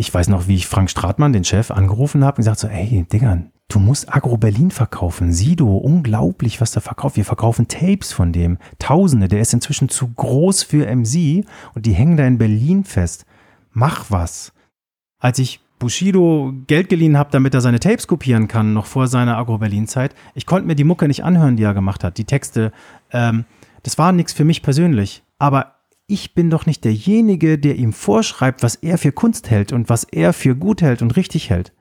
[0.00, 3.04] ich weiß noch, wie ich Frank Stratmann, den Chef, angerufen habe und gesagt so, ey,
[3.12, 5.30] Digga, du musst Agro Berlin verkaufen.
[5.30, 7.16] Sido, unglaublich, was der verkauft.
[7.16, 8.56] Wir verkaufen Tapes von dem.
[8.78, 11.44] Tausende, der ist inzwischen zu groß für MC
[11.74, 13.26] und die hängen da in Berlin fest.
[13.72, 14.54] Mach was.
[15.18, 19.36] Als ich Bushido Geld geliehen habe, damit er seine Tapes kopieren kann, noch vor seiner
[19.36, 20.14] Agro-Berlin-Zeit.
[20.34, 22.72] Ich konnte mir die Mucke nicht anhören, die er gemacht hat, die Texte.
[23.12, 23.44] Ähm,
[23.82, 25.22] das war nichts für mich persönlich.
[25.38, 25.74] Aber
[26.10, 30.02] ich bin doch nicht derjenige, der ihm vorschreibt, was er für Kunst hält und was
[30.04, 31.72] er für gut hält und richtig hält.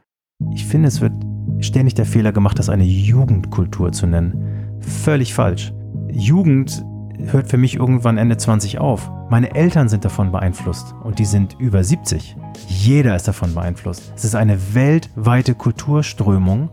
[0.54, 1.14] Ich finde, es wird
[1.60, 4.78] ständig der Fehler gemacht, das eine Jugendkultur zu nennen.
[4.82, 5.74] Völlig falsch.
[6.12, 6.86] Jugend
[7.18, 9.10] hört für mich irgendwann Ende 20 auf.
[9.32, 12.38] Meine Eltern sind davon beeinflusst und die sind über 70.
[12.68, 14.14] Jeder ist davon beeinflusst.
[14.16, 16.70] Es ist eine weltweite Kulturströmung,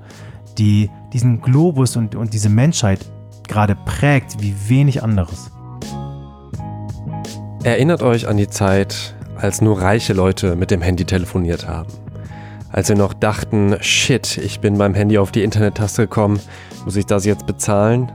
[0.58, 3.10] die diesen Globus und, und diese Menschheit
[3.48, 5.50] gerade prägt wie wenig anderes.
[7.66, 11.90] Erinnert euch an die Zeit, als nur reiche Leute mit dem Handy telefoniert haben.
[12.70, 16.38] Als wir noch dachten, shit, ich bin beim Handy auf die Internet-Taste gekommen,
[16.84, 18.12] muss ich das jetzt bezahlen?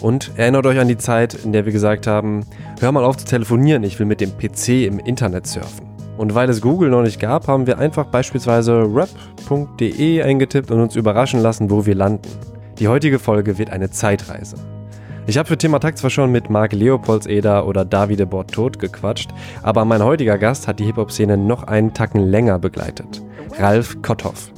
[0.00, 2.44] Und erinnert euch an die Zeit, in der wir gesagt haben,
[2.80, 5.86] hör mal auf zu telefonieren, ich will mit dem PC im Internet surfen.
[6.16, 10.96] Und weil es Google noch nicht gab, haben wir einfach beispielsweise rap.de eingetippt und uns
[10.96, 12.28] überraschen lassen, wo wir landen.
[12.80, 14.56] Die heutige Folge wird eine Zeitreise.
[15.26, 19.30] Ich habe für Thema Takt zwar schon mit Marc Leopoldseder oder Davide Bortot gequatscht,
[19.62, 23.22] aber mein heutiger Gast hat die Hip-Hop-Szene noch einen Tacken länger begleitet.
[23.58, 24.50] Ralf Kotthoff.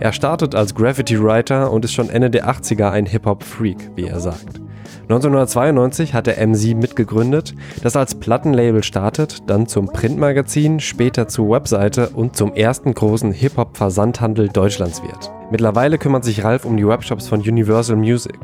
[0.00, 4.63] Er startet als Graffiti-Writer und ist schon Ende der 80er ein Hip-Hop-Freak, wie er sagt.
[5.04, 12.08] 1992 hat er MC mitgegründet, das als Plattenlabel startet, dann zum Printmagazin, später zur Webseite
[12.10, 15.30] und zum ersten großen Hip-Hop-Versandhandel Deutschlands wird.
[15.50, 18.38] Mittlerweile kümmert sich Ralf um die Webshops von Universal Music.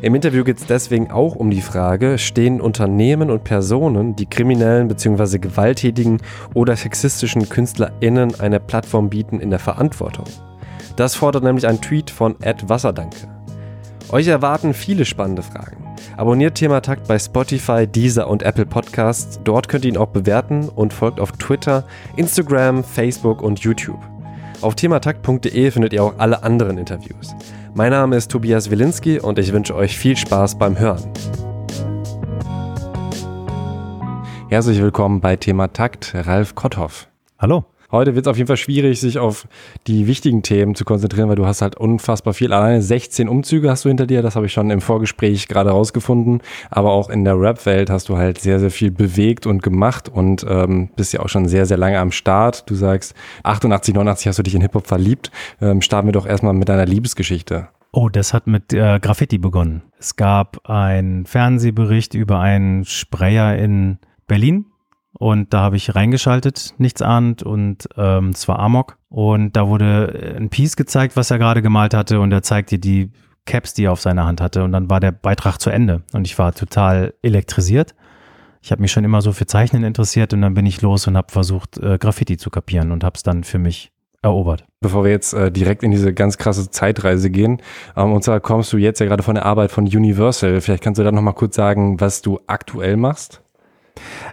[0.00, 4.88] Im Interview geht es deswegen auch um die Frage, stehen Unternehmen und Personen, die kriminellen
[4.88, 5.38] bzw.
[5.38, 6.22] gewalttätigen
[6.54, 10.24] oder sexistischen KünstlerInnen eine Plattform bieten, in der Verantwortung?
[10.96, 13.35] Das fordert nämlich ein Tweet von Ed Wasserdanke.
[14.10, 15.84] Euch erwarten viele spannende Fragen.
[16.16, 19.40] Abonniert Thema Takt bei Spotify, Deezer und Apple Podcasts.
[19.42, 21.84] Dort könnt ihr ihn auch bewerten und folgt auf Twitter,
[22.14, 23.98] Instagram, Facebook und YouTube.
[24.62, 27.34] Auf thematakt.de findet ihr auch alle anderen Interviews.
[27.74, 31.02] Mein Name ist Tobias Wilinski und ich wünsche euch viel Spaß beim Hören.
[34.48, 37.08] Herzlich willkommen bei Thema Takt, Ralf Kotthoff.
[37.38, 37.64] Hallo.
[37.92, 39.46] Heute wird es auf jeden Fall schwierig, sich auf
[39.86, 42.52] die wichtigen Themen zu konzentrieren, weil du hast halt unfassbar viel.
[42.52, 46.40] Alleine 16 Umzüge hast du hinter dir, das habe ich schon im Vorgespräch gerade rausgefunden.
[46.70, 50.44] Aber auch in der Rap-Welt hast du halt sehr, sehr viel bewegt und gemacht und
[50.48, 52.68] ähm, bist ja auch schon sehr, sehr lange am Start.
[52.68, 55.30] Du sagst, 88, 89 hast du dich in Hip-Hop verliebt.
[55.60, 57.68] Ähm, starten wir doch erstmal mit deiner Liebesgeschichte.
[57.92, 59.82] Oh, das hat mit äh, Graffiti begonnen.
[59.98, 64.66] Es gab einen Fernsehbericht über einen Sprayer in Berlin,
[65.18, 68.98] und da habe ich reingeschaltet, nichts ahnt und ähm, es war Amok.
[69.08, 73.10] Und da wurde ein Piece gezeigt, was er gerade gemalt hatte und er zeigte die
[73.46, 74.62] Caps, die er auf seiner Hand hatte.
[74.62, 77.94] Und dann war der Beitrag zu Ende und ich war total elektrisiert.
[78.60, 81.16] Ich habe mich schon immer so für Zeichnen interessiert und dann bin ich los und
[81.16, 84.64] habe versucht, äh, Graffiti zu kapieren und habe es dann für mich erobert.
[84.80, 87.62] Bevor wir jetzt äh, direkt in diese ganz krasse Zeitreise gehen,
[87.96, 90.60] ähm, und zwar kommst du jetzt ja gerade von der Arbeit von Universal.
[90.60, 93.40] Vielleicht kannst du da nochmal kurz sagen, was du aktuell machst?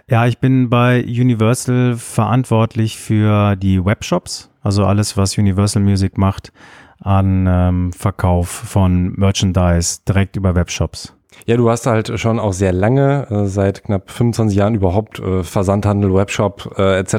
[0.08, 6.52] Ja, ich bin bei Universal verantwortlich für die Webshops, also alles, was Universal Music macht
[7.00, 11.14] an ähm, Verkauf von Merchandise direkt über Webshops.
[11.46, 15.42] Ja, du hast halt schon auch sehr lange, äh, seit knapp 25 Jahren überhaupt äh,
[15.42, 17.14] Versandhandel, Webshop äh, etc.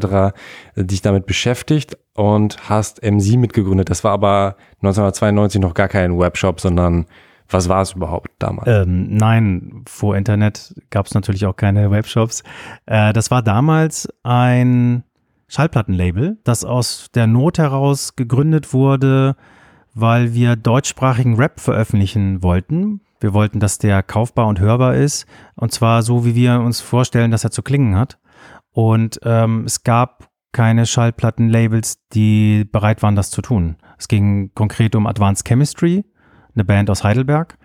[0.75, 3.89] Äh, dich damit beschäftigt und hast MC mitgegründet.
[3.89, 7.05] Das war aber 1992 noch gar kein Webshop, sondern
[7.49, 8.67] was war es überhaupt damals?
[8.67, 12.43] Ähm, nein, vor Internet gab es natürlich auch keine Webshops.
[12.85, 15.03] Äh, das war damals ein
[15.47, 19.35] Schallplattenlabel, das aus der Not heraus gegründet wurde,
[19.93, 23.01] weil wir deutschsprachigen Rap veröffentlichen wollten.
[23.19, 25.25] Wir wollten, dass der kaufbar und hörbar ist.
[25.55, 28.19] Und zwar so, wie wir uns vorstellen, dass er zu klingen hat.
[28.71, 33.77] Und ähm, es gab keine Schallplattenlabels, die bereit waren, das zu tun.
[33.97, 36.05] Es ging konkret um Advanced Chemistry
[36.55, 37.57] eine Band aus Heidelberg.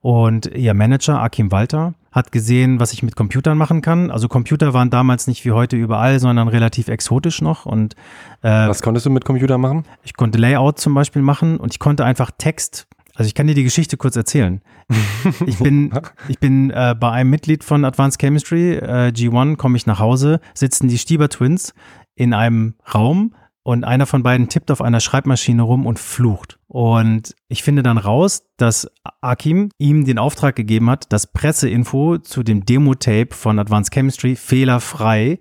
[0.00, 4.10] Und ihr Manager, Akim Walter, hat gesehen, was ich mit Computern machen kann.
[4.10, 7.66] Also Computer waren damals nicht wie heute überall, sondern relativ exotisch noch.
[7.66, 7.94] Und
[8.42, 9.84] äh, was konntest du mit Computern machen?
[10.04, 12.86] Ich konnte Layout zum Beispiel machen und ich konnte einfach Text.
[13.14, 14.60] Also ich kann dir die Geschichte kurz erzählen.
[15.46, 15.92] Ich bin,
[16.28, 20.40] ich bin äh, bei einem Mitglied von Advanced Chemistry, äh, G1, komme ich nach Hause,
[20.54, 21.74] sitzen die Stieber Twins
[22.14, 23.34] in einem Raum
[23.68, 26.58] und einer von beiden tippt auf einer Schreibmaschine rum und flucht.
[26.68, 32.42] Und ich finde dann raus, dass Akim ihm den Auftrag gegeben hat, das Presseinfo zu
[32.42, 35.38] dem Demo-Tape von Advanced Chemistry fehlerfrei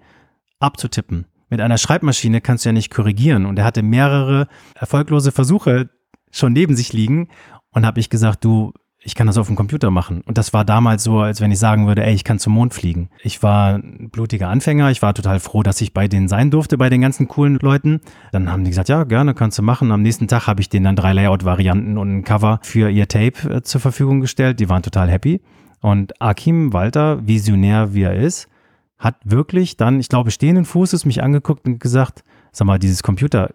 [0.59, 1.27] abzutippen.
[1.49, 3.45] mit einer Schreibmaschine kannst du ja nicht korrigieren.
[3.45, 5.89] Und er hatte mehrere erfolglose Versuche
[6.29, 7.29] schon neben sich liegen.
[7.71, 10.21] Und habe ich gesagt, du, ich kann das auf dem Computer machen.
[10.25, 12.73] Und das war damals so, als wenn ich sagen würde, ey, ich kann zum Mond
[12.73, 13.09] fliegen.
[13.21, 14.89] Ich war ein blutiger Anfänger.
[14.89, 18.01] Ich war total froh, dass ich bei denen sein durfte, bei den ganzen coolen Leuten.
[18.31, 19.91] Dann haben die gesagt, ja, gerne, kannst du machen.
[19.91, 23.49] Am nächsten Tag habe ich denen dann drei Layout-Varianten und ein Cover für ihr Tape
[23.49, 24.59] äh, zur Verfügung gestellt.
[24.59, 25.41] Die waren total happy.
[25.79, 28.49] Und Akim Walter, visionär wie er ist,
[28.97, 33.51] hat wirklich dann, ich glaube, stehenden Fußes mich angeguckt und gesagt, sag mal, dieses Computer,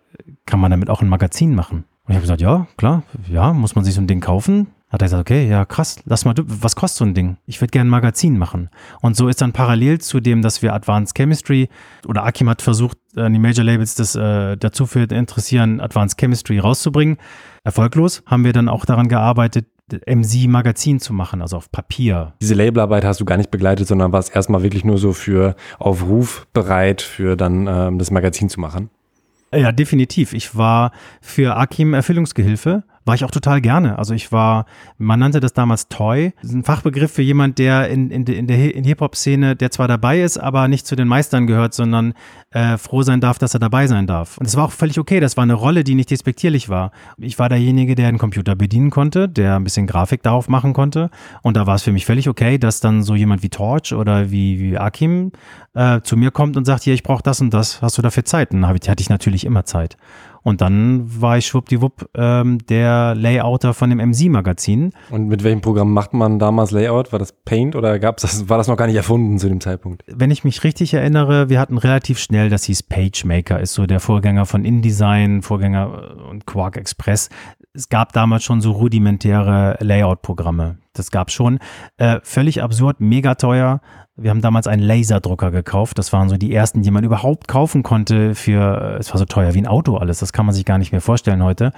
[0.47, 1.85] kann man damit auch ein Magazin machen?
[2.05, 4.69] Und ich habe gesagt, ja, klar, ja, muss man sich so ein Ding kaufen?
[4.93, 7.39] Hat er gesagt, okay, ja, krass, lass mal, was kostet so ein Ding?
[7.47, 8.69] Ich würde gerne ein Magazin machen.
[9.01, 11.71] Und so ist dann parallel zu dem, dass wir Advanced Chemistry
[12.07, 17.17] oder Akim hat versucht, die Major Labels das äh, dazu für interessieren, Advanced Chemistry rauszubringen.
[17.65, 19.67] Erfolglos haben wir dann auch daran gearbeitet,
[20.07, 22.35] MC Magazin zu machen, also auf Papier.
[22.43, 26.03] Diese Labelarbeit hast du gar nicht begleitet, sondern warst erstmal wirklich nur so für auf
[26.07, 28.91] Ruf bereit, für dann ähm, das Magazin zu machen?
[29.55, 30.33] Ja, definitiv.
[30.33, 33.99] Ich war für Akim Erfüllungsgehilfe war ich auch total gerne.
[33.99, 34.67] Also ich war,
[34.99, 36.33] man nannte das damals Toy.
[36.41, 39.89] Das ist ein Fachbegriff für jemand, der in, in, in der in Hip-Hop-Szene, der zwar
[39.89, 42.15] dabei ist, aber nicht zu den Meistern gehört, sondern
[42.51, 44.39] äh, froh sein darf, dass er dabei sein darf.
[44.39, 45.21] Und es war auch völlig okay.
[45.21, 46.93] Das war eine Rolle, die nicht despektierlich war.
[47.19, 51.11] Ich war derjenige, der einen Computer bedienen konnte, der ein bisschen Grafik darauf machen konnte.
[51.43, 54.31] Und da war es für mich völlig okay, dass dann so jemand wie Torch oder
[54.31, 55.33] wie, wie Akim
[55.75, 58.25] äh, zu mir kommt und sagt, hier, ich brauche das und das, hast du dafür
[58.25, 58.53] Zeit?
[58.53, 59.97] Dann hatte ich natürlich immer Zeit.
[60.43, 64.93] Und dann war ich schwuppdiwupp ähm, der Layouter von dem MC-Magazin.
[65.11, 67.13] Und mit welchem Programm macht man damals Layout?
[67.13, 70.03] War das Paint oder gab's das, war das noch gar nicht erfunden zu dem Zeitpunkt?
[70.07, 74.01] Wenn ich mich richtig erinnere, wir hatten relativ schnell, das hieß PageMaker, ist so der
[74.01, 77.29] Vorgänger von InDesign, Vorgänger äh, und Quark Express.
[77.75, 80.79] Es gab damals schon so rudimentäre Layout-Programme.
[80.93, 81.59] Das gab schon.
[81.97, 83.81] Äh, völlig absurd, mega teuer.
[84.17, 85.99] Wir haben damals einen Laserdrucker gekauft.
[85.99, 89.55] Das waren so die ersten, die man überhaupt kaufen konnte für, es war so teuer
[89.55, 90.19] wie ein Auto alles.
[90.19, 91.73] Das kann man sich gar nicht mehr vorstellen heute.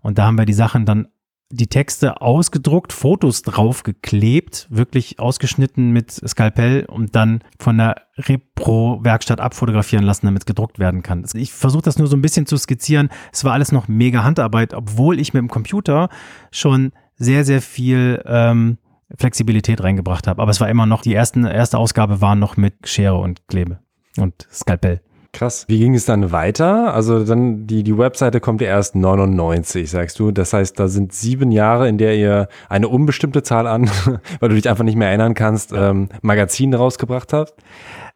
[0.00, 1.08] Und da haben wir die Sachen dann,
[1.50, 10.04] die Texte ausgedruckt, Fotos draufgeklebt, wirklich ausgeschnitten mit Skalpell und dann von der Repro-Werkstatt abfotografieren
[10.04, 11.26] lassen, damit gedruckt werden kann.
[11.34, 13.10] Ich versuche das nur so ein bisschen zu skizzieren.
[13.32, 16.08] Es war alles noch mega Handarbeit, obwohl ich mit dem Computer
[16.50, 18.78] schon sehr, sehr viel ähm,
[19.18, 20.40] Flexibilität reingebracht habe.
[20.40, 23.78] Aber es war immer noch, die ersten, erste Ausgabe war noch mit Schere und Klebe
[24.16, 25.00] und Skalpell.
[25.32, 25.64] Krass.
[25.66, 26.92] Wie ging es dann weiter?
[26.92, 30.30] Also dann die, die Webseite kommt ja erst 99, sagst du.
[30.30, 33.90] Das heißt, da sind sieben Jahre, in der ihr eine unbestimmte Zahl an,
[34.40, 37.54] weil du dich einfach nicht mehr erinnern kannst, ähm, Magazine rausgebracht habt.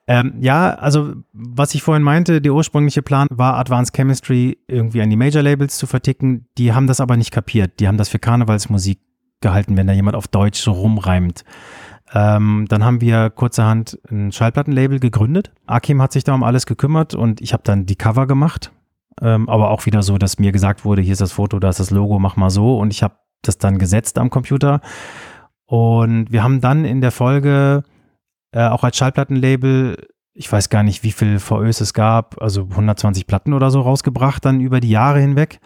[0.09, 5.11] Ähm, ja, also was ich vorhin meinte, der ursprüngliche Plan war, Advanced Chemistry irgendwie an
[5.11, 6.47] die Major Labels zu verticken.
[6.59, 7.81] Die haben das aber nicht kapiert.
[7.81, 9.01] Die haben das für Karnevalsmusik
[9.47, 11.45] gehalten, wenn da jemand auf Deutsch so rumreimt.
[12.13, 15.53] Ähm, dann haben wir kurzerhand ein Schallplattenlabel gegründet.
[15.67, 18.73] Akim hat sich da um alles gekümmert und ich habe dann die Cover gemacht.
[19.23, 21.81] Ähm, aber auch wieder so, dass mir gesagt wurde, hier ist das Foto, da ist
[21.81, 22.77] das Logo, mach mal so.
[22.79, 24.81] Und ich habe das dann gesetzt am Computer.
[25.67, 27.85] Und wir haben dann in der Folge
[28.53, 33.27] äh, auch als Schallplattenlabel, ich weiß gar nicht, wie viel VÖs es gab, also 120
[33.27, 35.61] Platten oder so rausgebracht, dann über die Jahre hinweg.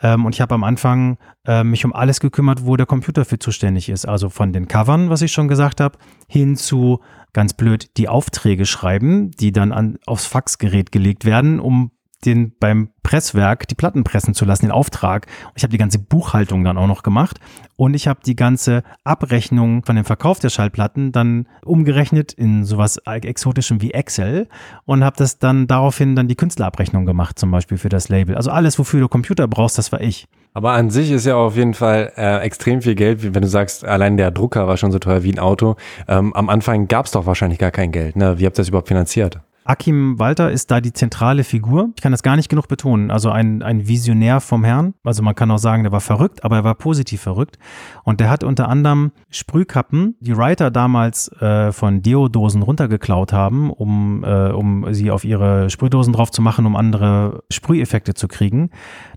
[0.00, 3.38] Ähm, und ich habe am Anfang äh, mich um alles gekümmert, wo der Computer für
[3.38, 4.06] zuständig ist.
[4.06, 5.98] Also von den Covern, was ich schon gesagt habe,
[6.28, 7.00] hin zu
[7.32, 11.90] ganz blöd die Aufträge schreiben, die dann an, aufs Faxgerät gelegt werden, um
[12.24, 15.26] den beim Presswerk die Platten pressen zu lassen, den Auftrag.
[15.54, 17.38] Ich habe die ganze Buchhaltung dann auch noch gemacht
[17.76, 22.98] und ich habe die ganze Abrechnung von dem Verkauf der Schallplatten dann umgerechnet in sowas
[23.06, 24.48] exotischem wie Excel
[24.84, 28.36] und habe das dann daraufhin dann die Künstlerabrechnung gemacht, zum Beispiel für das Label.
[28.36, 30.26] Also alles, wofür du Computer brauchst, das war ich.
[30.54, 33.84] Aber an sich ist ja auf jeden Fall äh, extrem viel Geld, wenn du sagst,
[33.84, 35.76] allein der Drucker war schon so teuer wie ein Auto.
[36.08, 38.16] Ähm, am Anfang gab es doch wahrscheinlich gar kein Geld.
[38.16, 38.38] Ne?
[38.38, 39.40] Wie habt ihr das überhaupt finanziert?
[39.68, 41.90] Akim Walter ist da die zentrale Figur.
[41.94, 43.10] Ich kann das gar nicht genug betonen.
[43.10, 44.94] Also ein, ein Visionär vom Herrn.
[45.04, 47.58] Also man kann auch sagen, der war verrückt, aber er war positiv verrückt.
[48.02, 54.24] Und der hat unter anderem Sprühkappen, die Writer damals äh, von Deodosen runtergeklaut haben, um,
[54.24, 58.70] äh, um sie auf ihre Sprühdosen drauf zu machen, um andere Sprüheffekte zu kriegen.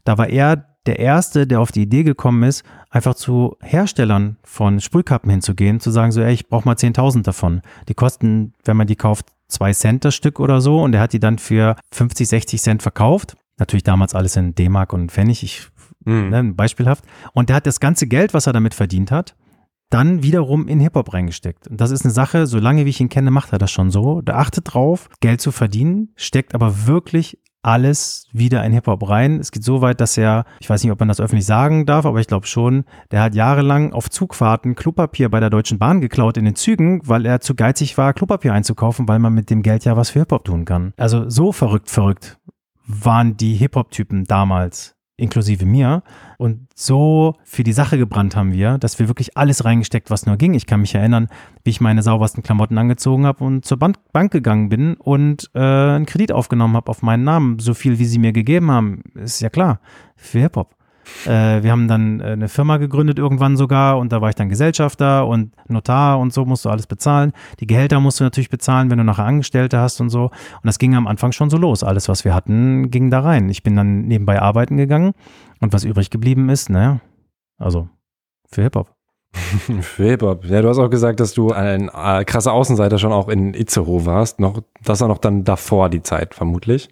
[0.03, 4.81] Da war er der Erste, der auf die Idee gekommen ist, einfach zu Herstellern von
[4.81, 7.61] Sprühkappen hinzugehen, zu sagen so, ey, ich brauche mal 10.000 davon.
[7.87, 11.13] Die kosten, wenn man die kauft, zwei Cent das Stück oder so und er hat
[11.13, 13.35] die dann für 50, 60 Cent verkauft.
[13.57, 15.67] Natürlich damals alles in D-Mark und Pfennig, ich,
[16.05, 16.29] mhm.
[16.29, 17.03] ne, beispielhaft.
[17.33, 19.35] Und der hat das ganze Geld, was er damit verdient hat,
[19.91, 21.67] dann wiederum in Hip-Hop reingesteckt.
[21.67, 24.21] Und das ist eine Sache, solange wie ich ihn kenne, macht er das schon so.
[24.21, 29.39] Der achtet drauf, Geld zu verdienen, steckt aber wirklich alles wieder in Hip-Hop rein.
[29.39, 32.05] Es geht so weit, dass er, ich weiß nicht, ob man das öffentlich sagen darf,
[32.05, 36.37] aber ich glaube schon, der hat jahrelang auf Zugfahrten Klopapier bei der Deutschen Bahn geklaut
[36.37, 39.85] in den Zügen, weil er zu geizig war, Klopapier einzukaufen, weil man mit dem Geld
[39.85, 40.93] ja was für Hip-Hop tun kann.
[40.97, 42.39] Also so verrückt, verrückt
[42.85, 46.03] waren die Hip-Hop-Typen damals inklusive mir.
[46.37, 50.37] Und so für die Sache gebrannt haben wir, dass wir wirklich alles reingesteckt, was nur
[50.37, 50.53] ging.
[50.53, 51.27] Ich kann mich erinnern,
[51.63, 53.97] wie ich meine saubersten Klamotten angezogen habe und zur Bank,
[54.31, 57.59] gegangen bin und äh, einen Kredit aufgenommen habe auf meinen Namen.
[57.59, 59.79] So viel, wie sie mir gegeben haben, ist ja klar,
[60.15, 60.75] für Hip-Hop.
[61.25, 64.49] Äh, wir haben dann äh, eine Firma gegründet irgendwann sogar und da war ich dann
[64.49, 67.33] Gesellschafter und Notar und so musst du alles bezahlen.
[67.59, 70.25] Die Gehälter musst du natürlich bezahlen, wenn du nachher Angestellte hast und so.
[70.25, 71.83] Und das ging am Anfang schon so los.
[71.83, 73.49] Alles, was wir hatten, ging da rein.
[73.49, 75.13] Ich bin dann nebenbei arbeiten gegangen
[75.59, 76.99] und was übrig geblieben ist, naja,
[77.57, 77.87] also
[78.49, 78.93] für Hip-Hop.
[79.81, 80.43] Für Hip-Hop.
[80.43, 84.05] Ja, du hast auch gesagt, dass du ein äh, krasser Außenseiter schon auch in Itzehoe
[84.05, 84.41] warst.
[84.41, 86.89] Noch, das war noch dann davor die Zeit, vermutlich.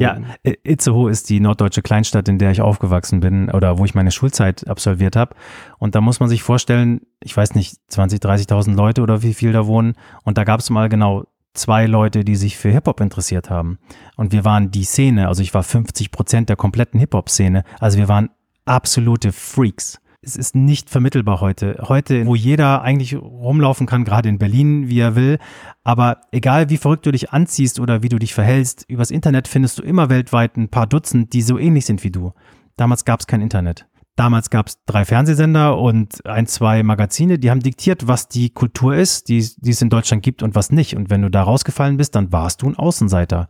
[0.00, 4.10] Ja, Itzehoe ist die norddeutsche Kleinstadt, in der ich aufgewachsen bin oder wo ich meine
[4.10, 5.34] Schulzeit absolviert habe.
[5.78, 9.52] Und da muss man sich vorstellen, ich weiß nicht, 20, 30.000 Leute oder wie viel
[9.52, 9.94] da wohnen.
[10.24, 13.78] Und da gab es mal genau zwei Leute, die sich für Hip-Hop interessiert haben.
[14.16, 17.64] Und wir waren die Szene, also ich war 50 Prozent der kompletten Hip-Hop-Szene.
[17.78, 18.30] Also wir waren
[18.64, 21.84] absolute Freaks es ist nicht vermittelbar heute.
[21.88, 25.38] Heute, wo jeder eigentlich rumlaufen kann, gerade in Berlin, wie er will.
[25.82, 29.80] Aber egal, wie verrückt du dich anziehst oder wie du dich verhältst, übers Internet findest
[29.80, 32.32] du immer weltweit ein paar Dutzend, die so ähnlich sind wie du.
[32.76, 33.86] Damals gab es kein Internet.
[34.14, 38.94] Damals gab es drei Fernsehsender und ein, zwei Magazine, die haben diktiert, was die Kultur
[38.94, 40.94] ist, die, die es in Deutschland gibt und was nicht.
[40.94, 43.48] Und wenn du da rausgefallen bist, dann warst du ein Außenseiter.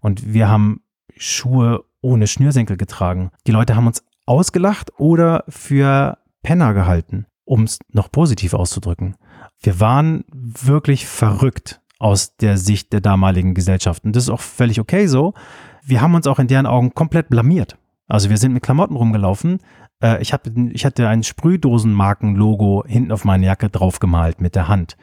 [0.00, 0.82] Und wir haben
[1.16, 3.30] Schuhe ohne Schnürsenkel getragen.
[3.46, 9.16] Die Leute haben uns ausgelacht oder für Penner gehalten, um es noch positiv auszudrücken.
[9.60, 14.04] Wir waren wirklich verrückt aus der Sicht der damaligen Gesellschaft.
[14.04, 15.34] Und das ist auch völlig okay so.
[15.82, 17.78] Wir haben uns auch in deren Augen komplett blamiert.
[18.08, 19.60] Also wir sind mit Klamotten rumgelaufen.
[20.02, 24.96] Äh, ich, hab, ich hatte ein Sprühdosenmarken-Logo hinten auf meine Jacke draufgemalt mit der Hand.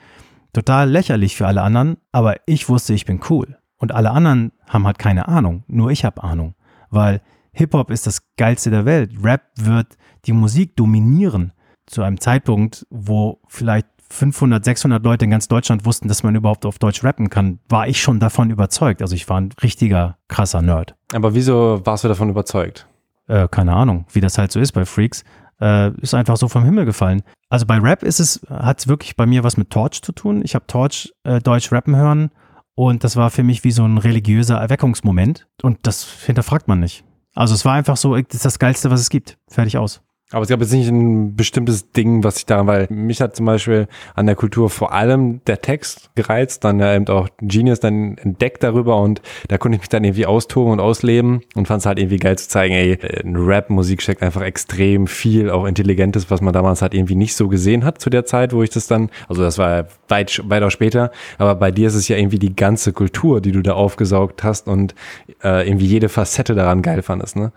[0.54, 3.58] Total lächerlich für alle anderen, aber ich wusste, ich bin cool.
[3.78, 5.64] Und alle anderen haben halt keine Ahnung.
[5.68, 6.56] Nur ich habe Ahnung.
[6.90, 7.22] Weil
[7.54, 9.12] Hip-Hop ist das geilste der Welt.
[9.24, 11.54] Rap wird die Musik dominieren
[11.86, 16.66] zu einem Zeitpunkt, wo vielleicht 500, 600 Leute in ganz Deutschland wussten, dass man überhaupt
[16.66, 19.02] auf Deutsch rappen kann, war ich schon davon überzeugt.
[19.02, 20.96] Also ich war ein richtiger krasser Nerd.
[21.14, 22.88] Aber wieso warst du davon überzeugt?
[23.28, 25.24] Äh, keine Ahnung, wie das halt so ist bei Freaks.
[25.60, 27.24] Äh, ist einfach so vom Himmel gefallen.
[27.50, 30.42] Also bei Rap ist es, hat es wirklich bei mir was mit Torch zu tun.
[30.44, 32.32] Ich habe Torch äh, Deutsch rappen hören
[32.76, 37.04] und das war für mich wie so ein religiöser Erweckungsmoment und das hinterfragt man nicht.
[37.34, 39.38] Also es war einfach so, das ist das Geilste, was es gibt.
[39.48, 40.02] Fertig aus.
[40.32, 43.46] Aber es gab jetzt nicht ein bestimmtes Ding, was ich daran, weil mich hat zum
[43.46, 48.18] Beispiel an der Kultur vor allem der Text gereizt, dann ja eben auch Genius dann
[48.18, 51.86] entdeckt darüber und da konnte ich mich dann irgendwie austoben und ausleben und fand es
[51.86, 56.40] halt irgendwie geil zu zeigen, ey, in Rap-Musik steckt einfach extrem viel, auch Intelligentes, was
[56.40, 59.10] man damals halt irgendwie nicht so gesehen hat zu der Zeit, wo ich das dann,
[59.28, 62.56] also das war weit, weit auch später, aber bei dir ist es ja irgendwie die
[62.56, 64.96] ganze Kultur, die du da aufgesaugt hast und
[65.44, 67.52] äh, irgendwie jede Facette daran geil fandest, ne?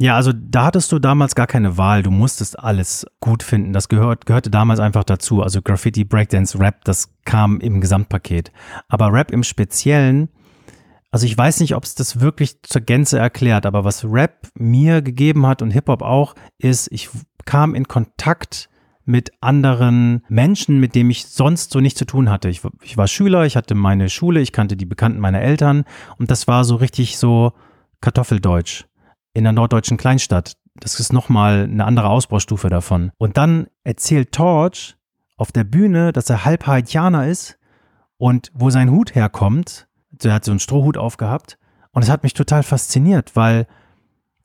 [0.00, 2.04] Ja, also da hattest du damals gar keine Wahl.
[2.04, 3.72] Du musstest alles gut finden.
[3.72, 5.42] Das gehört, gehörte damals einfach dazu.
[5.42, 8.52] Also Graffiti, Breakdance, Rap, das kam im Gesamtpaket.
[8.88, 10.28] Aber Rap im Speziellen,
[11.10, 15.02] also ich weiß nicht, ob es das wirklich zur Gänze erklärt, aber was Rap mir
[15.02, 17.08] gegeben hat und Hip-Hop auch, ist, ich
[17.44, 18.68] kam in Kontakt
[19.04, 22.50] mit anderen Menschen, mit denen ich sonst so nichts zu tun hatte.
[22.50, 25.84] Ich, ich war Schüler, ich hatte meine Schule, ich kannte die Bekannten meiner Eltern
[26.18, 27.52] und das war so richtig so
[28.00, 28.84] Kartoffeldeutsch
[29.34, 30.56] in der norddeutschen Kleinstadt.
[30.76, 33.10] Das ist nochmal eine andere Ausbaustufe davon.
[33.18, 34.96] Und dann erzählt Torch
[35.36, 37.58] auf der Bühne, dass er halb Haitianer ist
[38.16, 39.88] und wo sein Hut herkommt.
[40.22, 41.58] Er hat so einen Strohhut aufgehabt.
[41.92, 43.66] Und es hat mich total fasziniert, weil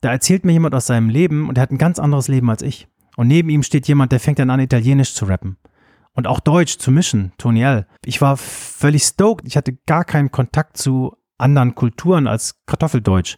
[0.00, 2.62] da erzählt mir jemand aus seinem Leben und er hat ein ganz anderes Leben als
[2.62, 2.88] ich.
[3.16, 5.56] Und neben ihm steht jemand, der fängt dann an, Italienisch zu rappen.
[6.14, 7.86] Und auch Deutsch zu mischen, Tony L.
[8.04, 9.46] Ich war völlig stoked.
[9.46, 13.36] Ich hatte gar keinen Kontakt zu anderen Kulturen als Kartoffeldeutsch.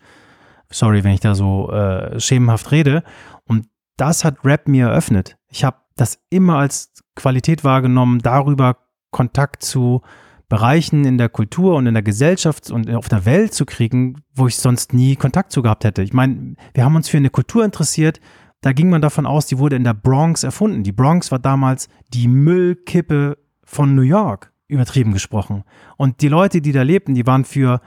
[0.71, 3.03] Sorry, wenn ich da so äh, schemenhaft rede.
[3.47, 5.37] Und das hat Rap mir eröffnet.
[5.49, 8.77] Ich habe das immer als Qualität wahrgenommen, darüber
[9.11, 10.03] Kontakt zu
[10.49, 14.47] Bereichen in der Kultur und in der Gesellschaft und auf der Welt zu kriegen, wo
[14.47, 16.03] ich sonst nie Kontakt zu gehabt hätte.
[16.03, 18.21] Ich meine, wir haben uns für eine Kultur interessiert,
[18.61, 20.83] da ging man davon aus, die wurde in der Bronx erfunden.
[20.83, 25.65] Die Bronx war damals die Müllkippe von New York, übertrieben gesprochen.
[25.97, 27.81] Und die Leute, die da lebten, die waren für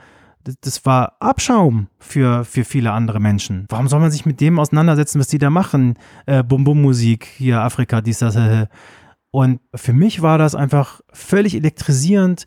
[0.44, 3.66] das, war Abschaum für, für viele andere Menschen.
[3.68, 5.98] Warum soll man sich mit dem auseinandersetzen, was die da machen?
[6.26, 8.36] Äh, Bum-Bum-Musik, hier Afrika, dies, das.
[8.36, 8.66] Äh.
[9.30, 12.46] Und für mich war das einfach völlig elektrisierend,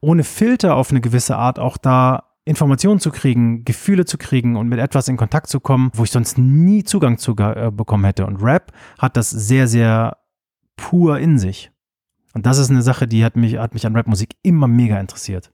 [0.00, 4.68] ohne Filter auf eine gewisse Art auch da Informationen zu kriegen, Gefühle zu kriegen und
[4.68, 8.26] mit etwas in Kontakt zu kommen, wo ich sonst nie Zugang zu äh, bekommen hätte.
[8.26, 10.16] Und Rap hat das sehr, sehr
[10.76, 11.70] pur in sich.
[12.32, 15.52] Und das ist eine Sache, die hat mich, hat mich an Rapmusik immer mega interessiert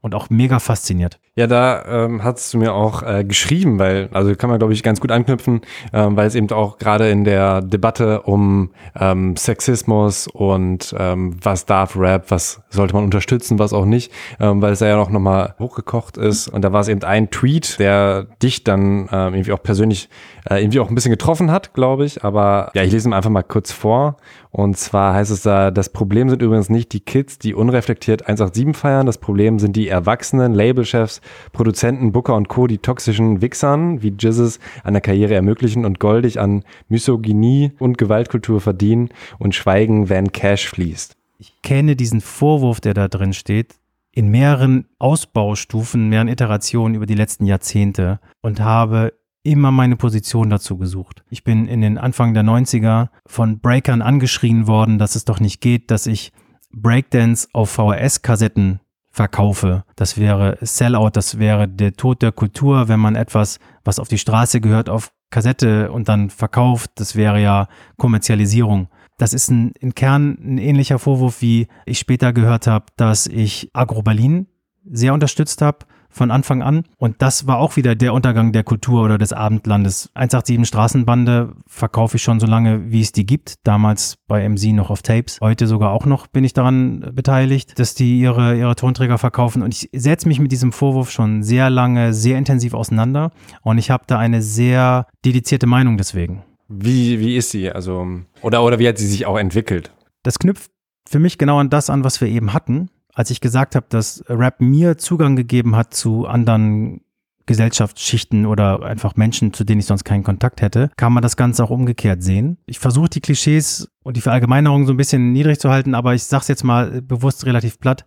[0.00, 1.20] und auch mega fasziniert.
[1.38, 4.82] Ja, da ähm, hast du mir auch äh, geschrieben, weil, also kann man, glaube ich,
[4.82, 5.60] ganz gut anknüpfen,
[5.92, 11.66] ähm, weil es eben auch gerade in der Debatte um ähm, Sexismus und ähm, was
[11.66, 15.54] darf Rap, was sollte man unterstützen, was auch nicht, ähm, weil es ja noch nochmal
[15.58, 16.48] hochgekocht ist.
[16.48, 20.08] Und da war es eben ein Tweet, der dich dann ähm, irgendwie auch persönlich
[20.48, 22.24] äh, irgendwie auch ein bisschen getroffen hat, glaube ich.
[22.24, 24.16] Aber ja, ich lese ihn einfach mal kurz vor.
[24.56, 28.74] Und zwar heißt es da, das Problem sind übrigens nicht die Kids, die unreflektiert 187
[28.74, 29.04] feiern.
[29.04, 31.20] Das Problem sind die Erwachsenen, Labelchefs,
[31.52, 36.64] Produzenten, Booker und Co., die toxischen Wichsern wie Jizzes der Karriere ermöglichen und goldig an
[36.88, 41.16] Misogynie und Gewaltkultur verdienen und schweigen, wenn Cash fließt.
[41.38, 43.74] Ich kenne diesen Vorwurf, der da drin steht,
[44.12, 50.78] in mehreren Ausbaustufen, mehreren Iterationen über die letzten Jahrzehnte und habe immer meine Position dazu
[50.78, 51.22] gesucht.
[51.28, 55.60] Ich bin in den Anfang der 90er von Breakern angeschrien worden, dass es doch nicht
[55.60, 56.32] geht, dass ich
[56.72, 58.80] Breakdance auf VHS-Kassetten
[59.16, 59.82] verkaufe.
[59.96, 64.18] Das wäre Sellout, das wäre der Tod der Kultur, wenn man etwas, was auf die
[64.18, 66.90] Straße gehört, auf Kassette und dann verkauft.
[66.96, 68.88] Das wäre ja Kommerzialisierung.
[69.16, 73.70] Das ist ein, im Kern ein ähnlicher Vorwurf, wie ich später gehört habe, dass ich
[73.72, 74.48] Agro Berlin
[74.84, 76.84] sehr unterstützt habe von Anfang an.
[76.98, 80.10] Und das war auch wieder der Untergang der Kultur oder des Abendlandes.
[80.14, 83.54] 187 Straßenbande verkaufe ich schon so lange, wie es die gibt.
[83.64, 85.38] Damals bei MC noch auf Tapes.
[85.40, 89.62] Heute sogar auch noch bin ich daran beteiligt, dass die ihre, ihre Tonträger verkaufen.
[89.62, 93.30] Und ich setze mich mit diesem Vorwurf schon sehr lange, sehr intensiv auseinander.
[93.62, 96.42] Und ich habe da eine sehr dedizierte Meinung deswegen.
[96.68, 97.70] Wie, wie ist sie?
[97.70, 98.06] Also,
[98.42, 99.92] oder, oder wie hat sie sich auch entwickelt?
[100.22, 100.70] Das knüpft
[101.08, 104.22] für mich genau an das an, was wir eben hatten als ich gesagt habe, dass
[104.28, 107.00] Rap mir Zugang gegeben hat zu anderen
[107.46, 111.64] Gesellschaftsschichten oder einfach Menschen, zu denen ich sonst keinen Kontakt hätte, kann man das Ganze
[111.64, 112.58] auch umgekehrt sehen.
[112.66, 116.24] Ich versuche die Klischees und die Verallgemeinerung so ein bisschen niedrig zu halten, aber ich
[116.24, 118.04] sage es jetzt mal bewusst relativ platt,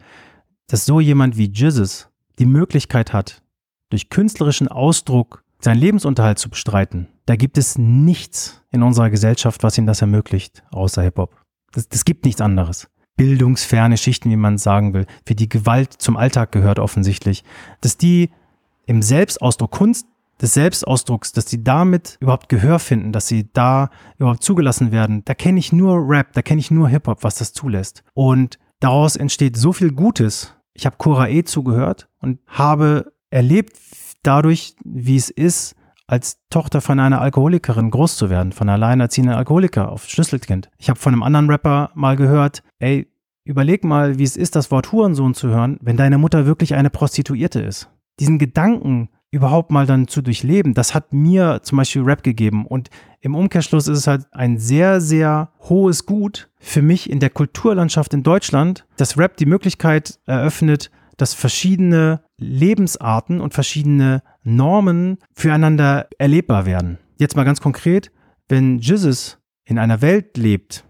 [0.67, 3.41] dass so jemand wie Jizzes die Möglichkeit hat,
[3.89, 7.07] durch künstlerischen Ausdruck seinen Lebensunterhalt zu bestreiten.
[7.25, 11.35] Da gibt es nichts in unserer Gesellschaft, was ihm das ermöglicht, außer Hip-Hop.
[11.71, 12.87] Das gibt nichts anderes
[13.19, 17.43] bildungsferne Schichten, wie man sagen will, für die Gewalt zum Alltag gehört offensichtlich,
[17.81, 18.29] dass die
[18.85, 20.07] im Selbstausdruck, Kunst
[20.41, 25.33] des Selbstausdrucks, dass die damit überhaupt Gehör finden, dass sie da überhaupt zugelassen werden, da
[25.33, 28.05] kenne ich nur Rap, da kenne ich nur Hip-Hop, was das zulässt.
[28.13, 30.55] Und daraus entsteht so viel Gutes.
[30.73, 33.77] Ich habe Cora E zugehört und habe erlebt
[34.23, 35.75] dadurch, wie es ist,
[36.09, 40.69] als Tochter von einer Alkoholikerin groß zu werden, von einer alleinerziehenden Alkoholiker auf Schlüsselkind.
[40.77, 43.07] Ich habe von einem anderen Rapper mal gehört, ey,
[43.43, 46.89] überleg mal, wie es ist, das Wort Hurensohn zu hören, wenn deine Mutter wirklich eine
[46.89, 47.89] Prostituierte ist.
[48.19, 52.65] Diesen Gedanken überhaupt mal dann zu durchleben, das hat mir zum Beispiel Rap gegeben.
[52.65, 52.89] Und
[53.21, 58.15] im Umkehrschluss ist es halt ein sehr, sehr hohes Gut für mich in der Kulturlandschaft
[58.15, 66.65] in Deutschland, dass Rap die Möglichkeit eröffnet, dass verschiedene Lebensarten und verschiedene Normen füreinander erlebbar
[66.65, 66.97] werden.
[67.17, 68.11] Jetzt mal ganz konkret,
[68.47, 70.85] wenn Jesus in einer Welt lebt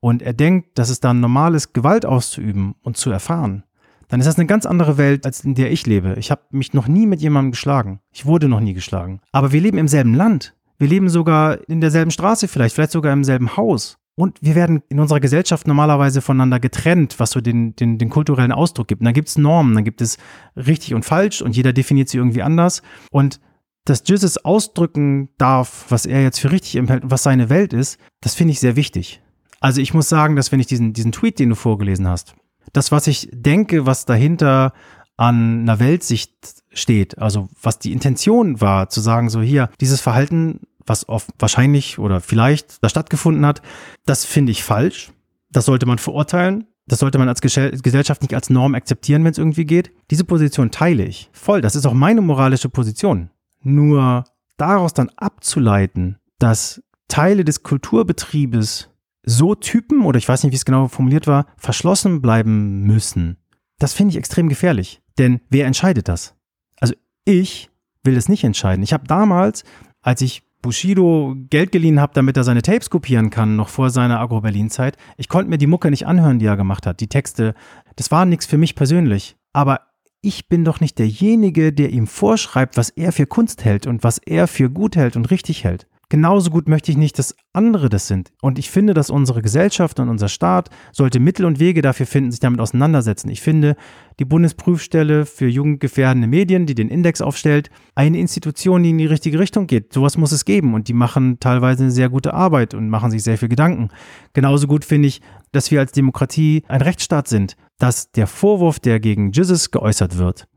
[0.00, 3.64] und er denkt, dass es dann normal ist, Gewalt auszuüben und zu erfahren,
[4.08, 6.14] dann ist das eine ganz andere Welt, als in der ich lebe.
[6.18, 8.00] Ich habe mich noch nie mit jemandem geschlagen.
[8.10, 9.20] Ich wurde noch nie geschlagen.
[9.32, 10.54] Aber wir leben im selben Land.
[10.78, 13.98] Wir leben sogar in derselben Straße vielleicht, vielleicht sogar im selben Haus.
[14.18, 18.50] Und wir werden in unserer Gesellschaft normalerweise voneinander getrennt, was so den, den, den kulturellen
[18.50, 19.00] Ausdruck gibt.
[19.00, 20.18] Und dann gibt es Normen, dann gibt es
[20.56, 22.82] richtig und falsch und jeder definiert sie irgendwie anders.
[23.12, 23.38] Und
[23.84, 28.00] dass Jesus ausdrücken darf, was er jetzt für richtig empfällt und was seine Welt ist,
[28.20, 29.22] das finde ich sehr wichtig.
[29.60, 32.34] Also ich muss sagen, dass wenn ich diesen, diesen Tweet, den du vorgelesen hast,
[32.72, 34.72] das, was ich denke, was dahinter
[35.16, 36.32] an einer Weltsicht
[36.72, 41.98] steht, also was die Intention war, zu sagen, so hier, dieses Verhalten was oft wahrscheinlich
[41.98, 43.62] oder vielleicht da stattgefunden hat,
[44.06, 45.12] das finde ich falsch.
[45.50, 46.66] Das sollte man verurteilen.
[46.86, 49.90] Das sollte man als Gesellschaft nicht als Norm akzeptieren, wenn es irgendwie geht.
[50.10, 51.60] Diese Position teile ich voll.
[51.60, 53.30] Das ist auch meine moralische Position.
[53.62, 54.24] Nur
[54.56, 58.88] daraus dann abzuleiten, dass Teile des Kulturbetriebes
[59.22, 63.36] so Typen, oder ich weiß nicht, wie es genau formuliert war, verschlossen bleiben müssen,
[63.78, 65.02] das finde ich extrem gefährlich.
[65.18, 66.34] Denn wer entscheidet das?
[66.80, 67.70] Also ich
[68.02, 68.82] will es nicht entscheiden.
[68.82, 69.64] Ich habe damals,
[70.00, 74.20] als ich Bushido Geld geliehen habe, damit er seine Tapes kopieren kann, noch vor seiner
[74.20, 74.96] Agro-Berlin-Zeit.
[75.16, 77.54] Ich konnte mir die Mucke nicht anhören, die er gemacht hat, die Texte.
[77.96, 79.36] Das war nichts für mich persönlich.
[79.52, 79.80] Aber
[80.20, 84.18] ich bin doch nicht derjenige, der ihm vorschreibt, was er für Kunst hält und was
[84.18, 85.86] er für gut hält und richtig hält.
[86.10, 88.32] Genauso gut möchte ich nicht, dass andere das sind.
[88.40, 92.30] Und ich finde, dass unsere Gesellschaft und unser Staat sollte Mittel und Wege dafür finden,
[92.30, 93.28] sich damit auseinandersetzen.
[93.28, 93.76] Ich finde,
[94.18, 99.38] die Bundesprüfstelle für jugendgefährdende Medien, die den Index aufstellt, eine Institution, die in die richtige
[99.38, 99.92] Richtung geht.
[99.92, 100.72] Sowas muss es geben.
[100.72, 103.88] Und die machen teilweise eine sehr gute Arbeit und machen sich sehr viel Gedanken.
[104.32, 105.20] Genauso gut finde ich,
[105.52, 110.48] dass wir als Demokratie ein Rechtsstaat sind, dass der Vorwurf, der gegen Jesus geäußert wird,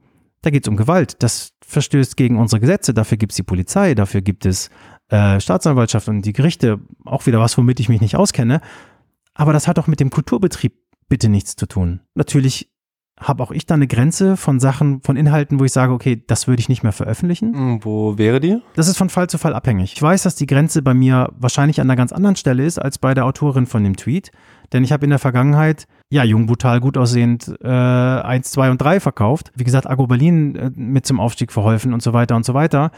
[0.44, 1.22] da geht es um Gewalt.
[1.22, 2.94] Das verstößt gegen unsere Gesetze.
[2.94, 4.70] Dafür gibt es die Polizei, dafür gibt es
[5.12, 6.80] äh, Staatsanwaltschaft und die Gerichte.
[7.06, 8.62] Auch wieder was, womit ich mich nicht auskenne.
[9.34, 10.74] Aber das hat auch mit dem Kulturbetrieb
[11.08, 12.02] bitte nichts zu tun.
[12.16, 12.72] Natürlich
[13.20, 16.48] habe auch ich da eine Grenze von Sachen, von Inhalten, wo ich sage, okay, das
[16.48, 17.54] würde ich nicht mehr veröffentlichen.
[17.54, 18.60] Hm, wo wäre die?
[18.76, 19.94] Das ist von Fall zu Fall abhängig.
[19.94, 22.98] Ich weiß, dass die Grenze bei mir wahrscheinlich an einer ganz anderen Stelle ist als
[22.98, 24.32] bei der Autorin von dem Tweet.
[24.74, 28.82] Denn ich habe in der Vergangenheit, ja, jung, brutal, gut aussehend, äh, 1, 2 und
[28.82, 29.52] 3 verkauft.
[29.56, 32.92] Wie gesagt, Agro Berlin äh, mit zum Aufstieg verholfen und so weiter und so weiter.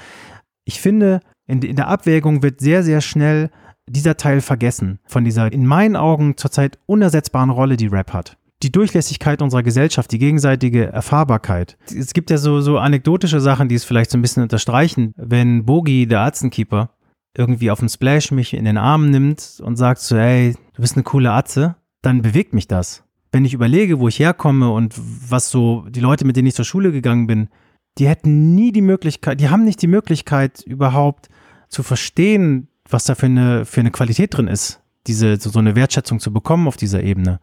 [0.63, 3.49] Ich finde, in, in der Abwägung wird sehr, sehr schnell
[3.87, 8.71] dieser Teil vergessen von dieser in meinen Augen zurzeit unersetzbaren Rolle, die Rap hat die
[8.71, 11.77] Durchlässigkeit unserer Gesellschaft, die gegenseitige Erfahrbarkeit.
[11.93, 15.13] Es gibt ja so, so anekdotische Sachen, die es vielleicht so ein bisschen unterstreichen.
[15.17, 16.91] Wenn Bogi, der Atzenkeeper,
[17.35, 20.95] irgendwie auf dem Splash mich in den Arm nimmt und sagt so, hey, du bist
[20.95, 23.03] eine coole Atze, dann bewegt mich das.
[23.31, 26.65] Wenn ich überlege, wo ich herkomme und was so die Leute, mit denen ich zur
[26.65, 27.49] Schule gegangen bin,
[27.97, 31.29] die hätten nie die Möglichkeit, die haben nicht die Möglichkeit überhaupt
[31.69, 36.19] zu verstehen, was da für eine, für eine Qualität drin ist, diese, so, eine Wertschätzung
[36.19, 37.39] zu bekommen auf dieser Ebene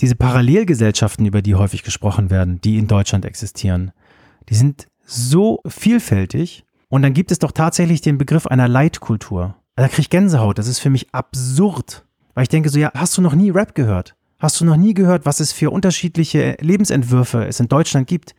[0.00, 3.92] diese Parallelgesellschaften, über die häufig gesprochen werden, die in Deutschland existieren,
[4.48, 6.64] die sind so vielfältig.
[6.88, 9.56] Und dann gibt es doch tatsächlich den Begriff einer Leitkultur.
[9.76, 10.58] Da kriege ich Gänsehaut.
[10.58, 12.04] Das ist für mich absurd.
[12.34, 14.14] Weil ich denke so, ja, hast du noch nie Rap gehört?
[14.38, 18.34] Hast du noch nie gehört, was es für unterschiedliche Lebensentwürfe es in Deutschland gibt?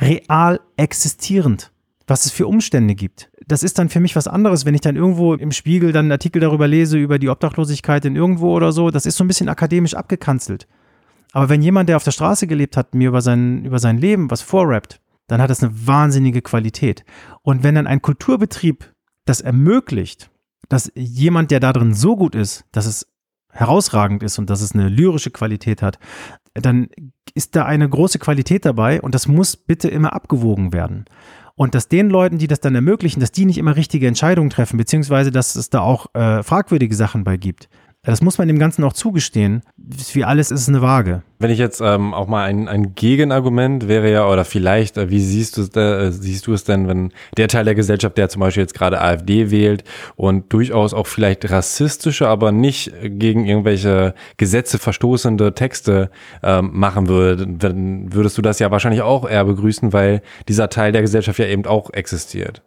[0.00, 1.72] Real existierend.
[2.06, 3.30] Was es für Umstände gibt.
[3.46, 6.12] Das ist dann für mich was anderes, wenn ich dann irgendwo im Spiegel dann einen
[6.12, 8.90] Artikel darüber lese, über die Obdachlosigkeit in irgendwo oder so.
[8.90, 10.66] Das ist so ein bisschen akademisch abgekanzelt.
[11.32, 14.28] Aber wenn jemand, der auf der Straße gelebt hat, mir über sein, über sein Leben
[14.28, 17.04] was vorrappt, dann hat das eine wahnsinnige Qualität.
[17.42, 18.92] Und wenn dann ein Kulturbetrieb
[19.24, 20.30] das ermöglicht,
[20.68, 23.06] dass jemand, der da drin so gut ist, dass es
[23.52, 25.98] herausragend ist und dass es eine lyrische Qualität hat,
[26.54, 26.88] dann
[27.34, 31.04] ist da eine große Qualität dabei und das muss bitte immer abgewogen werden.
[31.54, 34.78] Und dass den Leuten, die das dann ermöglichen, dass die nicht immer richtige Entscheidungen treffen,
[34.78, 37.68] beziehungsweise dass es da auch äh, fragwürdige Sachen bei gibt,
[38.02, 39.62] das muss man dem Ganzen auch zugestehen.
[39.76, 41.22] Wie alles ist es eine Waage.
[41.38, 45.20] Wenn ich jetzt ähm, auch mal ein, ein Gegenargument wäre ja, oder vielleicht, äh, wie
[45.20, 48.62] siehst du, äh, siehst du es denn, wenn der Teil der Gesellschaft, der zum Beispiel
[48.62, 49.84] jetzt gerade AfD wählt
[50.16, 56.10] und durchaus auch vielleicht rassistische, aber nicht gegen irgendwelche Gesetze verstoßende Texte
[56.42, 60.92] ähm, machen würde, dann würdest du das ja wahrscheinlich auch eher begrüßen, weil dieser Teil
[60.92, 62.62] der Gesellschaft ja eben auch existiert.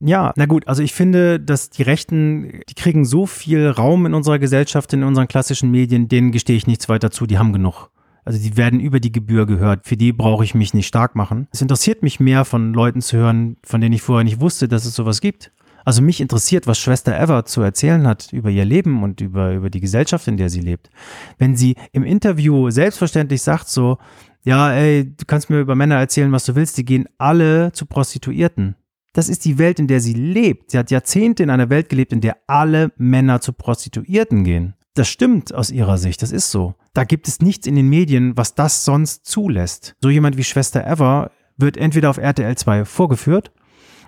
[0.00, 4.14] Ja, na gut, also ich finde, dass die Rechten, die kriegen so viel Raum in
[4.14, 7.90] unserer Gesellschaft, in unseren klassischen Medien, denen gestehe ich nichts weiter zu, die haben genug.
[8.24, 9.86] Also die werden über die Gebühr gehört.
[9.86, 11.48] Für die brauche ich mich nicht stark machen.
[11.52, 14.84] Es interessiert mich mehr, von Leuten zu hören, von denen ich vorher nicht wusste, dass
[14.84, 15.52] es sowas gibt.
[15.84, 19.70] Also mich interessiert, was Schwester Eva zu erzählen hat über ihr Leben und über, über
[19.70, 20.90] die Gesellschaft, in der sie lebt.
[21.38, 23.98] Wenn sie im Interview selbstverständlich sagt so,
[24.42, 27.86] ja, ey, du kannst mir über Männer erzählen, was du willst, die gehen alle zu
[27.86, 28.76] Prostituierten.
[29.12, 30.70] Das ist die Welt, in der sie lebt.
[30.70, 34.74] Sie hat Jahrzehnte in einer Welt gelebt, in der alle Männer zu Prostituierten gehen.
[34.94, 36.74] Das stimmt aus ihrer Sicht, das ist so.
[36.94, 39.96] Da gibt es nichts in den Medien, was das sonst zulässt.
[40.00, 43.52] So jemand wie Schwester Eva wird entweder auf RTL 2 vorgeführt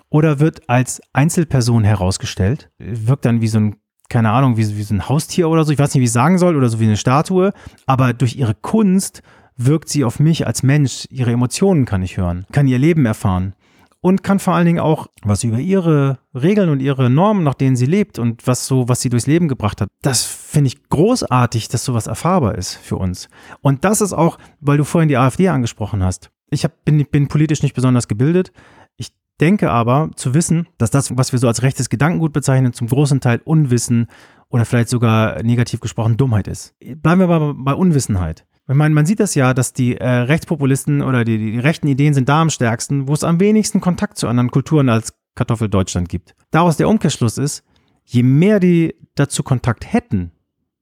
[0.09, 3.77] oder wird als Einzelperson herausgestellt, wirkt dann wie so ein,
[4.09, 6.39] keine Ahnung, wie, wie so ein Haustier oder so, ich weiß nicht, wie ich sagen
[6.39, 7.53] soll, oder so wie eine Statue,
[7.87, 9.23] aber durch ihre Kunst
[9.57, 13.55] wirkt sie auf mich als Mensch, ihre Emotionen kann ich hören, kann ihr Leben erfahren
[14.03, 17.77] und kann vor allen Dingen auch was über ihre Regeln und ihre Normen, nach denen
[17.77, 19.89] sie lebt und was so, was sie durchs Leben gebracht hat.
[20.03, 23.29] Das finde ich großartig, dass sowas erfahrbar ist für uns.
[23.61, 26.31] Und das ist auch, weil du vorhin die AfD angesprochen hast.
[26.51, 28.53] Ich hab, bin, bin politisch nicht besonders gebildet.
[28.97, 32.89] Ich denke aber zu wissen, dass das, was wir so als rechtes Gedankengut bezeichnen, zum
[32.89, 34.09] großen Teil Unwissen
[34.49, 36.75] oder vielleicht sogar negativ gesprochen Dummheit ist.
[36.81, 38.45] Bleiben wir mal bei Unwissenheit.
[38.69, 42.15] Ich meine, man sieht das ja, dass die äh, Rechtspopulisten oder die, die rechten Ideen
[42.15, 46.35] sind da am stärksten, wo es am wenigsten Kontakt zu anderen Kulturen als Kartoffeldeutschland gibt.
[46.51, 47.65] Daraus der Umkehrschluss ist,
[48.05, 50.31] je mehr die dazu Kontakt hätten,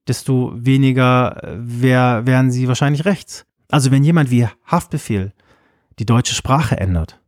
[0.08, 3.46] desto weniger äh, wär, wären sie wahrscheinlich rechts.
[3.70, 5.32] Also wenn jemand wie Haftbefehl
[5.98, 7.20] die deutsche Sprache ändert,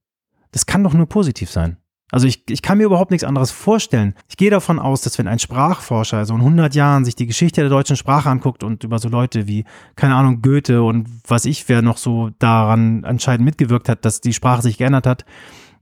[0.50, 1.78] das kann doch nur positiv sein.
[2.12, 4.14] Also ich, ich kann mir überhaupt nichts anderes vorstellen.
[4.28, 7.62] Ich gehe davon aus, dass wenn ein Sprachforscher so in 100 Jahren sich die Geschichte
[7.62, 9.64] der deutschen Sprache anguckt und über so Leute wie,
[9.96, 14.34] keine Ahnung, Goethe und was ich, wer noch so daran anscheinend mitgewirkt hat, dass die
[14.34, 15.24] Sprache sich geändert hat,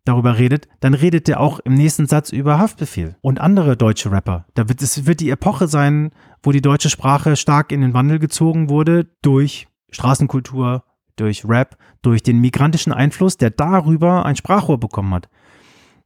[0.05, 4.47] darüber redet, dann redet er auch im nächsten Satz über Haftbefehl und andere deutsche Rapper.
[4.55, 6.13] Da wird es wird die Epoche sein,
[6.45, 10.85] wo die deutsche Sprache stark in den Wandel gezogen wurde durch Straßenkultur,
[11.17, 15.29] durch Rap, durch den migrantischen Einfluss, der darüber ein Sprachrohr bekommen hat.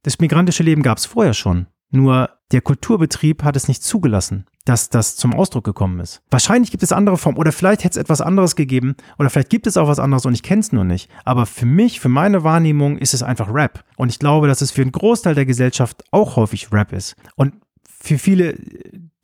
[0.04, 1.66] Das migrantische Leben gab es vorher schon.
[1.90, 6.22] Nur der Kulturbetrieb hat es nicht zugelassen, dass das zum Ausdruck gekommen ist.
[6.30, 9.66] Wahrscheinlich gibt es andere Formen oder vielleicht hätte es etwas anderes gegeben oder vielleicht gibt
[9.66, 11.10] es auch was anderes und ich kenne es nur nicht.
[11.24, 13.82] Aber für mich, für meine Wahrnehmung ist es einfach Rap.
[13.96, 17.16] Und ich glaube, dass es für einen Großteil der Gesellschaft auch häufig Rap ist.
[17.36, 17.54] Und
[17.88, 18.58] für viele,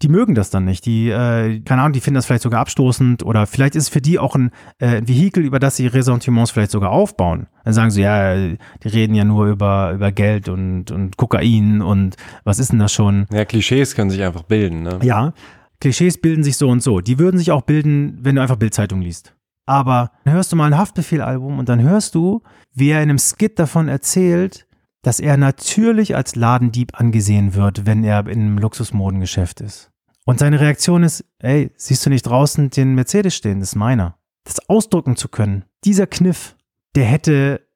[0.02, 0.86] die mögen das dann nicht.
[0.86, 4.00] Die, äh, keine Ahnung, die finden das vielleicht sogar abstoßend oder vielleicht ist es für
[4.00, 7.48] die auch ein, äh, ein Vehikel, über das sie Ressentiments vielleicht sogar aufbauen.
[7.64, 12.16] Dann sagen sie, ja, die reden ja nur über, über Geld und, und Kokain und
[12.44, 13.26] was ist denn das schon?
[13.32, 14.98] Ja, Klischees können sich einfach bilden, ne?
[15.02, 15.34] Ja,
[15.80, 17.00] Klischees bilden sich so und so.
[17.00, 19.34] Die würden sich auch bilden, wenn du einfach Bildzeitung liest.
[19.66, 22.42] Aber dann hörst du mal ein Haftbefehl-Album und dann hörst du,
[22.74, 24.66] wie er in einem Skit davon erzählt,
[25.02, 29.90] dass er natürlich als Ladendieb angesehen wird, wenn er in einem Luxusmodengeschäft ist.
[30.24, 34.16] Und seine Reaktion ist, ey, siehst du nicht draußen den Mercedes stehen, das ist meiner.
[34.44, 36.56] Das ausdrücken zu können, dieser Kniff,
[36.94, 37.66] der hätte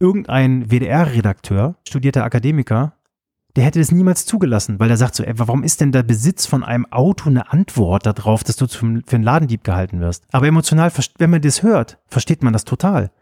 [0.00, 2.94] irgendein WDR-Redakteur, studierter Akademiker,
[3.56, 6.44] der hätte das niemals zugelassen, weil er sagt so, ey, warum ist denn der Besitz
[6.44, 10.24] von einem Auto eine Antwort darauf, dass du für einen Ladendieb gehalten wirst?
[10.32, 13.12] Aber emotional, wenn man das hört, versteht man das total.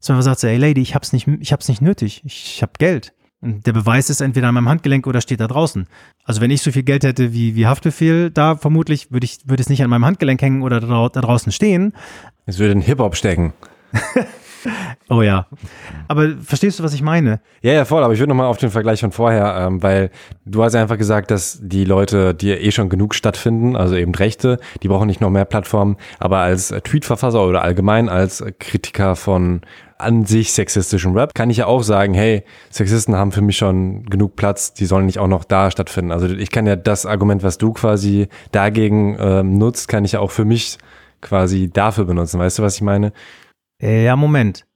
[0.00, 2.62] Sondern man sagt so, ey Lady, ich hab's nicht, ich hab's nicht nötig, ich, ich
[2.62, 3.12] hab Geld.
[3.40, 5.86] Und der Beweis ist entweder an meinem Handgelenk oder steht da draußen.
[6.24, 9.62] Also wenn ich so viel Geld hätte wie, wie Haftbefehl, da vermutlich würde ich, würde
[9.62, 11.92] es nicht an meinem Handgelenk hängen oder da, da draußen stehen.
[12.46, 13.52] Es würde in Hip-Hop stecken.
[15.08, 15.46] oh ja.
[16.08, 17.40] Aber verstehst du, was ich meine?
[17.62, 18.02] Ja, ja, voll.
[18.02, 20.10] Aber ich würde nochmal auf den Vergleich von vorher, ähm, weil
[20.44, 24.58] du hast einfach gesagt, dass die Leute, die eh schon genug stattfinden, also eben Rechte,
[24.82, 25.96] die brauchen nicht noch mehr Plattformen.
[26.18, 29.60] Aber als Tweetverfasser oder allgemein als Kritiker von
[29.98, 34.04] an sich sexistischen Rap, kann ich ja auch sagen, hey, Sexisten haben für mich schon
[34.06, 36.12] genug Platz, die sollen nicht auch noch da stattfinden.
[36.12, 40.20] Also ich kann ja das Argument, was du quasi dagegen ähm, nutzt, kann ich ja
[40.20, 40.78] auch für mich
[41.20, 42.38] quasi dafür benutzen.
[42.38, 43.12] Weißt du, was ich meine?
[43.82, 44.66] Äh, ja, Moment.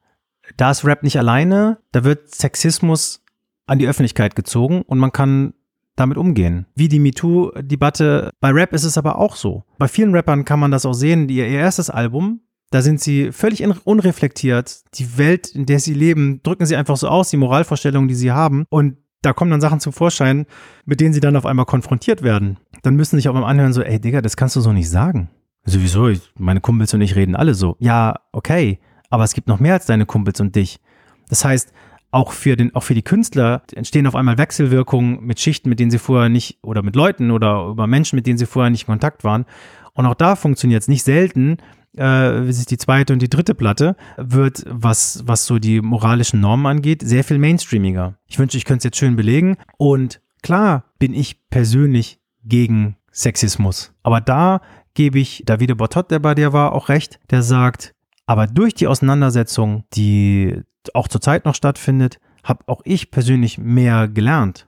[0.56, 3.22] Da ist Rap nicht alleine, da wird Sexismus
[3.66, 5.54] an die Öffentlichkeit gezogen und man kann
[5.96, 6.66] damit umgehen.
[6.74, 8.30] Wie die MeToo-Debatte.
[8.40, 9.64] Bei Rap ist es aber auch so.
[9.78, 11.28] Bei vielen Rappern kann man das auch sehen.
[11.28, 12.40] Ihr erstes Album
[12.72, 14.82] da sind sie völlig unreflektiert.
[14.94, 18.32] Die Welt, in der sie leben, drücken sie einfach so aus, die Moralvorstellungen, die sie
[18.32, 18.64] haben.
[18.70, 20.46] Und da kommen dann Sachen zum Vorschein,
[20.86, 22.58] mit denen sie dann auf einmal konfrontiert werden.
[22.82, 24.88] Dann müssen sie sich auch mal anhören, so, ey Digga, das kannst du so nicht
[24.88, 25.28] sagen.
[25.64, 27.76] Sowieso, meine Kumpels und ich reden alle so.
[27.78, 28.80] Ja, okay,
[29.10, 30.80] aber es gibt noch mehr als deine Kumpels und dich.
[31.28, 31.72] Das heißt,
[32.10, 35.90] auch für den, auch für die Künstler entstehen auf einmal Wechselwirkungen mit Schichten, mit denen
[35.90, 38.92] sie vorher nicht, oder mit Leuten oder über Menschen, mit denen sie vorher nicht in
[38.92, 39.44] Kontakt waren.
[39.92, 41.58] Und auch da funktioniert es nicht selten,
[41.96, 46.66] äh, sich die zweite und die dritte Platte, wird, was, was so die moralischen Normen
[46.66, 48.14] angeht, sehr viel mainstreamiger.
[48.26, 49.56] Ich wünsche, ich könnte es jetzt schön belegen.
[49.76, 53.92] Und klar bin ich persönlich gegen Sexismus.
[54.02, 54.60] Aber da
[54.94, 57.94] gebe ich Davide Bottot, der bei dir war, auch recht, der sagt,
[58.26, 60.62] aber durch die Auseinandersetzung, die
[60.94, 64.66] auch zurzeit noch stattfindet, habe auch ich persönlich mehr gelernt.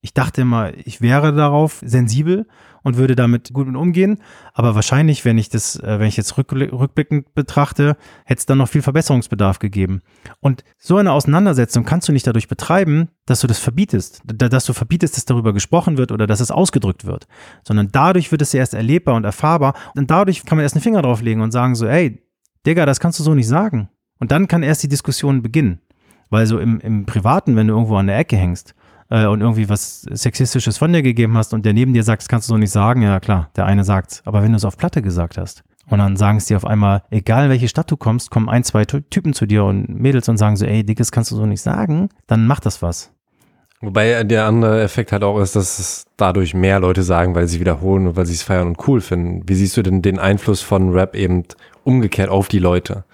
[0.00, 2.46] Ich dachte immer, ich wäre darauf sensibel
[2.86, 4.18] und würde damit gut umgehen.
[4.54, 8.68] Aber wahrscheinlich, wenn ich das, äh, wenn ich jetzt rückblickend betrachte, hätte es dann noch
[8.68, 10.02] viel Verbesserungsbedarf gegeben.
[10.38, 14.72] Und so eine Auseinandersetzung kannst du nicht dadurch betreiben, dass du das verbietest, dass du
[14.72, 17.26] verbietest, dass darüber gesprochen wird oder dass es ausgedrückt wird,
[17.64, 21.02] sondern dadurch wird es erst erlebbar und erfahrbar und dadurch kann man erst einen Finger
[21.02, 22.22] drauflegen und sagen so, ey,
[22.66, 23.88] Digga, das kannst du so nicht sagen.
[24.20, 25.80] Und dann kann erst die Diskussion beginnen.
[26.30, 28.75] Weil so im, im Privaten, wenn du irgendwo an der Ecke hängst,
[29.10, 32.28] äh, und irgendwie was Sexistisches von dir gegeben hast und der neben dir sagt, das
[32.28, 34.22] kannst du so nicht sagen, ja klar, der eine sagt's.
[34.24, 37.02] Aber wenn du es auf Platte gesagt hast und dann sagen es dir auf einmal,
[37.10, 40.36] egal in welche Stadt du kommst, kommen ein, zwei Typen zu dir und Mädels und
[40.36, 43.12] sagen so, ey, Dickes kannst du so nicht sagen, dann macht das was.
[43.82, 47.60] Wobei der andere Effekt halt auch ist, dass es dadurch mehr Leute sagen, weil sie
[47.60, 49.42] wiederholen und weil sie es feiern und cool finden.
[49.46, 51.44] Wie siehst du denn den Einfluss von Rap eben
[51.84, 53.04] umgekehrt auf die Leute?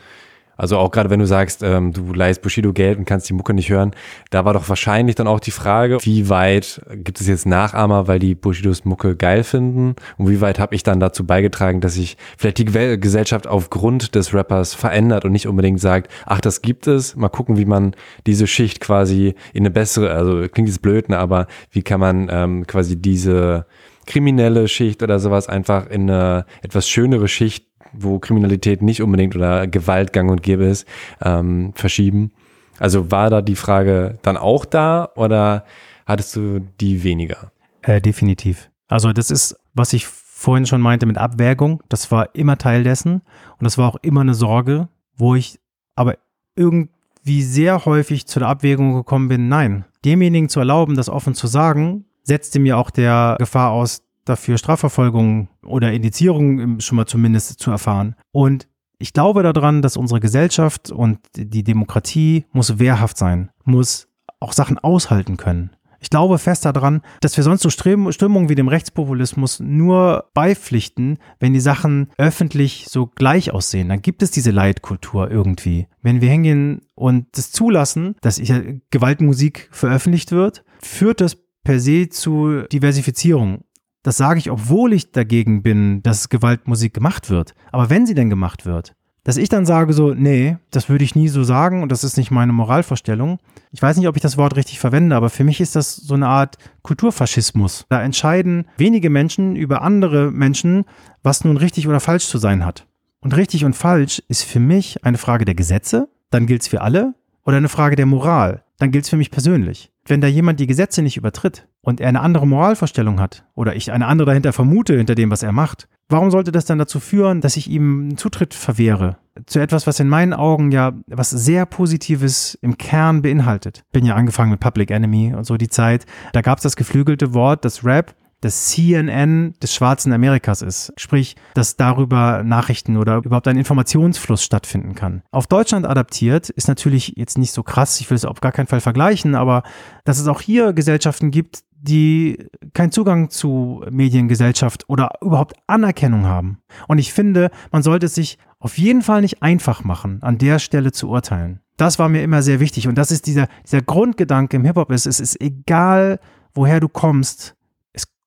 [0.57, 3.55] Also auch gerade wenn du sagst, ähm, du leihst Bushido Geld und kannst die Mucke
[3.55, 3.93] nicht hören,
[4.31, 8.19] da war doch wahrscheinlich dann auch die Frage, wie weit gibt es jetzt Nachahmer, weil
[8.19, 9.97] die Bushidos Mucke geil finden?
[10.19, 14.35] Und wie weit habe ich dann dazu beigetragen, dass sich vielleicht die Gesellschaft aufgrund des
[14.35, 17.95] Rappers verändert und nicht unbedingt sagt, ach, das gibt es, mal gucken, wie man
[18.27, 22.29] diese Schicht quasi in eine bessere, also klingt jetzt blöd, ne, aber wie kann man
[22.31, 23.67] ähm, quasi diese
[24.07, 29.67] kriminelle Schicht oder sowas einfach in eine etwas schönere Schicht wo Kriminalität nicht unbedingt oder
[29.67, 30.87] Gewalt gang und gäbe ist,
[31.23, 32.33] ähm, verschieben.
[32.79, 35.65] Also war da die Frage dann auch da oder
[36.07, 37.53] hattest du die weniger?
[37.83, 38.71] Äh, definitiv.
[38.89, 41.83] Also das ist, was ich vorhin schon meinte mit Abwägung.
[41.89, 43.23] Das war immer Teil dessen
[43.59, 45.61] und das war auch immer eine Sorge, wo ich
[45.95, 46.17] aber
[46.57, 46.91] irgend
[47.23, 51.47] wie sehr häufig zu der Abwägung gekommen bin, nein, demjenigen zu erlauben, das offen zu
[51.47, 57.71] sagen, setzte mir auch der Gefahr aus, dafür Strafverfolgung oder Indizierung schon mal zumindest zu
[57.71, 58.17] erfahren.
[58.31, 64.09] Und ich glaube daran, dass unsere Gesellschaft und die Demokratie muss wehrhaft sein, muss
[64.39, 65.71] auch Sachen aushalten können.
[66.03, 71.53] Ich glaube fest daran, dass wir sonst so Strömungen wie dem Rechtspopulismus nur beipflichten, wenn
[71.53, 73.89] die Sachen öffentlich so gleich aussehen.
[73.89, 75.87] Dann gibt es diese Leitkultur irgendwie.
[76.03, 78.43] Wenn wir hingehen und das zulassen, dass
[78.91, 83.63] Gewaltmusik veröffentlicht wird, führt das per se zu Diversifizierung.
[84.03, 87.55] Das sage ich, obwohl ich dagegen bin, dass Gewaltmusik gemacht wird.
[87.71, 91.15] Aber wenn sie denn gemacht wird, dass ich dann sage so, nee, das würde ich
[91.15, 93.39] nie so sagen und das ist nicht meine Moralvorstellung.
[93.71, 96.15] Ich weiß nicht, ob ich das Wort richtig verwende, aber für mich ist das so
[96.15, 97.87] eine Art Kulturfaschismus.
[97.89, 100.85] Da entscheiden wenige Menschen über andere Menschen,
[101.23, 102.87] was nun richtig oder falsch zu sein hat.
[103.21, 106.81] Und richtig und falsch ist für mich eine Frage der Gesetze, dann gilt es für
[106.81, 109.93] alle, oder eine Frage der Moral, dann gilt es für mich persönlich.
[110.05, 113.93] Wenn da jemand die Gesetze nicht übertritt und er eine andere Moralvorstellung hat oder ich
[113.93, 117.41] eine andere dahinter vermute, hinter dem, was er macht, Warum sollte das dann dazu führen,
[117.41, 119.17] dass ich ihm Zutritt verwehre?
[119.47, 123.83] Zu etwas, was in meinen Augen ja was sehr Positives im Kern beinhaltet.
[123.93, 126.05] Bin ja angefangen mit Public Enemy und so die Zeit.
[126.35, 130.93] Da gab es das geflügelte Wort, das Rap, das CNN des schwarzen Amerikas ist.
[130.97, 135.23] Sprich, dass darüber Nachrichten oder überhaupt ein Informationsfluss stattfinden kann.
[135.31, 138.67] Auf Deutschland adaptiert ist natürlich jetzt nicht so krass, ich will es auf gar keinen
[138.67, 139.63] Fall vergleichen, aber
[140.05, 146.59] dass es auch hier Gesellschaften gibt, die keinen Zugang zu Mediengesellschaft oder überhaupt Anerkennung haben.
[146.87, 150.59] Und ich finde, man sollte es sich auf jeden Fall nicht einfach machen, an der
[150.61, 151.61] Stelle zu urteilen.
[151.77, 152.87] Das war mir immer sehr wichtig.
[152.87, 156.21] Und das ist dieser, dieser Grundgedanke im Hip-Hop ist, es ist egal,
[156.55, 157.57] woher du kommst.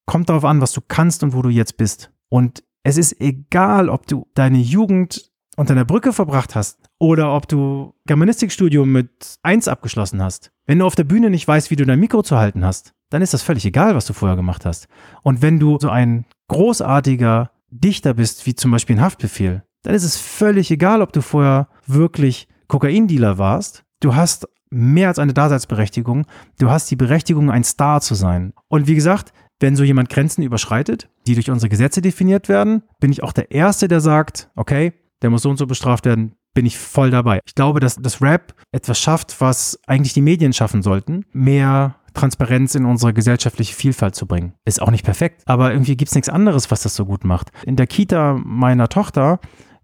[0.05, 2.11] Kommt darauf an, was du kannst und wo du jetzt bist.
[2.29, 7.47] Und es ist egal, ob du deine Jugend unter der Brücke verbracht hast oder ob
[7.47, 10.51] du Germanistikstudium mit eins abgeschlossen hast.
[10.65, 13.21] Wenn du auf der Bühne nicht weißt, wie du dein Mikro zu halten hast, dann
[13.21, 14.87] ist das völlig egal, was du vorher gemacht hast.
[15.23, 20.03] Und wenn du so ein großartiger Dichter bist, wie zum Beispiel ein Haftbefehl, dann ist
[20.03, 23.83] es völlig egal, ob du vorher wirklich Kokaindealer warst.
[23.99, 26.25] Du hast mehr als eine Daseinsberechtigung.
[26.59, 28.53] Du hast die Berechtigung, ein Star zu sein.
[28.67, 33.11] Und wie gesagt, wenn so jemand Grenzen überschreitet, die durch unsere Gesetze definiert werden, bin
[33.11, 36.65] ich auch der Erste, der sagt, okay, der muss so und so bestraft werden, bin
[36.65, 37.41] ich voll dabei.
[37.45, 41.25] Ich glaube, dass das Rap etwas schafft, was eigentlich die Medien schaffen sollten.
[41.31, 44.53] Mehr Transparenz in unsere gesellschaftliche Vielfalt zu bringen.
[44.65, 47.51] Ist auch nicht perfekt, aber irgendwie gibt es nichts anderes, was das so gut macht.
[47.65, 49.39] In der Kita meiner Tochter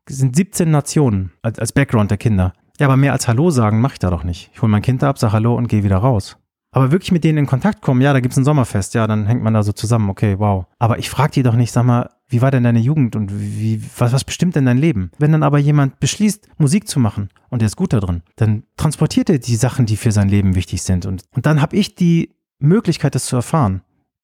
[0.08, 2.54] sind 17 Nationen als, Background der Kinder.
[2.80, 4.50] Ja, aber mehr als Hallo sagen mache ich da doch nicht.
[4.54, 6.38] Ich hole mein Kind ab, sage Hallo und gehe wieder raus.
[6.74, 9.26] Aber wirklich mit denen in Kontakt kommen, ja, da gibt es ein Sommerfest, ja, dann
[9.26, 10.66] hängt man da so zusammen, okay, wow.
[10.80, 13.84] Aber ich frage die doch nicht, sag mal, wie war denn deine Jugend und wie,
[13.98, 15.12] was, was bestimmt denn dein Leben?
[15.18, 18.64] Wenn dann aber jemand beschließt, Musik zu machen und er ist gut da drin, dann
[18.78, 21.06] transportiert er die Sachen, die für sein Leben wichtig sind.
[21.06, 23.82] Und, und dann habe ich die Möglichkeit, das zu erfahren.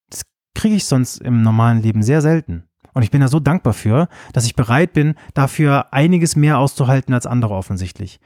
[0.10, 0.22] Das
[0.56, 2.64] kriege ich sonst im normalen Leben sehr selten.
[2.94, 7.14] Und ich bin da so dankbar für, dass ich bereit bin, dafür einiges mehr auszuhalten
[7.14, 8.22] als andere offensichtlich.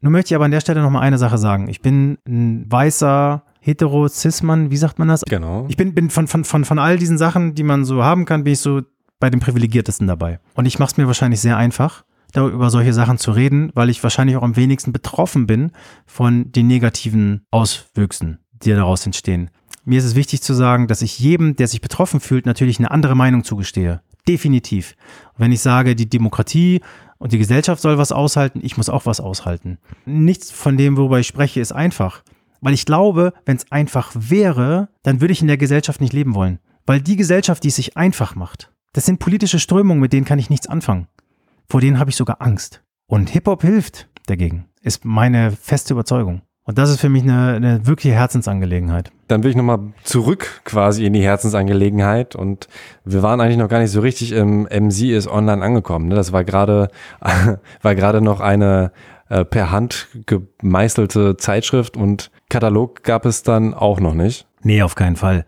[0.00, 1.68] Nun möchte ich aber an der Stelle nochmal eine Sache sagen.
[1.68, 5.22] Ich bin ein weißer, hetero, cis-Mann, wie sagt man das?
[5.28, 5.66] Genau.
[5.68, 8.44] Ich bin, bin von, von, von, von all diesen Sachen, die man so haben kann,
[8.44, 8.82] bin ich so
[9.18, 10.38] bei den Privilegiertesten dabei.
[10.54, 13.90] Und ich mache es mir wahrscheinlich sehr einfach, da über solche Sachen zu reden, weil
[13.90, 15.72] ich wahrscheinlich auch am wenigsten betroffen bin
[16.06, 19.50] von den negativen Auswüchsen, die daraus entstehen.
[19.84, 22.90] Mir ist es wichtig zu sagen, dass ich jedem, der sich betroffen fühlt, natürlich eine
[22.90, 24.00] andere Meinung zugestehe.
[24.28, 24.96] Definitiv.
[25.38, 26.80] wenn ich sage, die Demokratie
[27.18, 29.78] und die Gesellschaft soll was aushalten, ich muss auch was aushalten.
[30.04, 32.22] Nichts von dem, worüber ich spreche, ist einfach.
[32.60, 36.34] Weil ich glaube, wenn es einfach wäre, dann würde ich in der Gesellschaft nicht leben
[36.34, 36.58] wollen.
[36.86, 40.38] Weil die Gesellschaft, die es sich einfach macht, das sind politische Strömungen, mit denen kann
[40.38, 41.08] ich nichts anfangen.
[41.68, 42.82] Vor denen habe ich sogar Angst.
[43.06, 46.42] Und Hip-Hop hilft dagegen, ist meine feste Überzeugung.
[46.66, 49.12] Und das ist für mich eine, eine wirkliche Herzensangelegenheit.
[49.28, 52.34] Dann will ich nochmal zurück quasi in die Herzensangelegenheit.
[52.34, 52.66] Und
[53.04, 56.08] wir waren eigentlich noch gar nicht so richtig im MC ist online angekommen.
[56.08, 56.16] Ne?
[56.16, 56.88] Das war gerade,
[57.82, 58.90] war gerade noch eine
[59.28, 64.46] äh, per Hand gemeißelte Zeitschrift und Katalog gab es dann auch noch nicht.
[64.62, 65.44] Nee, auf keinen Fall.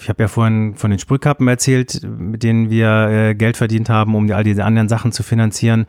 [0.00, 4.14] Ich habe ja vorhin von den Sprühkappen erzählt, mit denen wir äh, Geld verdient haben,
[4.14, 5.86] um all diese anderen Sachen zu finanzieren.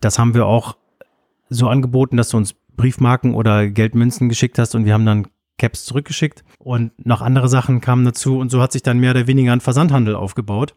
[0.00, 0.76] Das haben wir auch
[1.48, 5.84] so angeboten, dass du uns Briefmarken oder Geldmünzen geschickt hast und wir haben dann Caps
[5.84, 9.52] zurückgeschickt und noch andere Sachen kamen dazu und so hat sich dann mehr oder weniger
[9.52, 10.74] ein Versandhandel aufgebaut.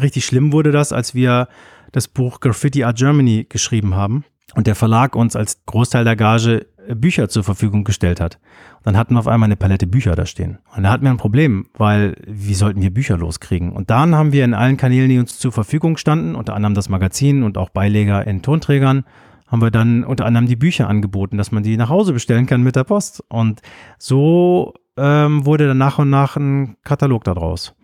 [0.00, 1.48] Richtig schlimm wurde das, als wir
[1.90, 6.66] das Buch Graffiti Art Germany geschrieben haben und der Verlag uns als Großteil der Gage
[6.94, 8.38] Bücher zur Verfügung gestellt hat.
[8.76, 10.58] Und dann hatten wir auf einmal eine Palette Bücher da stehen.
[10.76, 13.72] Und da hatten wir ein Problem, weil wie sollten wir Bücher loskriegen?
[13.72, 16.88] Und dann haben wir in allen Kanälen, die uns zur Verfügung standen, unter anderem das
[16.88, 19.04] Magazin und auch Beileger in Tonträgern,
[19.48, 22.62] haben wir dann unter anderem die Bücher angeboten, dass man die nach Hause bestellen kann
[22.62, 23.24] mit der Post.
[23.28, 23.62] Und
[23.98, 27.74] so ähm, wurde dann nach und nach ein Katalog daraus.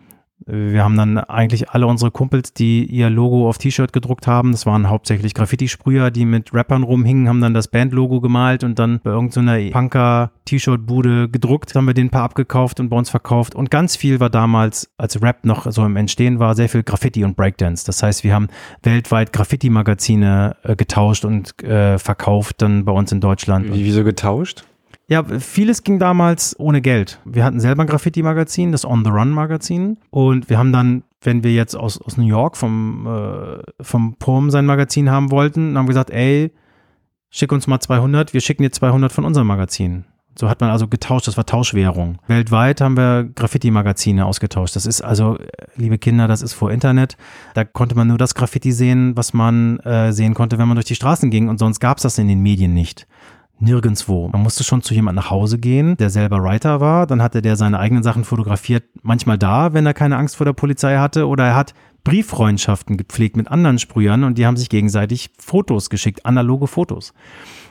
[0.45, 4.51] Wir haben dann eigentlich alle unsere Kumpels, die ihr Logo auf T-Shirt gedruckt haben.
[4.51, 8.99] Das waren hauptsächlich Graffiti-Sprüher, die mit Rappern rumhingen, haben dann das Bandlogo gemalt und dann
[9.03, 11.75] bei irgendeiner Punker-T-Shirt-Bude gedruckt.
[11.75, 13.55] Haben wir den paar abgekauft und bei uns verkauft.
[13.55, 17.23] Und ganz viel war damals, als Rap noch so im Entstehen war, sehr viel Graffiti
[17.23, 17.85] und Breakdance.
[17.85, 18.47] Das heißt, wir haben
[18.81, 23.73] weltweit Graffiti-Magazine äh, getauscht und äh, verkauft dann bei uns in Deutschland.
[23.73, 24.65] Wie, wieso getauscht?
[25.13, 27.19] Ja, vieles ging damals ohne Geld.
[27.23, 29.97] Wir hatten selber ein Graffiti-Magazin, das On the Run-Magazin.
[30.09, 34.49] Und wir haben dann, wenn wir jetzt aus, aus New York vom, äh, vom POM
[34.49, 36.51] sein Magazin haben wollten, haben wir gesagt, ey,
[37.29, 40.05] schick uns mal 200, wir schicken dir 200 von unserem Magazin.
[40.35, 42.17] So hat man also getauscht, das war Tauschwährung.
[42.25, 44.75] Weltweit haben wir Graffiti-Magazine ausgetauscht.
[44.75, 45.37] Das ist also,
[45.75, 47.17] liebe Kinder, das ist vor Internet.
[47.53, 50.87] Da konnte man nur das Graffiti sehen, was man äh, sehen konnte, wenn man durch
[50.87, 51.49] die Straßen ging.
[51.49, 53.05] Und sonst gab es das in den Medien nicht
[53.63, 54.27] nirgendwo.
[54.27, 57.07] Man musste schon zu jemandem nach Hause gehen, der selber Writer war.
[57.07, 60.53] Dann hatte der seine eigenen Sachen fotografiert, manchmal da, wenn er keine Angst vor der
[60.53, 61.27] Polizei hatte.
[61.27, 66.25] Oder er hat Brieffreundschaften gepflegt mit anderen Sprühern und die haben sich gegenseitig Fotos geschickt,
[66.25, 67.13] analoge Fotos.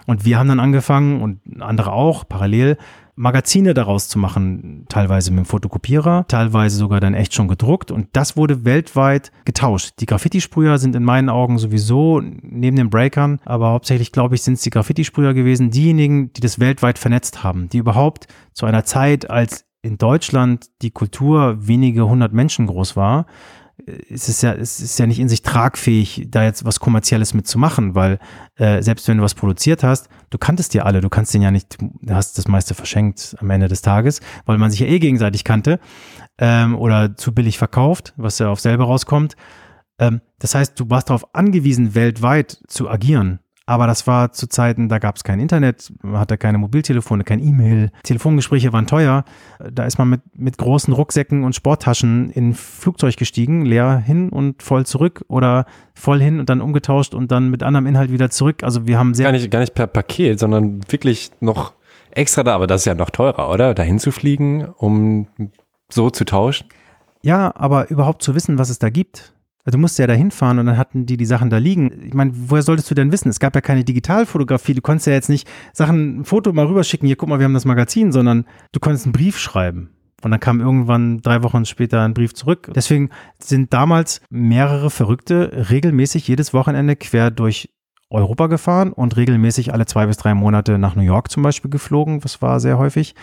[0.06, 2.76] Und wir haben dann angefangen und andere auch parallel
[3.14, 8.08] Magazine daraus zu machen, teilweise mit dem Fotokopierer, teilweise sogar dann echt schon gedruckt und
[8.12, 9.94] das wurde weltweit getauscht.
[10.00, 14.54] Die Graffiti-Sprüher sind in meinen Augen sowieso neben den Breakern, aber hauptsächlich glaube ich sind
[14.54, 19.28] es die Graffiti-Sprüher gewesen, diejenigen, die das weltweit vernetzt haben, die überhaupt zu einer Zeit,
[19.28, 23.26] als in Deutschland die Kultur wenige hundert Menschen groß war,
[23.86, 27.94] es ist ja, es ist ja nicht in sich tragfähig, da jetzt was Kommerzielles mitzumachen,
[27.94, 28.18] weil
[28.56, 31.50] äh, selbst wenn du was produziert hast, du kanntest dir alle, du kannst den ja
[31.50, 34.98] nicht, du hast das meiste verschenkt am Ende des Tages, weil man sich ja eh
[34.98, 35.80] gegenseitig kannte
[36.38, 39.36] ähm, oder zu billig verkauft, was ja auf selber rauskommt.
[39.98, 43.40] Ähm, das heißt, du warst darauf angewiesen, weltweit zu agieren.
[43.72, 47.42] Aber das war zu Zeiten, da gab es kein Internet, man hatte keine Mobiltelefone, kein
[47.42, 49.24] E-Mail, Telefongespräche waren teuer.
[49.58, 54.62] Da ist man mit, mit großen Rucksäcken und Sporttaschen in Flugzeug gestiegen, leer hin und
[54.62, 55.64] voll zurück oder
[55.94, 58.62] voll hin und dann umgetauscht und dann mit anderem Inhalt wieder zurück.
[58.62, 59.24] Also wir haben sehr.
[59.24, 61.72] Gar nicht, gar nicht per Paket, sondern wirklich noch
[62.10, 63.72] extra da, aber das ist ja noch teurer, oder?
[63.72, 65.28] Dahin zu fliegen, um
[65.88, 66.66] so zu tauschen?
[67.22, 69.31] Ja, aber überhaupt zu wissen, was es da gibt.
[69.64, 72.02] Also du musst ja da hinfahren und dann hatten die die Sachen da liegen.
[72.04, 73.28] Ich meine, woher solltest du denn wissen?
[73.28, 74.74] Es gab ja keine Digitalfotografie.
[74.74, 77.54] Du konntest ja jetzt nicht Sachen, ein Foto mal rüberschicken, hier guck mal, wir haben
[77.54, 79.90] das Magazin, sondern du konntest einen Brief schreiben.
[80.22, 82.70] Und dann kam irgendwann drei Wochen später ein Brief zurück.
[82.74, 87.70] Deswegen sind damals mehrere Verrückte regelmäßig jedes Wochenende quer durch
[88.08, 92.20] Europa gefahren und regelmäßig alle zwei bis drei Monate nach New York zum Beispiel geflogen.
[92.20, 93.14] Das war sehr häufig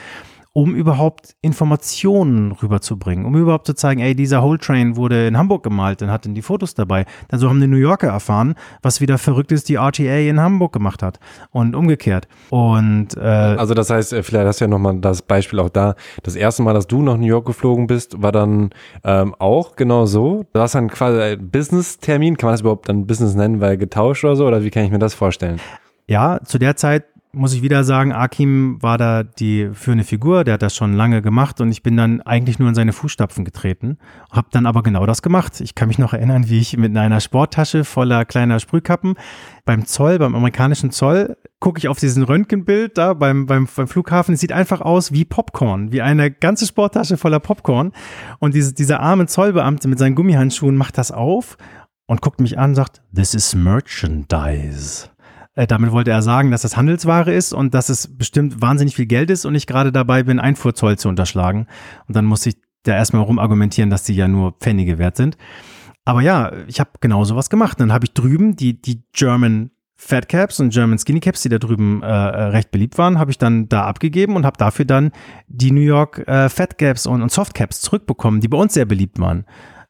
[0.53, 5.63] um überhaupt Informationen rüberzubringen, um überhaupt zu zeigen, ey, dieser Whole Train wurde in Hamburg
[5.63, 7.05] gemalt und hatten die Fotos dabei.
[7.27, 10.73] Dann so haben die New Yorker erfahren, was wieder verrückt ist, die RTA in Hamburg
[10.73, 11.19] gemacht hat
[11.51, 12.27] und umgekehrt.
[12.49, 15.95] Und äh, also das heißt, äh, vielleicht hast du ja nochmal das Beispiel auch da.
[16.23, 18.71] Das erste Mal, dass du nach New York geflogen bist, war dann
[19.03, 20.45] ähm, auch genau so.
[20.53, 24.23] Du hast dann quasi ein Business-Termin, kann man das überhaupt dann Business nennen, weil getauscht
[24.23, 24.47] oder so?
[24.47, 25.59] Oder wie kann ich mir das vorstellen?
[26.07, 30.55] Ja, zu der Zeit muss ich wieder sagen, Akim war da die führende Figur, der
[30.55, 33.99] hat das schon lange gemacht und ich bin dann eigentlich nur in seine Fußstapfen getreten,
[34.31, 35.61] habe dann aber genau das gemacht.
[35.61, 39.13] Ich kann mich noch erinnern, wie ich mit einer Sporttasche voller kleiner Sprühkappen
[39.63, 44.33] beim Zoll, beim amerikanischen Zoll, gucke ich auf diesen Röntgenbild da beim, beim, beim Flughafen.
[44.33, 47.91] Es sieht einfach aus wie Popcorn, wie eine ganze Sporttasche voller Popcorn.
[48.39, 51.57] Und diese, dieser arme Zollbeamte mit seinen Gummihandschuhen macht das auf
[52.07, 55.09] und guckt mich an und sagt, This is merchandise.
[55.55, 59.07] Äh, damit wollte er sagen, dass das Handelsware ist und dass es bestimmt wahnsinnig viel
[59.07, 61.67] Geld ist und ich gerade dabei bin, Einfuhrzoll zu unterschlagen.
[62.07, 65.37] Und dann musste ich da erstmal rumargumentieren, dass die ja nur Pfennige wert sind.
[66.05, 67.79] Aber ja, ich habe genau sowas gemacht.
[67.79, 71.57] Dann habe ich drüben die, die German Fat Caps und German Skinny Caps, die da
[71.57, 75.11] drüben äh, äh recht beliebt waren, habe ich dann da abgegeben und habe dafür dann
[75.49, 78.85] die New York äh, Fat Caps und, und Soft Caps zurückbekommen, die bei uns sehr
[78.85, 79.45] beliebt waren.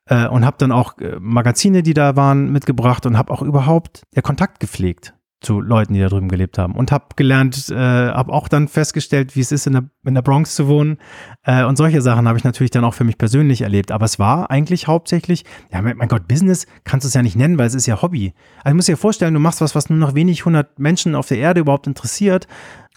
[0.07, 4.01] Äh, und habe dann auch äh, Magazine, die da waren, mitgebracht und habe auch überhaupt
[4.16, 6.76] der Kontakt gepflegt zu Leuten, die da drüben gelebt haben.
[6.76, 10.22] Und habe gelernt, äh, habe auch dann festgestellt, wie es ist, in der, in der
[10.22, 10.98] Bronx zu wohnen.
[11.44, 13.92] Äh, und solche Sachen habe ich natürlich dann auch für mich persönlich erlebt.
[13.92, 17.58] Aber es war eigentlich hauptsächlich, ja, mein Gott, Business kannst du es ja nicht nennen,
[17.58, 18.34] weil es ist ja Hobby.
[18.58, 21.28] Also ich muss dir vorstellen, du machst was, was nur noch wenig hundert Menschen auf
[21.28, 22.48] der Erde überhaupt interessiert.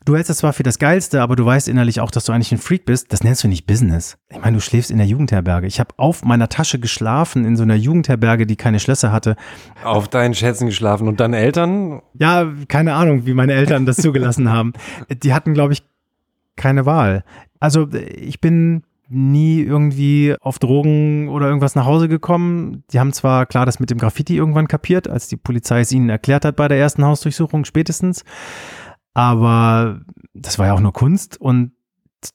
[0.04, 2.50] Du hältst das zwar für das Geilste, aber du weißt innerlich auch, dass du eigentlich
[2.50, 3.12] ein Freak bist.
[3.12, 4.18] Das nennst du nicht Business.
[4.30, 5.66] Ich meine, du schläfst in der Jugendherberge.
[5.68, 9.36] Ich habe auf meiner Tasche geschlafen in so einer Jugendherberge, die keine Schlösser hatte.
[9.84, 12.02] Auf deinen Schätzen geschlafen und deine Eltern?
[12.14, 14.72] Ja, keine Ahnung, wie meine Eltern das zugelassen haben.
[15.22, 15.84] Die hatten, glaube ich,
[16.56, 17.24] keine Wahl.
[17.60, 22.82] Also ich bin nie irgendwie auf Drogen oder irgendwas nach Hause gekommen.
[22.92, 26.08] Die haben zwar klar das mit dem Graffiti irgendwann kapiert, als die Polizei es ihnen
[26.08, 28.24] erklärt hat bei der ersten Hausdurchsuchung spätestens.
[29.14, 30.00] Aber
[30.34, 31.72] das war ja auch nur Kunst und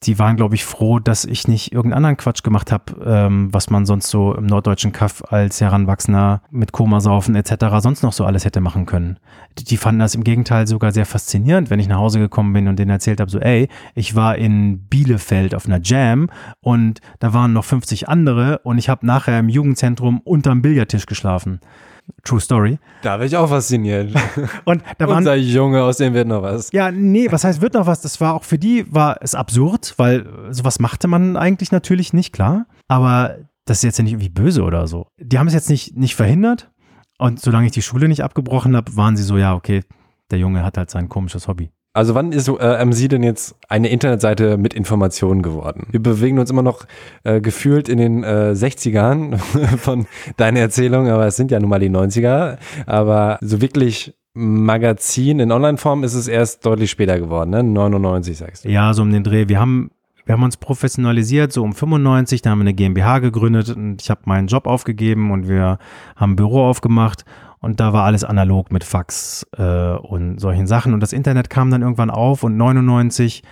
[0.03, 3.69] die waren, glaube ich, froh, dass ich nicht irgendeinen anderen Quatsch gemacht habe, ähm, was
[3.69, 7.67] man sonst so im norddeutschen Kaff als Heranwachsender mit Komasaufen etc.
[7.79, 9.17] sonst noch so alles hätte machen können.
[9.57, 12.67] Die, die, fanden das im Gegenteil sogar sehr faszinierend, wenn ich nach Hause gekommen bin
[12.67, 17.33] und denen erzählt habe, so ey, ich war in Bielefeld auf einer Jam und da
[17.33, 21.61] waren noch 50 andere und ich habe nachher im Jugendzentrum unterm Billardtisch geschlafen.
[22.23, 22.79] True Story.
[23.01, 24.13] Da bin ich auch fasziniert.
[24.65, 26.71] Und da waren, Unser Junge, aus dem wird noch was.
[26.71, 28.01] Ja, nee, was heißt wird noch was?
[28.01, 32.33] Das war auch für die, war es absurd, weil sowas machte man eigentlich natürlich nicht,
[32.33, 32.65] klar.
[32.87, 35.07] Aber das ist jetzt ja nicht irgendwie böse oder so.
[35.17, 36.69] Die haben es jetzt nicht, nicht verhindert.
[37.17, 39.83] Und solange ich die Schule nicht abgebrochen habe, waren sie so, ja, okay,
[40.31, 41.71] der Junge hat halt sein komisches Hobby.
[41.97, 45.87] Also wann ist äh, MC denn jetzt eine Internetseite mit Informationen geworden?
[45.89, 46.85] Wir bewegen uns immer noch
[47.23, 49.37] äh, gefühlt in den äh, 60ern
[49.77, 52.59] von deiner Erzählung, aber es sind ja nun mal die 90er.
[52.85, 57.63] Aber so wirklich Magazin in Online-Form ist es erst deutlich später geworden, ne?
[57.63, 58.69] 99 sagst du.
[58.69, 59.47] Ja, so um den Dreh.
[59.47, 59.89] Wir haben
[60.27, 64.09] wir haben uns professionalisiert, so um 95, da haben wir eine GmbH gegründet und ich
[64.09, 65.79] habe meinen Job aufgegeben und wir
[66.17, 67.23] haben ein Büro aufgemacht
[67.59, 70.93] und da war alles analog mit Fax äh, und solchen Sachen.
[70.93, 73.43] Und das Internet kam dann irgendwann auf und 99,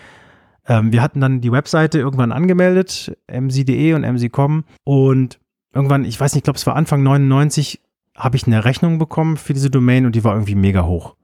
[0.68, 4.64] ähm, wir hatten dann die Webseite irgendwann angemeldet, mc.de und mc.com.
[4.84, 5.39] Und
[5.74, 7.82] irgendwann, ich weiß nicht, ich glaube, es war Anfang 99,
[8.16, 11.16] habe ich eine Rechnung bekommen für diese Domain und die war irgendwie mega hoch.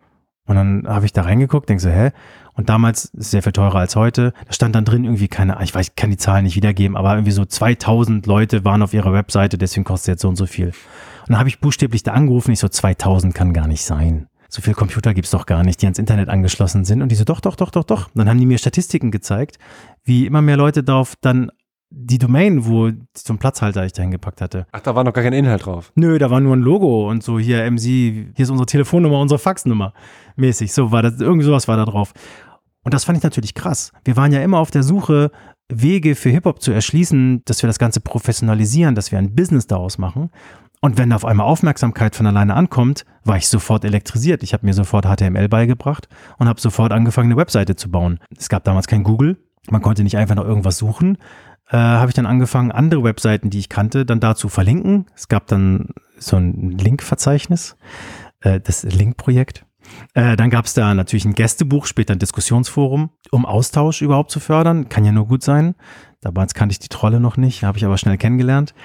[0.46, 2.12] Und dann habe ich da reingeguckt, denke so, hä?
[2.54, 4.34] Und damals sehr viel teurer als heute.
[4.46, 7.14] Da stand dann drin irgendwie keine, ich weiß, ich kann die Zahlen nicht wiedergeben, aber
[7.14, 10.48] irgendwie so 2000 Leute waren auf ihrer Webseite, deswegen kostet es jetzt so und so
[10.48, 10.74] viel.
[11.32, 14.28] Dann habe ich buchstäblich da angerufen, ich so 2000 kann gar nicht sein.
[14.50, 17.02] So viel Computer gibt's doch gar nicht, die ans Internet angeschlossen sind.
[17.02, 18.08] Und die so, doch, doch, doch, doch, doch.
[18.08, 19.58] Und dann haben die mir Statistiken gezeigt,
[20.04, 21.50] wie immer mehr Leute darauf dann
[21.90, 24.68] die Domain, wo zum Platzhalter ich dahin gepackt hatte.
[24.74, 25.94] Ach, da war noch gar kein Inhalt drauf.
[25.96, 29.40] Nö, da war nur ein Logo und so hier MC, hier ist unsere Telefonnummer, unsere
[29.40, 29.94] Faxnummer
[30.36, 30.74] mäßig.
[30.74, 32.12] So war das, irgendwie sowas war da drauf.
[32.84, 33.94] Und das fand ich natürlich krass.
[34.04, 35.32] Wir waren ja immer auf der Suche,
[35.70, 39.98] Wege für Hip-Hop zu erschließen, dass wir das Ganze professionalisieren, dass wir ein Business daraus
[39.98, 40.30] machen.
[40.82, 44.42] Und wenn auf einmal Aufmerksamkeit von alleine ankommt, war ich sofort elektrisiert.
[44.42, 46.10] Ich habe mir sofort HTML beigebracht
[46.40, 48.20] und habe sofort angefangen, eine Webseite zu bauen.
[48.36, 49.38] Es gab damals kein Google.
[49.70, 51.20] Man konnte nicht einfach noch irgendwas suchen.
[51.70, 55.06] Äh, habe ich dann angefangen, andere Webseiten, die ich kannte, dann dazu verlinken.
[55.16, 57.78] Es gab dann so ein Linkverzeichnis,
[58.42, 59.66] äh, das Link-Projekt.
[60.14, 64.40] Äh, dann gab es da natürlich ein Gästebuch, später ein Diskussionsforum, um Austausch überhaupt zu
[64.40, 64.90] fördern.
[64.90, 65.76] Kann ja nur gut sein.
[66.22, 68.76] Damals kannte ich die Trolle noch nicht, habe ich aber schnell kennengelernt.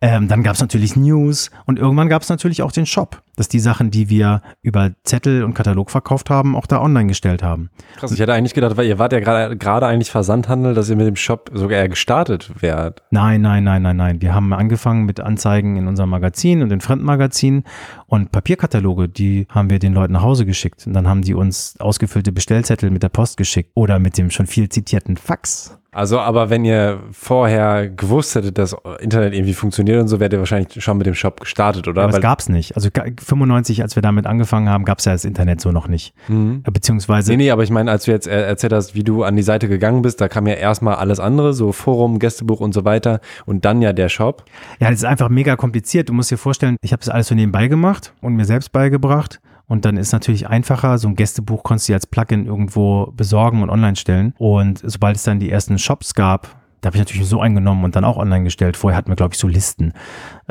[0.00, 3.48] Ähm, dann gab es natürlich News und irgendwann gab es natürlich auch den Shop, dass
[3.48, 7.70] die Sachen, die wir über Zettel und Katalog verkauft haben, auch da online gestellt haben.
[7.96, 11.06] Krass, ich hätte eigentlich gedacht, weil ihr wart ja gerade eigentlich Versandhandel, dass ihr mit
[11.06, 13.02] dem Shop sogar eher gestartet wärt.
[13.10, 14.20] Nein, nein, nein, nein, nein.
[14.20, 17.64] Wir haben angefangen mit Anzeigen in unserem Magazin und in Fremdmagazinen
[18.06, 20.86] und Papierkataloge, die haben wir den Leuten nach Hause geschickt.
[20.86, 24.46] Und dann haben die uns ausgefüllte Bestellzettel mit der Post geschickt oder mit dem schon
[24.46, 25.78] viel zitierten Fax.
[25.94, 30.40] Also, aber wenn ihr vorher gewusst hättet, dass Internet irgendwie funktioniert und so, wärt ihr
[30.40, 32.02] wahrscheinlich schon mit dem Shop gestartet, oder?
[32.02, 32.74] Aber Weil es gab's nicht.
[32.76, 36.14] Also 95, als wir damit angefangen haben, gab's ja das Internet so noch nicht.
[36.28, 36.62] Mhm.
[36.64, 37.30] Beziehungsweise.
[37.30, 39.68] Nee, nee, aber ich meine, als du jetzt erzählt hast, wie du an die Seite
[39.68, 43.64] gegangen bist, da kam ja erstmal alles andere, so Forum, Gästebuch und so weiter und
[43.64, 44.44] dann ja der Shop.
[44.80, 46.08] Ja, das ist einfach mega kompliziert.
[46.08, 49.40] Du musst dir vorstellen, ich habe das alles so nebenbei gemacht und mir selbst beigebracht.
[49.66, 53.70] Und dann ist natürlich einfacher, so ein Gästebuch konntest du als Plugin irgendwo besorgen und
[53.70, 54.34] online stellen.
[54.38, 57.96] Und sobald es dann die ersten Shops gab, da habe ich natürlich so eingenommen und
[57.96, 58.76] dann auch online gestellt.
[58.76, 59.94] Vorher hatten wir, glaube ich, so Listen.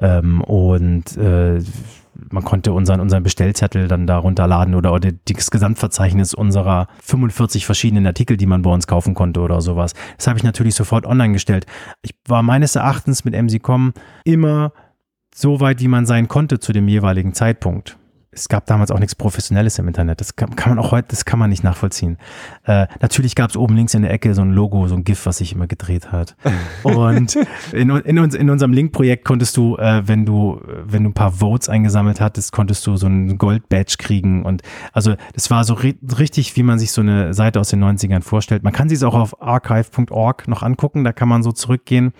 [0.01, 1.61] Ähm, und äh,
[2.31, 8.07] man konnte unseren, unseren Bestellzettel dann da runterladen oder, oder das Gesamtverzeichnis unserer 45 verschiedenen
[8.07, 9.93] Artikel, die man bei uns kaufen konnte oder sowas.
[10.17, 11.67] Das habe ich natürlich sofort online gestellt.
[12.01, 13.93] Ich war meines Erachtens mit MC.com
[14.23, 14.73] immer
[15.35, 17.97] so weit, wie man sein konnte zu dem jeweiligen Zeitpunkt
[18.33, 20.19] es gab damals auch nichts Professionelles im Internet.
[20.19, 22.17] Das kann, kann, man auch heute, das kann man nicht nachvollziehen.
[22.65, 25.25] Äh, natürlich gab es oben links in der Ecke so ein Logo, so ein GIF,
[25.25, 26.35] was sich immer gedreht hat.
[26.83, 27.35] Und
[27.71, 31.31] in, in, uns, in unserem Link-Projekt konntest du, äh, wenn du, wenn du ein paar
[31.31, 34.43] Votes eingesammelt hattest, konntest du so ein Gold-Badge kriegen.
[34.43, 34.61] Und
[34.91, 38.21] also das war so ri richtig, wie man sich so eine Seite aus den 90ern
[38.21, 38.63] vorstellt.
[38.63, 42.13] Man kann sich es auch auf archive.org noch angucken, da kann man so zurückgehen.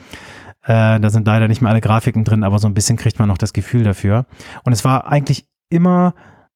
[0.64, 3.28] Äh, da sind leider nicht mehr alle Grafiken drin, aber so ein bisschen kriegt man
[3.28, 4.26] noch das Gefühl dafür.
[4.64, 6.13] Und es war eigentlich immer,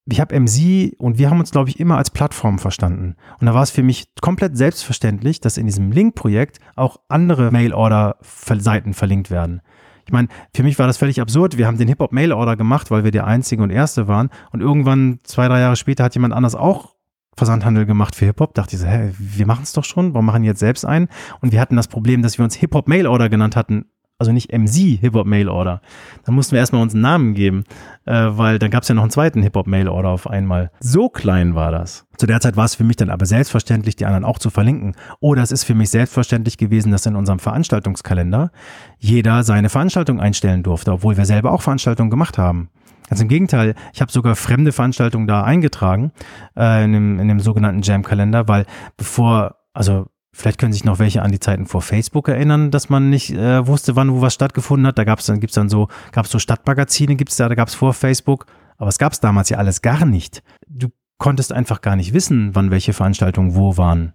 [0.09, 3.15] ich habe MC und wir haben uns, glaube ich, immer als Plattform verstanden.
[3.39, 8.93] Und da war es für mich komplett selbstverständlich, dass in diesem Link-Projekt auch andere Mail-Order-Seiten
[8.93, 9.61] verlinkt werden.
[10.05, 11.57] Ich meine, für mich war das völlig absurd.
[11.57, 14.29] Wir haben den Hip-Hop-Mail-Order gemacht, weil wir der Einzige und Erste waren.
[14.51, 16.95] Und irgendwann, zwei, drei Jahre später, hat jemand anders auch
[17.35, 18.53] Versandhandel gemacht für Hip-Hop.
[18.53, 21.09] Dachte ich so, hä, wir machen es doch schon, warum machen jetzt selbst ein?
[21.41, 23.85] Und wir hatten das Problem, dass wir uns Hip-Hop Mail Order genannt hatten.
[24.19, 25.79] Also nicht MC Hip-Hop Mail Order.
[26.25, 27.65] Dann mussten wir erstmal uns einen Namen geben,
[28.05, 30.71] äh, weil dann gab es ja noch einen zweiten Hip-Hop Mail Order auf einmal.
[30.79, 32.07] So klein war das.
[32.17, 34.95] Zu der Zeit war es für mich dann aber selbstverständlich, die anderen auch zu verlinken.
[35.19, 38.51] Oder es ist für mich selbstverständlich gewesen, dass in unserem Veranstaltungskalender
[38.97, 42.69] jeder seine Veranstaltung einstellen durfte, obwohl wir selber auch Veranstaltungen gemacht haben.
[43.09, 46.11] Ganz im Gegenteil, ich habe sogar fremde Veranstaltungen da eingetragen
[46.57, 48.65] äh, in, dem, in dem sogenannten Jam-Kalender, weil
[48.97, 50.07] bevor, also
[50.37, 53.65] vielleicht können sich noch welche an die Zeiten vor Facebook erinnern, dass man nicht äh,
[53.65, 54.97] wusste, wann wo was stattgefunden hat.
[54.97, 57.67] Da gab es dann, gibt's dann so, gab es so Stadtmagazine, gibt's da, da gab
[57.67, 58.45] es vor Facebook,
[58.77, 60.43] aber es gab es damals ja alles gar nicht.
[60.67, 64.13] Du konntest einfach gar nicht wissen, wann welche Veranstaltungen wo waren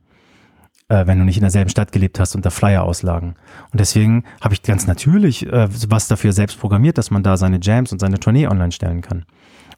[0.88, 3.34] äh, wenn du nicht in derselben Stadt gelebt hast und da Flyer auslagen.
[3.70, 7.58] Und deswegen habe ich ganz natürlich äh, was dafür selbst programmiert, dass man da seine
[7.60, 9.24] Jams und seine Tournee online stellen kann.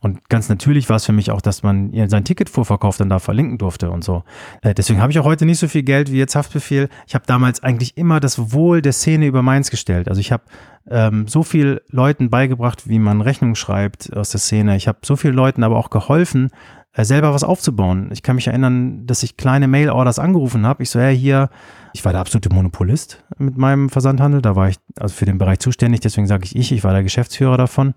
[0.05, 3.57] Und ganz natürlich war es für mich auch, dass man sein Ticketvorverkauf dann da verlinken
[3.57, 4.23] durfte und so.
[4.61, 6.91] Äh, deswegen habe ich auch heute nicht so viel Geld wie jetzt Haftbefehl.
[7.07, 10.11] Ich habe damals eigentlich immer das Wohl der Szene über meins gestellt.
[10.11, 10.43] Also ich habe
[10.91, 14.77] ähm, so viel Leuten beigebracht, wie man Rechnungen schreibt aus der Szene.
[14.77, 16.51] Ich habe so vielen Leuten aber auch geholfen,
[16.93, 18.11] äh, selber was aufzubauen.
[18.13, 20.83] Ich kann mich erinnern, dass ich kleine Mail-Orders angerufen habe.
[20.83, 21.49] Ich so, ja, hier,
[21.95, 24.43] ich war der absolute Monopolist mit meinem Versandhandel.
[24.43, 27.05] Da war ich also für den Bereich zuständig, deswegen sage ich ich, ich war der
[27.05, 27.95] Geschäftsführer davon.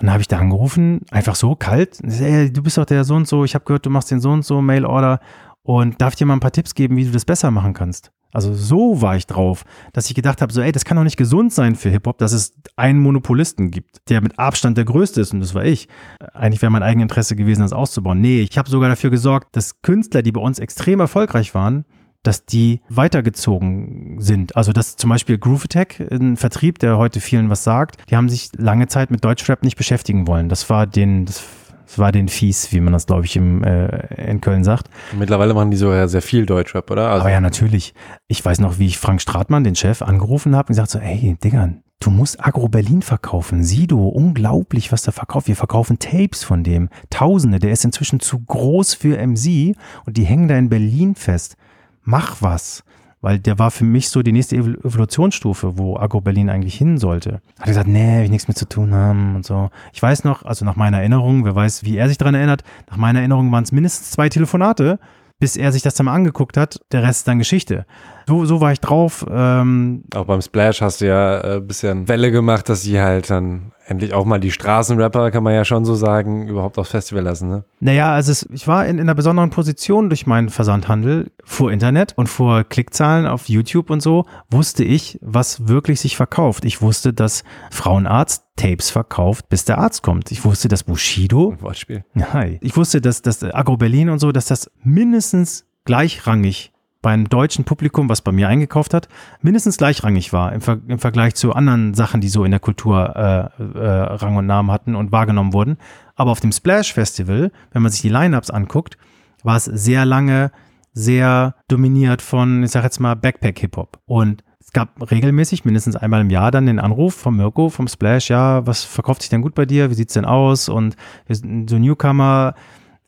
[0.00, 2.00] Und dann habe ich da angerufen, einfach so kalt.
[2.02, 4.30] Ey, du bist doch der so und so, ich habe gehört, du machst den so
[4.30, 5.20] und so Mail-Order
[5.62, 8.10] und darf ich dir mal ein paar Tipps geben, wie du das besser machen kannst.
[8.32, 11.16] Also so war ich drauf, dass ich gedacht habe, so ey, das kann doch nicht
[11.16, 15.32] gesund sein für Hip-Hop, dass es einen Monopolisten gibt, der mit Abstand der größte ist
[15.32, 15.88] und das war ich.
[16.32, 18.20] Eigentlich wäre mein Eigeninteresse gewesen, das auszubauen.
[18.20, 21.84] Nee, ich habe sogar dafür gesorgt, dass Künstler, die bei uns extrem erfolgreich waren,
[22.24, 24.56] dass die weitergezogen sind.
[24.56, 28.28] Also dass zum Beispiel Groove Attack, ein Vertrieb, der heute vielen was sagt, die haben
[28.28, 30.48] sich lange Zeit mit Deutschrap nicht beschäftigen wollen.
[30.48, 31.44] Das war den, das
[31.86, 34.88] es war den fies, wie man das, glaube ich, im, äh, in Köln sagt.
[35.16, 37.10] Mittlerweile machen die sogar sehr viel Deutschrap, oder?
[37.10, 37.94] Also Aber ja, natürlich.
[38.26, 41.36] Ich weiß noch, wie ich Frank Stratmann, den Chef, angerufen habe und gesagt so, ey,
[41.44, 41.70] Digga,
[42.00, 43.62] du musst Agro Berlin verkaufen.
[43.62, 45.46] Sido, unglaublich, was der verkauft.
[45.46, 46.88] Wir verkaufen Tapes von dem.
[47.10, 47.58] Tausende.
[47.58, 51.56] Der ist inzwischen zu groß für MC und die hängen da in Berlin fest.
[52.04, 52.84] Mach was
[53.24, 57.40] weil der war für mich so die nächste Evolutionsstufe, wo Agro Berlin eigentlich hin sollte.
[57.58, 59.70] Hat gesagt, nee, will ich nichts mit zu tun haben und so.
[59.94, 62.98] Ich weiß noch, also nach meiner Erinnerung, wer weiß, wie er sich daran erinnert, nach
[62.98, 64.98] meiner Erinnerung waren es mindestens zwei Telefonate,
[65.40, 66.82] bis er sich das dann mal angeguckt hat.
[66.92, 67.86] Der Rest ist dann Geschichte.
[68.26, 69.24] So, so war ich drauf.
[69.28, 73.30] Ähm, Auch beim Splash hast du ja ein äh, bisschen Welle gemacht, dass sie halt
[73.30, 77.22] dann endlich auch mal die Straßenrapper, kann man ja schon so sagen, überhaupt aufs Festival
[77.22, 77.64] lassen, ne?
[77.80, 82.14] Naja, also es, ich war in, in einer besonderen Position durch meinen Versandhandel vor Internet
[82.16, 86.64] und vor Klickzahlen auf YouTube und so, wusste ich, was wirklich sich verkauft.
[86.64, 90.30] Ich wusste, dass Frauenarzt Tapes verkauft, bis der Arzt kommt.
[90.30, 91.56] Ich wusste, dass Bushido.
[91.60, 92.04] Wortspiel.
[92.14, 92.58] Nein.
[92.60, 96.72] Ich wusste, dass, dass Agro Berlin und so, dass das mindestens gleichrangig
[97.04, 99.10] beim deutschen Publikum, was bei mir eingekauft hat,
[99.42, 103.14] mindestens gleichrangig war im, Ver im Vergleich zu anderen Sachen, die so in der Kultur
[103.14, 105.76] äh, äh, Rang und Namen hatten und wahrgenommen wurden.
[106.16, 108.96] Aber auf dem Splash Festival, wenn man sich die Lineups anguckt,
[109.42, 110.50] war es sehr lange
[110.94, 113.98] sehr dominiert von, ich sag jetzt mal, Backpack-Hip-Hop.
[114.06, 118.30] Und es gab regelmäßig, mindestens einmal im Jahr, dann den Anruf von Mirko, vom Splash,
[118.30, 119.90] ja, was verkauft sich denn gut bei dir?
[119.90, 120.70] Wie sieht's denn aus?
[120.70, 120.96] Und
[121.28, 122.54] so Newcomer,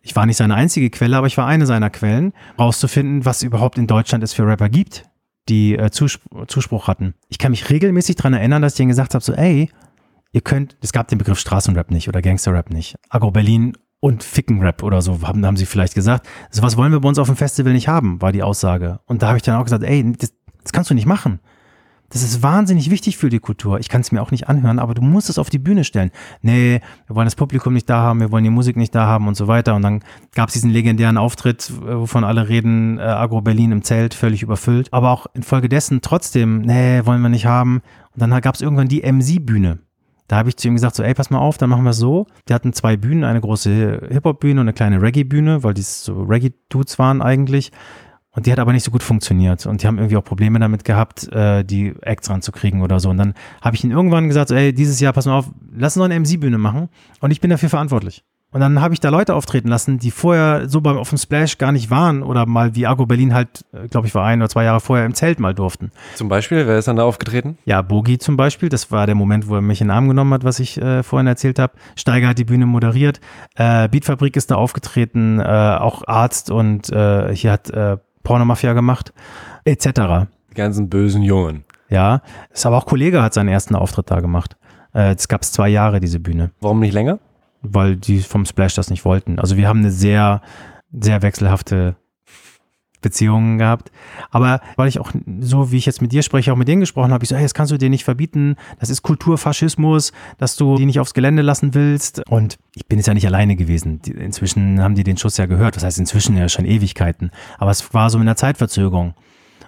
[0.06, 3.76] ich war nicht seine einzige Quelle, aber ich war eine seiner Quellen, rauszufinden, was überhaupt
[3.76, 5.04] in Deutschland es für Rapper gibt,
[5.48, 7.14] die äh, Zuspruch, Zuspruch hatten.
[7.28, 9.68] Ich kann mich regelmäßig daran erinnern, dass ich ihnen gesagt habe, so, ey,
[10.30, 12.94] ihr könnt, es gab den Begriff Straßenrap nicht oder Gangsterrap nicht.
[13.08, 16.28] Agro Berlin und Fickenrap oder so, haben, haben sie vielleicht gesagt.
[16.50, 19.00] So was wollen wir bei uns auf dem Festival nicht haben, war die Aussage.
[19.06, 20.32] Und da habe ich dann auch gesagt, ey, das,
[20.62, 21.40] das kannst du nicht machen.
[22.08, 23.80] Das ist wahnsinnig wichtig für die Kultur.
[23.80, 26.10] Ich kann es mir auch nicht anhören, aber du musst es auf die Bühne stellen.
[26.40, 29.26] Nee, wir wollen das Publikum nicht da haben, wir wollen die Musik nicht da haben
[29.26, 29.74] und so weiter.
[29.74, 30.02] Und dann
[30.34, 34.92] gab es diesen legendären Auftritt, wovon alle reden, äh, Agro Berlin im Zelt, völlig überfüllt.
[34.92, 37.82] Aber auch infolgedessen trotzdem, nee, wollen wir nicht haben.
[38.14, 39.80] Und dann gab es irgendwann die MC-Bühne.
[40.28, 41.98] Da habe ich zu ihm gesagt, so, ey, pass mal auf, dann machen wir es
[41.98, 42.26] so.
[42.48, 46.98] Die hatten zwei Bühnen, eine große Hip-Hop-Bühne und eine kleine Reggae-Bühne, weil die so Reggae-Dudes
[46.98, 47.70] waren eigentlich.
[48.36, 49.66] Und die hat aber nicht so gut funktioniert.
[49.66, 53.08] Und die haben irgendwie auch Probleme damit gehabt, äh, die Acts ranzukriegen oder so.
[53.08, 55.96] Und dann habe ich ihnen irgendwann gesagt, so, ey, dieses Jahr, pass mal auf, lass
[55.96, 56.90] uns noch eine MC-Bühne machen.
[57.20, 58.24] Und ich bin dafür verantwortlich.
[58.52, 61.58] Und dann habe ich da Leute auftreten lassen, die vorher so beim auf dem Splash
[61.58, 64.48] gar nicht waren oder mal wie Argo Berlin halt, äh, glaube ich, war ein oder
[64.48, 65.90] zwei Jahre vorher im Zelt mal durften.
[66.14, 67.58] Zum Beispiel, wer ist dann da aufgetreten?
[67.64, 68.68] Ja, Bogi zum Beispiel.
[68.68, 71.02] Das war der Moment, wo er mich in den Arm genommen hat, was ich äh,
[71.02, 71.74] vorhin erzählt habe.
[71.96, 73.20] Steiger hat die Bühne moderiert.
[73.56, 79.12] Äh, Beatfabrik ist da aufgetreten, äh, auch Arzt und äh, hier hat äh, Pornomafia gemacht,
[79.64, 80.26] etc.
[80.50, 81.64] Die ganzen bösen Jungen.
[81.88, 82.22] Ja,
[82.52, 84.56] ist aber auch Kollege hat seinen ersten Auftritt da gemacht.
[84.92, 86.50] Äh, es gab zwei Jahre, diese Bühne.
[86.60, 87.20] Warum nicht länger?
[87.62, 89.38] Weil die vom Splash das nicht wollten.
[89.38, 90.42] Also wir haben eine sehr
[90.92, 91.94] sehr wechselhafte
[93.00, 93.90] Beziehungen gehabt.
[94.30, 97.12] Aber weil ich auch so, wie ich jetzt mit dir spreche, auch mit denen gesprochen
[97.12, 98.56] habe, ich so, hey, das kannst du dir nicht verbieten.
[98.80, 102.22] Das ist Kulturfaschismus, dass du die nicht aufs Gelände lassen willst.
[102.28, 104.00] Und ich bin jetzt ja nicht alleine gewesen.
[104.06, 105.76] Inzwischen haben die den Schuss ja gehört.
[105.76, 107.30] Das heißt, inzwischen ja schon Ewigkeiten.
[107.58, 109.14] Aber es war so mit einer Zeitverzögerung.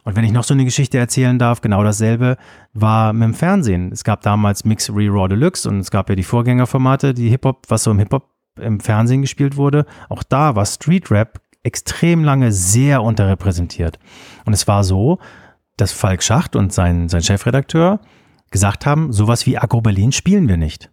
[0.05, 2.39] Und wenn ich noch so eine Geschichte erzählen darf, genau dasselbe
[2.73, 3.93] war mit dem Fernsehen.
[3.93, 7.83] Es gab damals Mix Re-Raw Deluxe und es gab ja die Vorgängerformate, die Hip-Hop, was
[7.83, 8.27] so im Hip-Hop
[8.59, 9.85] im Fernsehen gespielt wurde.
[10.09, 13.99] Auch da war Street Rap extrem lange sehr unterrepräsentiert.
[14.47, 15.19] Und es war so,
[15.77, 18.01] dass Falk Schacht und sein, sein Chefredakteur
[18.51, 20.91] gesagt haben, sowas wie Agro Berlin spielen wir nicht.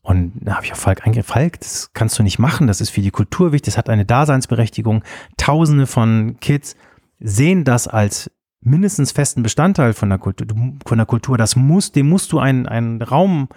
[0.00, 2.90] Und da habe ich auf Falk eingegriffen, Falk, das kannst du nicht machen, das ist
[2.90, 5.04] für die Kultur wichtig, das hat eine Daseinsberechtigung.
[5.36, 6.74] Tausende von Kids
[7.20, 8.30] sehen das als
[8.62, 10.46] mindestens festen Bestandteil von der Kultur,
[10.86, 11.36] von der Kultur.
[11.36, 13.48] Das muss, dem musst du einen, einen Raum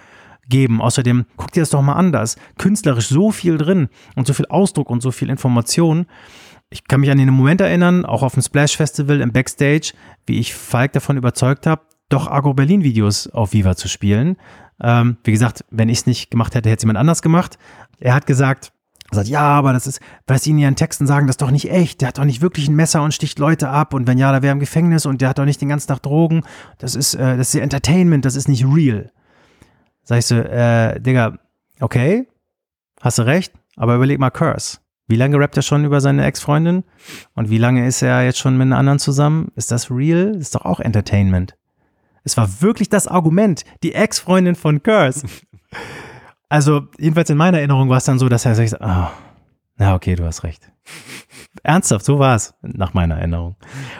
[0.50, 0.82] geben.
[0.82, 4.34] Außerdem, guck dir das doch mal an, da ist künstlerisch so viel drin und so
[4.34, 6.06] viel Ausdruck und so viel Information.
[6.70, 9.93] Ich kann mich an den Moment erinnern, auch auf dem Splash Festival im Backstage,
[10.26, 14.38] wie ich Falk davon überzeugt habe, doch Agro Berlin Videos auf Viva zu spielen.
[14.82, 17.58] Ähm, wie gesagt, wenn ich es nicht gemacht hätte, hätte es jemand anders gemacht.
[18.00, 18.74] Er hat gesagt,
[19.12, 21.70] er sagt, ja, aber das ist, was ja in Texten sagen, das ist doch nicht
[21.72, 22.02] echt.
[22.02, 23.93] Der hat doch nicht wirklich ein Messer und sticht Leute ab.
[23.93, 26.02] Und wenn ja, da wäre im Gefängnis und der hat doch nicht den ganzen Tag
[26.02, 26.43] Drogen.
[26.80, 29.12] Das ist, äh, das ist Entertainment, das ist nicht real.
[30.06, 31.38] Sag ich so, äh, Digga,
[31.82, 32.28] okay,
[33.01, 34.78] hast du recht, aber überleg mal Curse.
[35.08, 36.84] Wie lange rappt er schon über seine Ex-Freundin?
[37.34, 39.51] Und wie lange ist er jetzt schon mit einer anderen zusammen?
[39.56, 40.36] Ist das real?
[40.36, 41.56] Ist doch auch Entertainment.
[42.24, 45.28] Es war wirklich das Argument, die Ex-Freundin von Curse.
[46.47, 49.18] Also, jedenfalls in meiner Erinnerung war es dann so, dass er sagt, ah, oh,
[49.78, 50.72] na okay, du hast recht.
[51.64, 53.56] Ernsthaft, so war es, nach meiner Erinnerung.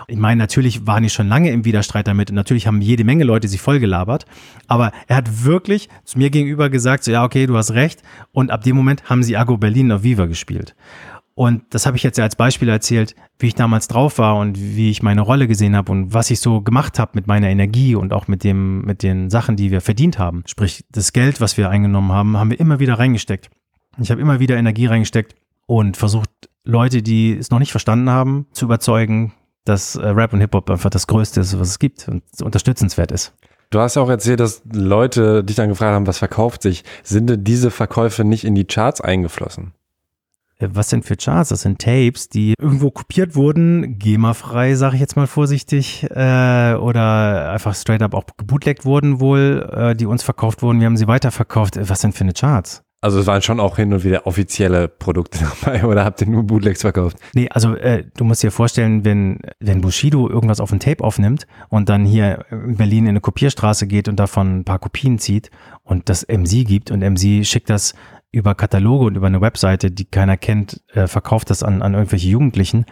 [0.08, 3.24] Ich meine, natürlich waren die schon lange im Widerstreit damit und natürlich haben jede Menge
[3.24, 4.26] Leute sich vollgelabert,
[4.68, 8.02] aber er hat wirklich zu mir gegenüber gesagt, so, ja, okay, du hast recht
[8.32, 10.76] und ab dem Moment haben sie Argo Berlin auf Viva gespielt.
[11.38, 14.58] Und das habe ich jetzt ja als Beispiel erzählt, wie ich damals drauf war und
[14.58, 17.94] wie ich meine Rolle gesehen habe und was ich so gemacht habe mit meiner Energie
[17.94, 20.44] und auch mit dem, mit den Sachen, die wir verdient haben.
[20.46, 23.50] Sprich, das Geld, was wir eingenommen haben, haben wir immer wieder reingesteckt.
[24.00, 25.36] Ich habe immer wieder Energie reingesteckt
[25.66, 26.30] und versucht,
[26.64, 29.34] Leute, die es noch nicht verstanden haben, zu überzeugen,
[29.66, 33.34] dass äh, Rap und Hip-Hop einfach das Größte ist, was es gibt und unterstützenswert ist.
[33.72, 36.84] Du hast ja auch erzählt, dass Leute dich dann gefragt haben, was verkauft sich.
[37.04, 39.74] Sind denn diese Verkäufe nicht in die Charts eingeflossen?
[40.58, 41.50] Äh, was sind für Charts?
[41.50, 47.52] Das sind Tapes, die irgendwo kopiert wurden, GEMA-frei, sage ich jetzt mal vorsichtig, äh, oder
[47.52, 50.80] einfach straight up auch gebootlegt wurden wohl, äh, die uns verkauft wurden.
[50.80, 51.78] Wir haben sie weiterverkauft.
[51.78, 52.85] Äh, was sind für eine Charts?
[53.02, 56.44] Also es waren schon auch hin und wieder offizielle Produkte dabei oder habt ihr nur
[56.44, 57.18] Bootlegs verkauft?
[57.34, 61.46] Nee, also äh, du musst dir vorstellen, wenn, wenn Bushido irgendwas auf ein Tape aufnimmt
[61.70, 65.52] und dann hier in Berlin in eine Kopierstraße geht und davon ein paar Kopien zieht
[65.84, 67.94] und das MC gibt und MC schickt das
[68.32, 72.28] über Kataloge und über eine Webseite, die keiner kennt, äh, verkauft das an, an irgendwelche
[72.28, 72.86] Jugendlichen,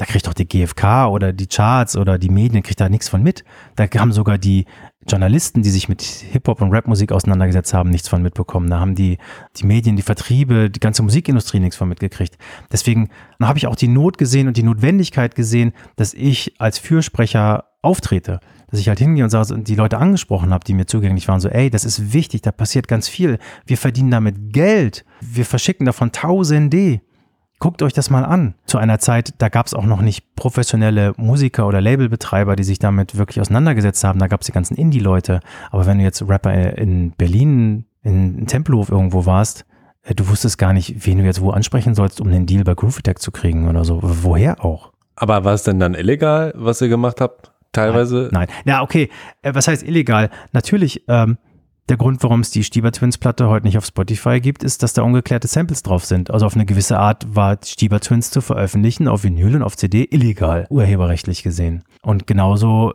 [0.00, 3.22] da kriegt doch die GfK oder die Charts oder die Medien, kriegt da nichts von
[3.22, 3.44] mit.
[3.76, 4.64] Da haben sogar die
[5.08, 8.68] Journalisten, die sich mit Hip-Hop und Rapmusik auseinandergesetzt haben, nichts von mitbekommen.
[8.68, 9.16] Da haben die,
[9.56, 12.36] die Medien, die Vertriebe, die ganze Musikindustrie nichts von mitgekriegt.
[12.70, 13.08] Deswegen
[13.40, 18.40] habe ich auch die Not gesehen und die Notwendigkeit gesehen, dass ich als Fürsprecher auftrete.
[18.70, 21.40] Dass ich halt hingehe und sage, und die Leute angesprochen habe, die mir zugänglich waren,
[21.40, 23.38] so, ey, das ist wichtig, da passiert ganz viel.
[23.66, 25.06] Wir verdienen damit Geld.
[25.20, 27.00] Wir verschicken davon Tausende.
[27.60, 28.54] Guckt euch das mal an.
[28.64, 32.78] Zu einer Zeit, da gab es auch noch nicht professionelle Musiker oder Labelbetreiber, die sich
[32.78, 34.18] damit wirklich auseinandergesetzt haben.
[34.18, 35.40] Da gab es die ganzen Indie-Leute.
[35.70, 39.66] Aber wenn du jetzt Rapper in Berlin, in Tempelhof irgendwo warst,
[40.04, 42.74] äh, du wusstest gar nicht, wen du jetzt wo ansprechen sollst, um den Deal bei
[42.74, 44.00] Groove Attack zu kriegen oder so.
[44.02, 44.92] Woher auch?
[45.14, 47.52] Aber war es denn dann illegal, was ihr gemacht habt?
[47.72, 48.30] Teilweise?
[48.32, 48.48] Nein.
[48.48, 48.56] nein.
[48.64, 49.10] Ja, okay.
[49.42, 50.30] Äh, was heißt illegal?
[50.52, 51.36] Natürlich, ähm,
[51.90, 54.92] der Grund, warum es die Stieber Twins Platte heute nicht auf Spotify gibt, ist, dass
[54.92, 56.30] da ungeklärte Samples drauf sind.
[56.30, 60.06] Also auf eine gewisse Art war Stieber Twins zu veröffentlichen auf Vinyl und auf CD
[60.10, 61.82] illegal, urheberrechtlich gesehen.
[62.02, 62.94] Und genauso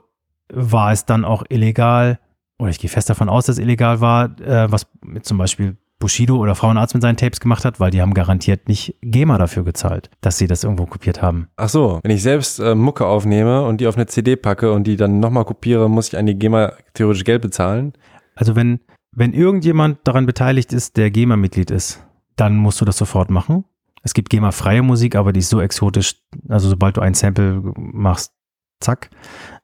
[0.51, 2.19] war es dann auch illegal,
[2.57, 4.87] oder ich gehe fest davon aus, dass es illegal war, äh, was
[5.23, 8.95] zum Beispiel Bushido oder Frauenarzt mit seinen Tapes gemacht hat, weil die haben garantiert nicht
[9.01, 11.47] GEMA dafür gezahlt, dass sie das irgendwo kopiert haben.
[11.55, 14.85] Ach so, wenn ich selbst äh, Mucke aufnehme und die auf eine CD packe und
[14.85, 17.93] die dann nochmal kopiere, muss ich an die GEMA theoretisch Geld bezahlen?
[18.35, 18.79] Also wenn,
[19.15, 22.05] wenn irgendjemand daran beteiligt ist, der GEMA-Mitglied ist,
[22.35, 23.63] dann musst du das sofort machen.
[24.03, 28.33] Es gibt GEMA-freie Musik, aber die ist so exotisch, also sobald du ein Sample machst,
[28.79, 29.09] zack.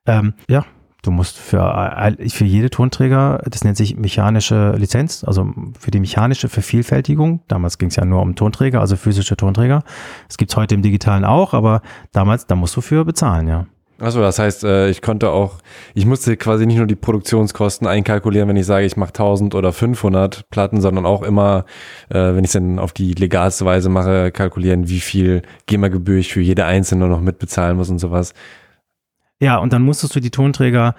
[0.07, 0.65] Ähm, ja,
[1.03, 6.49] du musst für, für jede Tonträger, das nennt sich mechanische Lizenz, also für die mechanische
[6.49, 9.83] Vervielfältigung, damals ging es ja nur um Tonträger, also physische Tonträger.
[10.27, 13.67] Das gibt es heute im digitalen auch, aber damals, da musst du für bezahlen, ja.
[14.01, 15.59] Achso, das heißt, äh, ich konnte auch,
[15.93, 19.71] ich musste quasi nicht nur die Produktionskosten einkalkulieren, wenn ich sage, ich mache 1000 oder
[19.71, 21.65] 500 Platten, sondern auch immer,
[22.09, 26.33] äh, wenn ich es dann auf die legalste Weise mache, kalkulieren, wie viel GEMA-Gebühr ich
[26.33, 28.33] für jede einzelne noch mitbezahlen muss und sowas.
[29.39, 30.95] Ja, und dann musstest du die Tonträger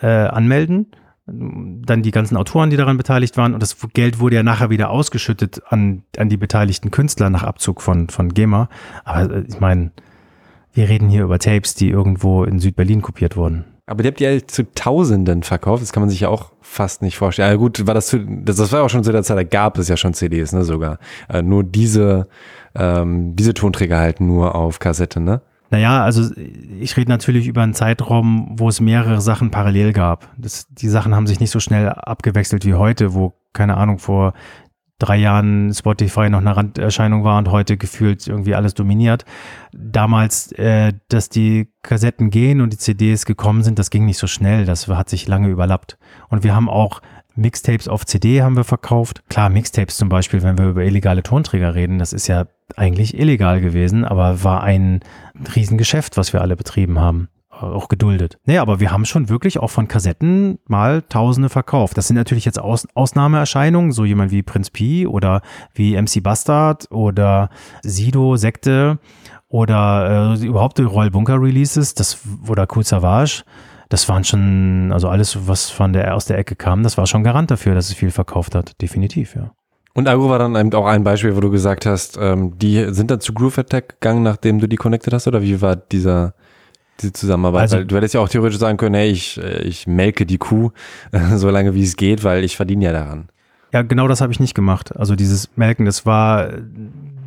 [0.00, 0.86] äh, anmelden,
[1.26, 4.90] dann die ganzen Autoren, die daran beteiligt waren und das Geld wurde ja nachher wieder
[4.90, 8.68] ausgeschüttet an, an die beteiligten Künstler nach Abzug von, von GEMA.
[9.04, 9.90] Aber äh, ich meine,
[10.72, 13.64] wir reden hier über Tapes, die irgendwo in Südberlin kopiert wurden.
[13.86, 15.82] Aber die habt ihr ja zu Tausenden verkauft.
[15.82, 17.50] Das kann man sich ja auch fast nicht vorstellen.
[17.50, 19.78] Ja, gut, war das, zu, das, das war auch schon zu der Zeit, da gab
[19.78, 20.98] es ja schon CDs, ne, sogar.
[21.30, 22.28] Äh, nur diese,
[22.74, 25.40] ähm, diese Tonträger halt nur auf Kassette, ne?
[25.70, 26.30] Naja, also
[26.80, 30.28] ich rede natürlich über einen Zeitraum, wo es mehrere Sachen parallel gab.
[30.38, 34.32] Das, die Sachen haben sich nicht so schnell abgewechselt wie heute, wo, keine Ahnung, vor
[34.98, 39.24] drei Jahren Spotify noch eine Randerscheinung war und heute gefühlt irgendwie alles dominiert.
[39.72, 44.26] Damals, äh, dass die Kassetten gehen und die CDs gekommen sind, das ging nicht so
[44.26, 44.64] schnell.
[44.64, 45.98] Das hat sich lange überlappt.
[46.28, 47.00] Und wir haben auch
[47.36, 49.22] Mixtapes auf CD haben wir verkauft.
[49.28, 53.60] Klar, Mixtapes zum Beispiel, wenn wir über illegale Tonträger reden, das ist ja eigentlich illegal
[53.60, 55.00] gewesen, aber war ein
[55.54, 57.28] Riesengeschäft, was wir alle betrieben haben
[57.62, 58.38] auch geduldet.
[58.44, 61.96] Nee, aber wir haben schon wirklich auch von Kassetten mal Tausende verkauft.
[61.96, 65.42] Das sind natürlich jetzt Aus Ausnahmeerscheinungen, so jemand wie Prinz P oder
[65.74, 67.50] wie MC Bastard oder
[67.82, 68.98] Sido, Sekte
[69.48, 73.44] oder äh, überhaupt die Royal Bunker Releases, das oder Cool Savage.
[73.88, 77.24] Das waren schon, also alles, was von der aus der Ecke kam, das war schon
[77.24, 78.80] Garant dafür, dass es viel verkauft hat.
[78.82, 79.52] Definitiv, ja.
[79.94, 83.10] Und Agro war dann eben auch ein Beispiel, wo du gesagt hast, ähm, die sind
[83.10, 86.34] dann zu Groove Attack gegangen, nachdem du die connected hast, oder wie war dieser
[87.00, 87.62] diese Zusammenarbeit?
[87.62, 90.38] Also, weil du hättest ja auch theoretisch sagen können, hey, ich, äh, ich melke die
[90.38, 90.70] Kuh
[91.34, 93.28] so lange wie es geht, weil ich verdiene ja daran.
[93.72, 94.96] Ja, genau das habe ich nicht gemacht.
[94.96, 96.48] Also dieses Melken, das war,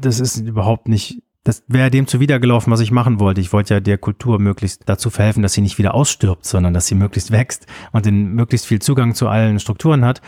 [0.01, 3.41] das ist überhaupt nicht, das wäre dem zuwidergelaufen, was ich machen wollte.
[3.41, 6.88] Ich wollte ja der Kultur möglichst dazu verhelfen, dass sie nicht wieder ausstirbt, sondern dass
[6.88, 10.22] sie möglichst wächst und den möglichst viel Zugang zu allen Strukturen hat.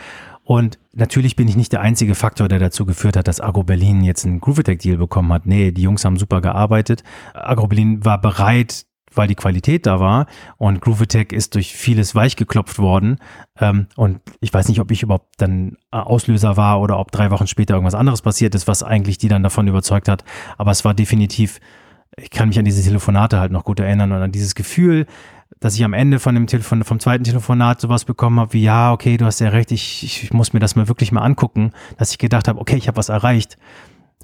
[0.44, 4.04] Und natürlich bin ich nicht der einzige Faktor, der dazu geführt hat, dass Agro Berlin
[4.04, 5.46] jetzt einen Groove Attack Deal bekommen hat.
[5.46, 7.02] Nee, die Jungs haben super gearbeitet.
[7.32, 8.84] Agro Berlin war bereit,
[9.16, 13.18] weil die Qualität da war und Groove Attack ist durch vieles weichgeklopft worden
[13.60, 17.46] ähm, und ich weiß nicht, ob ich überhaupt dann Auslöser war oder ob drei Wochen
[17.46, 20.24] später irgendwas anderes passiert ist, was eigentlich die dann davon überzeugt hat,
[20.58, 21.60] aber es war definitiv,
[22.16, 25.06] ich kann mich an diese Telefonate halt noch gut erinnern und an dieses Gefühl,
[25.60, 28.92] dass ich am Ende von dem Telefon, vom zweiten Telefonat sowas bekommen habe wie, ja,
[28.92, 32.10] okay, du hast ja recht, ich, ich muss mir das mal wirklich mal angucken, dass
[32.10, 33.56] ich gedacht habe, okay, ich habe was erreicht.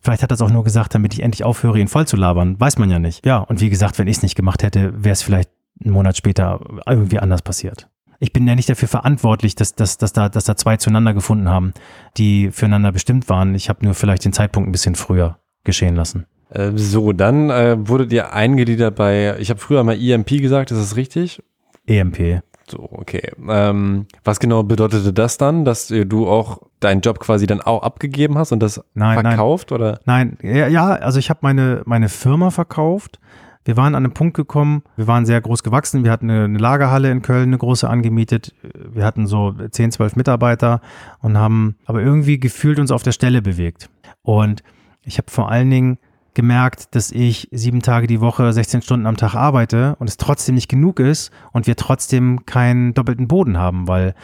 [0.00, 2.58] Vielleicht hat er es auch nur gesagt, damit ich endlich aufhöre, ihn voll zu labern.
[2.58, 3.24] Weiß man ja nicht.
[3.26, 5.50] Ja, und wie gesagt, wenn ich es nicht gemacht hätte, wäre es vielleicht
[5.82, 7.88] einen Monat später irgendwie anders passiert.
[8.18, 11.48] Ich bin ja nicht dafür verantwortlich, dass, dass, dass, da, dass da zwei zueinander gefunden
[11.48, 11.72] haben,
[12.18, 13.54] die füreinander bestimmt waren.
[13.54, 16.26] Ich habe nur vielleicht den Zeitpunkt ein bisschen früher geschehen lassen.
[16.50, 20.80] Äh, so, dann äh, wurdet ihr eingegliedert bei, ich habe früher mal EMP gesagt, ist
[20.80, 21.42] das richtig?
[21.86, 22.42] EMP.
[22.70, 23.32] So, okay.
[23.48, 28.38] Ähm, was genau bedeutete das dann, dass du auch deinen Job quasi dann auch abgegeben
[28.38, 29.80] hast und das nein, verkauft nein.
[29.80, 30.00] oder?
[30.04, 33.18] Nein, ja, ja also ich habe meine meine Firma verkauft.
[33.64, 36.58] Wir waren an einem Punkt gekommen, wir waren sehr groß gewachsen, wir hatten eine, eine
[36.58, 40.80] Lagerhalle in Köln, eine große angemietet, wir hatten so 10, 12 Mitarbeiter
[41.20, 43.90] und haben aber irgendwie gefühlt uns auf der Stelle bewegt.
[44.22, 44.62] Und
[45.02, 45.98] ich habe vor allen Dingen
[46.40, 50.54] gemerkt, dass ich sieben Tage die Woche, 16 Stunden am Tag arbeite und es trotzdem
[50.54, 54.14] nicht genug ist und wir trotzdem keinen doppelten Boden haben, weil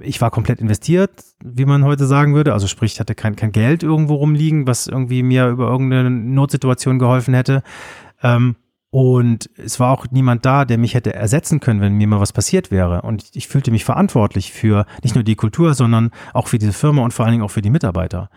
[0.00, 1.10] ich war komplett investiert,
[1.44, 2.54] wie man heute sagen würde.
[2.54, 6.98] Also sprich, ich hatte kein, kein Geld irgendwo rumliegen, was irgendwie mir über irgendeine Notsituation
[6.98, 7.62] geholfen hätte.
[8.22, 8.56] Ähm,
[8.88, 12.32] und es war auch niemand da, der mich hätte ersetzen können, wenn mir mal was
[12.32, 13.02] passiert wäre.
[13.02, 17.02] Und ich fühlte mich verantwortlich für nicht nur die Kultur, sondern auch für diese Firma
[17.02, 18.30] und vor allen Dingen auch für die Mitarbeiter.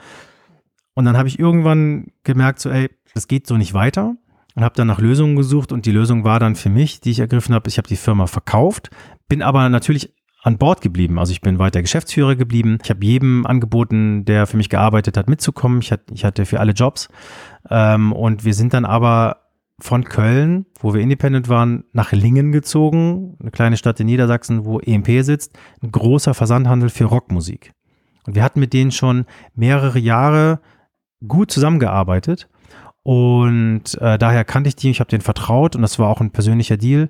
[1.00, 4.16] Und dann habe ich irgendwann gemerkt, so, ey, das geht so nicht weiter
[4.56, 7.20] und habe dann nach Lösungen gesucht und die Lösung war dann für mich, die ich
[7.20, 8.90] ergriffen habe, ich habe die Firma verkauft,
[9.28, 11.20] bin aber natürlich an Bord geblieben.
[11.20, 12.78] Also ich bin weiter Geschäftsführer geblieben.
[12.84, 15.82] Ich habe jedem angeboten, der für mich gearbeitet hat, mitzukommen.
[15.82, 15.92] Ich
[16.24, 17.10] hatte, für alle Jobs.
[17.70, 19.42] Ähm, und wir sind dann aber
[19.82, 24.80] von Köln, wo wir independent waren, nach Lingen gezogen, eine kleine Stadt in Niedersachsen, wo
[24.80, 27.74] EMP sitzt, ein großer Versandhandel für Rockmusik.
[28.26, 30.60] Und wir hatten mit denen schon mehrere Jahre
[31.26, 32.50] gut zusammengearbeitet
[33.04, 36.32] und äh, daher kannte ich die, ich habe denen vertraut und das war auch ein
[36.32, 37.10] persönlicher Deal.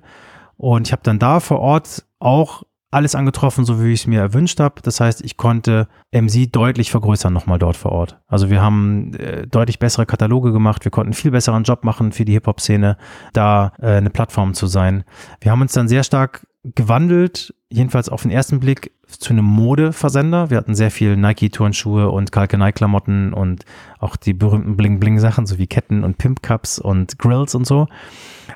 [0.56, 4.20] Und ich habe dann da vor Ort auch alles angetroffen, so wie ich es mir
[4.20, 4.82] erwünscht habe.
[4.82, 8.18] Das heißt, ich konnte MC deutlich vergrößern nochmal dort vor Ort.
[8.26, 12.24] Also wir haben äh, deutlich bessere Kataloge gemacht, wir konnten viel besseren Job machen für
[12.24, 12.96] die Hip-Hop-Szene,
[13.32, 15.04] da äh, eine Plattform zu sein.
[15.40, 20.50] Wir haben uns dann sehr stark gewandelt, jedenfalls auf den ersten Blick, zu einem Modeversender.
[20.50, 23.64] Wir hatten sehr viel Nike-Turnschuhe und Kalkenei-Klamotten und
[23.98, 27.88] auch die berühmten Bling-Bling-Sachen, so wie Ketten und Pimp-Cups und Grills und so.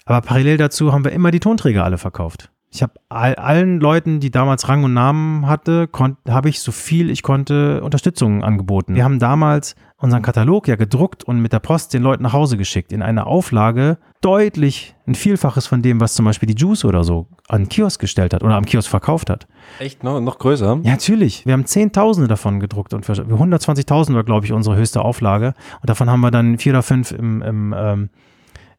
[0.05, 2.51] Aber parallel dazu haben wir immer die Tonträger alle verkauft.
[2.71, 5.89] Ich habe all, allen Leuten, die damals Rang und Namen hatte,
[6.29, 8.97] habe ich so viel ich konnte Unterstützung angeboten.
[8.97, 12.59] Wir haben damals unseren Katalog ja gedruckt und mit der Post den Leuten nach Hause
[12.59, 17.05] geschickt in einer Auflage deutlich ein Vielfaches von dem, was zum Beispiel die Juice oder
[17.05, 19.47] so an Kiosk gestellt hat oder am Kiosk verkauft hat.
[19.79, 20.81] Echt noch, noch größer?
[20.83, 21.47] Ja, natürlich.
[21.47, 25.55] Wir haben Zehntausende davon gedruckt und 120.000 war, glaube ich, unsere höchste Auflage.
[25.81, 28.11] Und davon haben wir dann vier oder fünf im, im, ähm,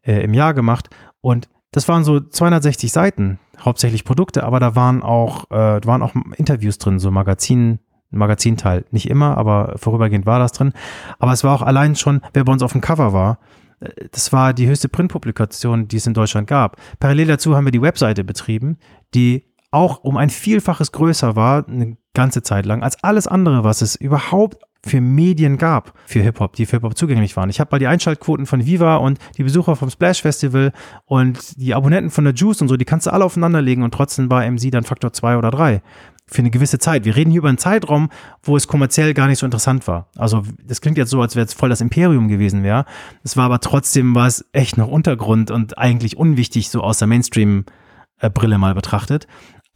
[0.05, 0.89] äh, im Jahr gemacht.
[1.21, 6.13] Und das waren so 260 Seiten, hauptsächlich Produkte, aber da waren auch, äh, waren auch
[6.38, 7.80] Interviews drin, so Magazin,
[8.18, 8.86] Magazinteil.
[8.91, 10.74] Nicht immer, aber vorübergehend war das drin.
[11.20, 13.39] Aber es war auch allein schon, wer bei uns auf dem Cover war,
[13.80, 16.78] äh, das war die höchste Printpublikation, die es in Deutschland gab.
[16.99, 18.78] Parallel dazu haben wir die Webseite betrieben,
[19.13, 23.82] die auch um ein Vielfaches größer war, eine ganze Zeit lang, als alles andere, was
[23.82, 27.49] es überhaupt für Medien gab für Hip-Hop, die für Hip-Hop zugänglich waren.
[27.49, 30.72] Ich habe mal die Einschaltquoten von Viva und die Besucher vom Splash Festival
[31.05, 34.30] und die Abonnenten von der Juice und so, die kannst du alle aufeinanderlegen und trotzdem
[34.30, 35.82] war MC dann Faktor 2 oder 3
[36.28, 37.05] für eine gewisse Zeit.
[37.05, 38.09] Wir reden hier über einen Zeitraum,
[38.41, 40.09] wo es kommerziell gar nicht so interessant war.
[40.17, 42.86] Also das klingt jetzt so, als wäre es voll das Imperium gewesen wäre.
[43.23, 47.07] Es war aber trotzdem war es echt noch Untergrund und eigentlich unwichtig so aus der
[47.07, 49.28] Mainstream-Brille mal betrachtet.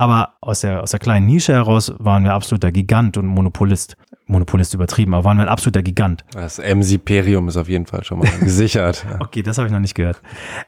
[0.02, 3.98] Aber aus der, aus der kleinen Nische heraus waren wir absoluter Gigant und Monopolist.
[4.28, 6.24] Monopolist übertrieben, aber waren wir ein absoluter Gigant.
[6.32, 9.06] Das MC-Perium ist auf jeden Fall schon mal gesichert.
[9.20, 10.22] okay, das habe ich noch nicht gehört.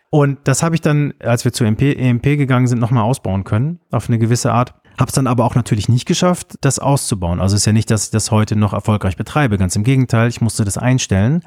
[0.10, 3.80] Und das habe ich dann, als wir zu EMP, EMP gegangen sind, nochmal ausbauen können,
[3.92, 4.74] auf eine gewisse Art.
[5.02, 7.42] Habe es dann aber auch natürlich nicht geschafft, das auszubauen.
[7.42, 9.58] Also ist ja nicht, dass ich das heute noch erfolgreich betreibe.
[9.58, 11.42] Ganz im Gegenteil, ich musste das einstellen.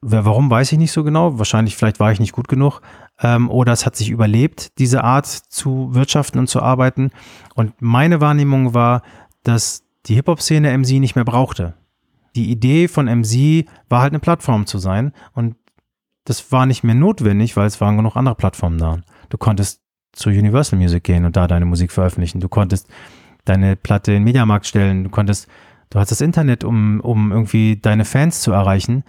[0.00, 1.38] Warum weiß ich nicht so genau.
[1.38, 2.80] Wahrscheinlich, vielleicht war ich nicht gut genug
[3.20, 7.10] ähm, oder es hat sich überlebt, diese Art zu wirtschaften und zu arbeiten.
[7.54, 9.02] Und meine Wahrnehmung war,
[9.42, 11.74] dass die Hip-Hop-Szene MC nicht mehr brauchte.
[12.34, 15.56] Die Idee von MC war halt eine Plattform zu sein und
[16.24, 19.00] das war nicht mehr notwendig, weil es waren genug andere Plattformen da.
[19.28, 19.82] Du konntest
[20.16, 22.40] zu Universal Music gehen und da deine Musik veröffentlichen.
[22.40, 22.88] Du konntest
[23.44, 25.04] deine Platte in den Mediamarkt stellen.
[25.04, 25.46] Du konntest,
[25.90, 29.04] du hast das Internet, um, um irgendwie deine Fans zu erreichen.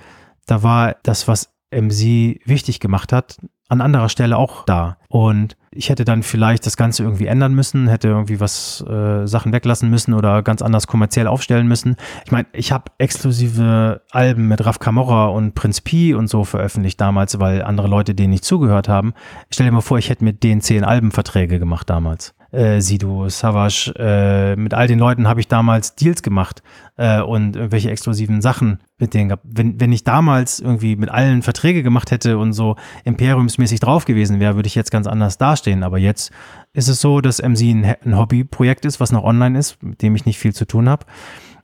[0.45, 3.37] Da war das, was MC wichtig gemacht hat,
[3.69, 4.97] an anderer Stelle auch da.
[5.09, 9.51] Und ich hätte dann vielleicht das Ganze irgendwie ändern müssen, hätte irgendwie was äh, Sachen
[9.51, 11.97] weglassen müssen oder ganz anders kommerziell aufstellen müssen.
[12.25, 16.99] Ich meine, ich habe exklusive Alben mit Raf Camorra und Prinz Pi und so veröffentlicht
[17.01, 19.13] damals, weil andere Leute denen nicht zugehört haben.
[19.51, 23.93] Stell dir mal vor, ich hätte mit denen zehn Albenverträge gemacht damals äh, Sido, Savage,
[23.97, 26.63] äh, mit all den Leuten habe ich damals Deals gemacht
[26.97, 29.43] äh, und irgendwelche exklusiven Sachen mit denen gehabt.
[29.45, 34.39] Wenn, wenn ich damals irgendwie mit allen Verträge gemacht hätte und so imperiumsmäßig drauf gewesen
[34.39, 35.83] wäre, würde ich jetzt ganz anders dastehen.
[35.83, 36.31] Aber jetzt
[36.73, 40.15] ist es so, dass MC ein, ein Hobbyprojekt ist, was noch online ist, mit dem
[40.15, 41.05] ich nicht viel zu tun habe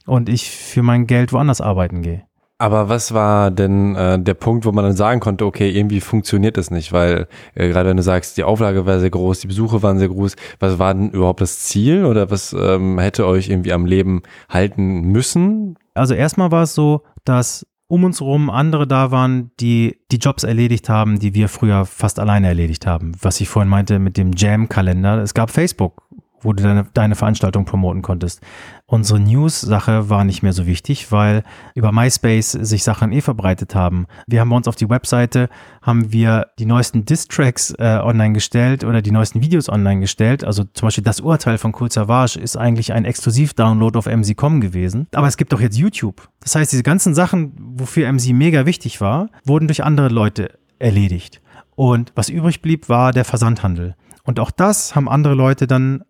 [0.06, 2.24] und ich für mein Geld woanders arbeiten gehe.
[2.64, 6.56] Aber was war denn äh, der Punkt, wo man dann sagen konnte, okay, irgendwie funktioniert
[6.56, 6.94] das nicht?
[6.94, 10.08] Weil äh, gerade wenn du sagst, die Auflage war sehr groß, die Besuche waren sehr
[10.08, 14.22] groß, was war denn überhaupt das Ziel oder was ähm, hätte euch irgendwie am Leben
[14.48, 15.76] halten müssen?
[15.94, 20.46] Also erstmal war es so, dass um uns herum andere da waren, die die Jobs
[20.46, 23.12] erledigt haben, die wir früher fast alleine erledigt haben.
[23.20, 25.22] Was ich vorhin meinte mit dem Jam-Kalender.
[25.22, 26.02] Es gab Facebook
[26.44, 28.42] wo du deine, deine Veranstaltung promoten konntest.
[28.86, 34.08] Unsere News-Sache war nicht mehr so wichtig, weil über MySpace sich Sachen eh verbreitet haben.
[34.28, 35.50] Wir haben bei uns auf die Webseite,
[35.82, 40.44] haben wir die neuesten Distracks äh, online gestellt oder die neuesten Videos online gestellt.
[40.44, 45.08] Also zum Beispiel das Urteil von Cool Savage ist eigentlich ein Exklusiv-Download auf MC.com gewesen.
[45.14, 46.30] Aber es gibt doch jetzt YouTube.
[46.42, 51.42] Das heißt, diese ganzen Sachen, wofür MC mega wichtig war, wurden durch andere Leute erledigt.
[51.76, 53.96] Und was übrig blieb, war der Versandhandel.
[54.24, 56.04] Und auch das haben andere Leute dann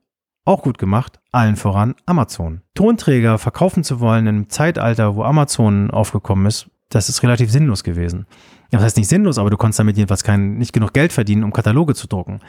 [0.45, 2.61] auch gut gemacht, allen voran Amazon.
[2.73, 8.27] Tonträger verkaufen zu wollen einem Zeitalter, wo Amazon aufgekommen ist, das ist relativ sinnlos gewesen.
[8.71, 11.53] Das heißt nicht sinnlos, aber du konntest damit jedenfalls kein, nicht genug Geld verdienen, um
[11.53, 12.39] Kataloge zu drucken.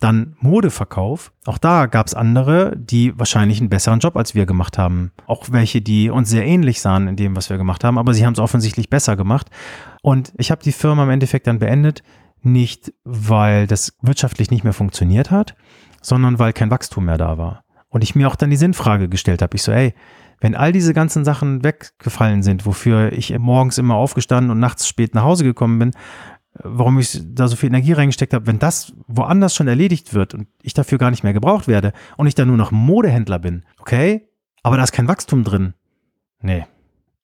[0.00, 1.32] Dann Modeverkauf.
[1.46, 5.12] Auch da gab es andere, die wahrscheinlich einen besseren Job als wir gemacht haben.
[5.26, 8.26] Auch welche, die uns sehr ähnlich sahen in dem, was wir gemacht haben, aber sie
[8.26, 9.48] haben es offensichtlich besser gemacht.
[10.02, 12.02] Und ich habe die Firma im Endeffekt dann beendet,
[12.42, 15.54] nicht weil das wirtschaftlich nicht mehr funktioniert hat,
[16.02, 17.64] sondern weil kein Wachstum mehr da war.
[17.88, 19.56] Und ich mir auch dann die Sinnfrage gestellt habe.
[19.56, 19.94] Ich so, ey,
[20.40, 25.14] wenn all diese ganzen Sachen weggefallen sind, wofür ich morgens immer aufgestanden und nachts spät
[25.14, 25.90] nach Hause gekommen bin,
[26.54, 30.48] warum ich da so viel Energie reingesteckt habe, wenn das woanders schon erledigt wird und
[30.60, 34.28] ich dafür gar nicht mehr gebraucht werde und ich dann nur noch Modehändler bin, okay,
[34.62, 35.74] aber da ist kein Wachstum drin.
[36.40, 36.66] Nee.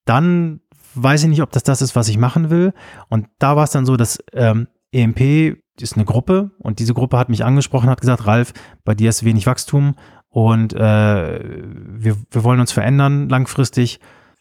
[0.04, 0.60] Dann
[0.94, 2.72] weiß ich nicht, ob das das ist, was ich machen will.
[3.08, 7.18] Und da war es dann so, dass ähm, EMP ist eine Gruppe und diese Gruppe
[7.18, 8.52] hat mich angesprochen, hat gesagt, Ralf,
[8.84, 9.94] bei dir ist wenig Wachstum
[10.28, 14.00] und äh, wir, wir wollen uns verändern langfristig.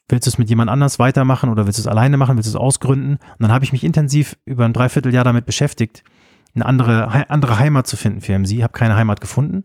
[0.09, 2.37] Willst du es mit jemand anders weitermachen oder willst du es alleine machen?
[2.37, 3.13] Willst du es ausgründen?
[3.13, 6.03] Und dann habe ich mich intensiv über ein Dreivierteljahr damit beschäftigt,
[6.55, 8.63] eine andere, andere Heimat zu finden für MC.
[8.63, 9.63] Habe keine Heimat gefunden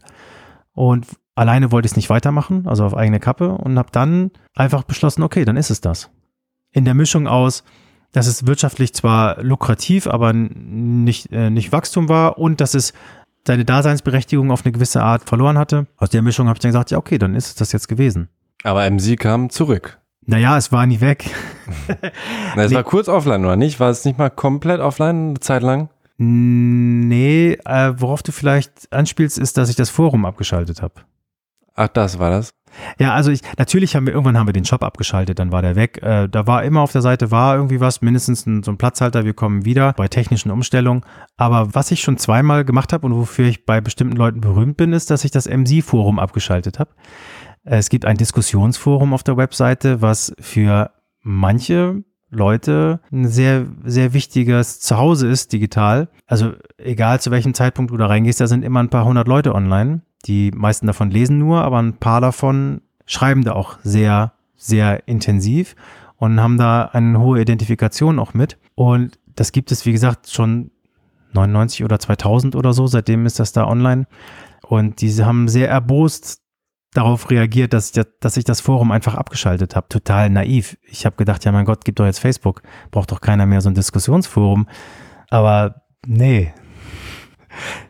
[0.73, 4.83] und alleine wollte ich es nicht weitermachen, also auf eigene Kappe und habe dann einfach
[4.85, 6.11] beschlossen, okay, dann ist es das.
[6.71, 7.65] In der Mischung aus,
[8.13, 12.93] dass es wirtschaftlich zwar lukrativ, aber nicht, äh, nicht Wachstum war und dass es
[13.47, 15.87] seine Daseinsberechtigung auf eine gewisse Art verloren hatte.
[15.97, 18.29] Aus der Mischung habe ich dann gesagt, ja, okay, dann ist es das jetzt gewesen.
[18.63, 19.99] Aber MC kam zurück.
[20.25, 21.29] Naja, es war nie weg.
[22.55, 22.77] Na, es nee.
[22.77, 23.81] war kurz offline, oder nicht?
[23.81, 25.89] War es nicht mal komplett offline eine Zeit lang?
[26.17, 30.95] Nee, äh, worauf du vielleicht anspielst, ist, dass ich das Forum abgeschaltet habe.
[31.75, 32.55] Ach, das war das?
[32.99, 35.77] Ja, also ich, natürlich haben wir, irgendwann haben wir den Shop abgeschaltet, dann war der
[35.77, 36.03] weg.
[36.03, 39.25] Äh, da war immer auf der Seite war irgendwie was, mindestens ein, so ein Platzhalter,
[39.25, 41.03] wir kommen wieder bei technischen Umstellungen.
[41.37, 44.93] Aber was ich schon zweimal gemacht habe und wofür ich bei bestimmten Leuten berühmt bin,
[44.93, 46.91] ist, dass ich das MC-Forum abgeschaltet habe.
[47.65, 54.15] Äh, es gibt ein Diskussionsforum auf der Webseite, was für manche Leute ein sehr, sehr
[54.15, 56.09] wichtiges Zuhause ist, digital.
[56.27, 59.55] Also egal zu welchem Zeitpunkt du da reingehst, da sind immer ein paar hundert Leute
[59.55, 60.01] online.
[60.27, 65.75] Die meisten davon lesen nur, aber ein paar davon schreiben da auch sehr, sehr intensiv
[66.17, 68.59] und haben da eine hohe Identifikation auch mit.
[68.75, 70.71] Und das gibt es, wie gesagt, schon
[71.33, 72.87] 99 oder 2000 oder so.
[72.87, 74.07] Seitdem ist das da online.
[74.63, 76.41] Und diese haben sehr erbost
[76.95, 79.89] darauf reagiert, dass ich, dass ich das Forum einfach abgeschaltet habe.
[79.89, 80.77] Total naiv.
[80.85, 82.63] Ich habe gedacht, ja mein Gott, gibt doch jetzt Facebook.
[82.91, 84.69] Braucht doch keiner mehr so ein Diskussionsforum.
[85.31, 86.53] Aber nee,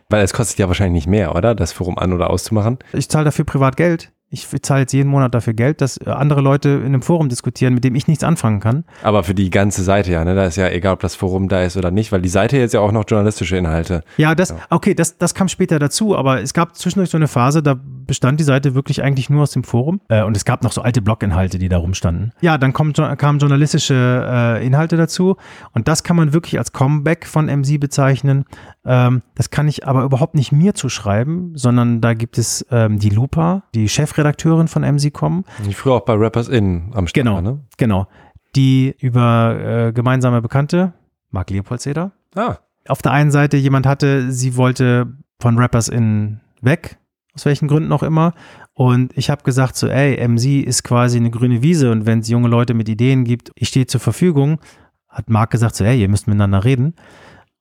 [0.09, 1.55] weil es kostet ja wahrscheinlich nicht mehr, oder?
[1.55, 2.79] Das Forum an- oder auszumachen.
[2.93, 4.11] Ich zahle dafür privat Geld.
[4.33, 7.75] Ich zahle jetzt jeden Monat dafür Geld, dass äh, andere Leute in einem Forum diskutieren,
[7.75, 8.83] mit dem ich nichts anfangen kann.
[9.03, 10.33] Aber für die ganze Seite ja, ne?
[10.33, 12.73] Da ist ja egal, ob das Forum da ist oder nicht, weil die Seite jetzt
[12.73, 14.03] ja auch noch journalistische Inhalte.
[14.17, 17.61] Ja, das, okay, das, das kam später dazu, aber es gab zwischendurch so eine Phase,
[17.61, 20.01] da bestand die Seite wirklich eigentlich nur aus dem Forum.
[20.09, 22.33] Äh, und es gab noch so alte Blog-Inhalte, die da rumstanden.
[22.41, 25.37] Ja, dann kommt, kamen journalistische äh, Inhalte dazu.
[25.73, 28.45] Und das kann man wirklich als Comeback von MC bezeichnen.
[28.85, 33.09] Ähm, das kann ich aber überhaupt nicht mir zuschreiben, sondern da gibt es ähm, die
[33.09, 35.45] Lupa, die Chefredakteurin von MC.com.
[35.65, 37.61] Die früher auch bei Rappers In am Start genau, ne?
[37.77, 38.07] Genau.
[38.55, 40.93] Die über äh, gemeinsame Bekannte,
[41.31, 42.11] Marc Leopoldseder.
[42.35, 42.57] Ah.
[42.87, 46.97] Auf der einen Seite jemand hatte, sie wollte von Rappers In weg,
[47.35, 48.33] aus welchen Gründen auch immer.
[48.73, 52.27] Und ich habe gesagt so, ey, MC ist quasi eine grüne Wiese und wenn es
[52.27, 54.59] junge Leute mit Ideen gibt, ich stehe zur Verfügung.
[55.07, 56.95] Hat Marc gesagt so, ey, ihr müsst miteinander reden.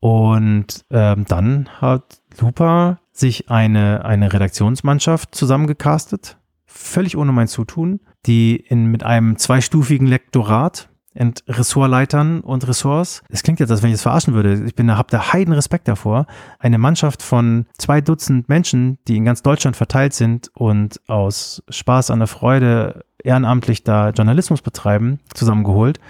[0.03, 8.57] Und ähm, dann hat Lupa sich eine, eine Redaktionsmannschaft zusammengecastet, völlig ohne mein Zutun, die
[8.57, 13.23] in, mit einem zweistufigen Lektorat und Ressortleitern und Ressorts.
[13.29, 14.65] Es klingt jetzt, als wenn ich es verarschen würde.
[14.65, 16.27] Ich bin hab da heiden Respekt davor.
[16.59, 22.11] Eine Mannschaft von zwei Dutzend Menschen, die in ganz Deutschland verteilt sind und aus Spaß
[22.11, 26.01] an der Freude ehrenamtlich da Journalismus betreiben, zusammengeholt.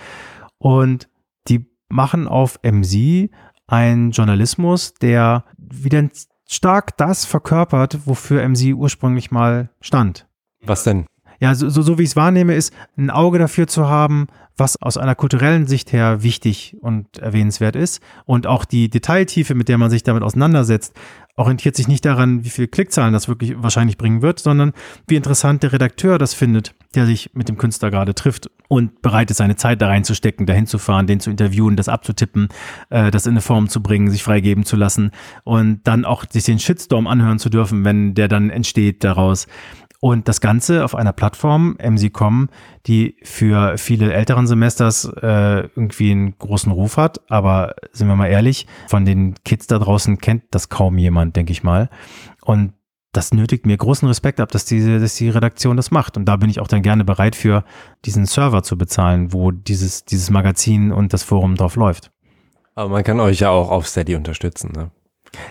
[0.57, 1.11] Und
[1.49, 3.29] die machen auf MC
[3.67, 6.09] ein Journalismus, der wieder
[6.49, 10.27] stark das verkörpert, wofür MC ursprünglich mal stand.
[10.65, 11.07] Was denn?
[11.41, 14.81] Ja, so, so, so wie ich es wahrnehme, ist ein Auge dafür zu haben, was
[14.81, 18.01] aus einer kulturellen Sicht her wichtig und erwähnenswert ist.
[18.27, 20.95] Und auch die Detailtiefe, mit der man sich damit auseinandersetzt,
[21.37, 24.73] orientiert sich nicht daran, wie viele Klickzahlen das wirklich wahrscheinlich bringen wird, sondern
[25.09, 29.31] wie interessant der Redakteur das findet, der sich mit dem Künstler gerade trifft und bereit
[29.31, 32.49] ist, seine Zeit da reinzustecken, dahin zu fahren, den zu interviewen, das abzutippen,
[32.91, 35.11] äh, das in eine Form zu bringen, sich freigeben zu lassen
[35.45, 39.47] und dann auch sich den Shitstorm anhören zu dürfen, wenn der dann entsteht daraus.
[40.05, 42.49] Und das Ganze auf einer Plattform, MC.com,
[42.89, 47.21] die für viele älteren Semesters äh, irgendwie einen großen Ruf hat.
[47.31, 51.53] Aber sind wir mal ehrlich, von den Kids da draußen kennt das kaum jemand, denke
[51.53, 51.89] ich mal.
[52.45, 52.73] Und
[53.13, 56.17] das nötigt mir großen Respekt ab, dass diese, dass die Redaktion das macht.
[56.17, 57.63] Und da bin ich auch dann gerne bereit für
[58.05, 62.11] diesen Server zu bezahlen, wo dieses, dieses Magazin und das Forum drauf läuft.
[62.75, 64.91] Aber man kann euch ja auch auf Steady unterstützen, ne?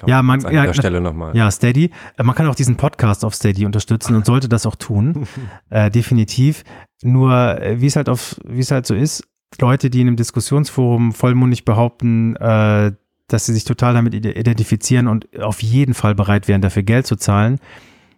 [0.06, 1.36] Ja, man, an ja, Stelle nochmal.
[1.36, 1.92] Ja, Steady.
[2.22, 5.28] Man kann auch diesen Podcast auf Steady unterstützen und sollte das auch tun.
[5.70, 6.64] äh, definitiv.
[7.04, 9.24] Nur, äh, wie es halt auf, wie es halt so ist,
[9.60, 12.94] Leute, die in einem Diskussionsforum vollmundig behaupten, äh,
[13.28, 17.16] dass sie sich total damit identifizieren und auf jeden Fall bereit wären, dafür Geld zu
[17.16, 17.60] zahlen.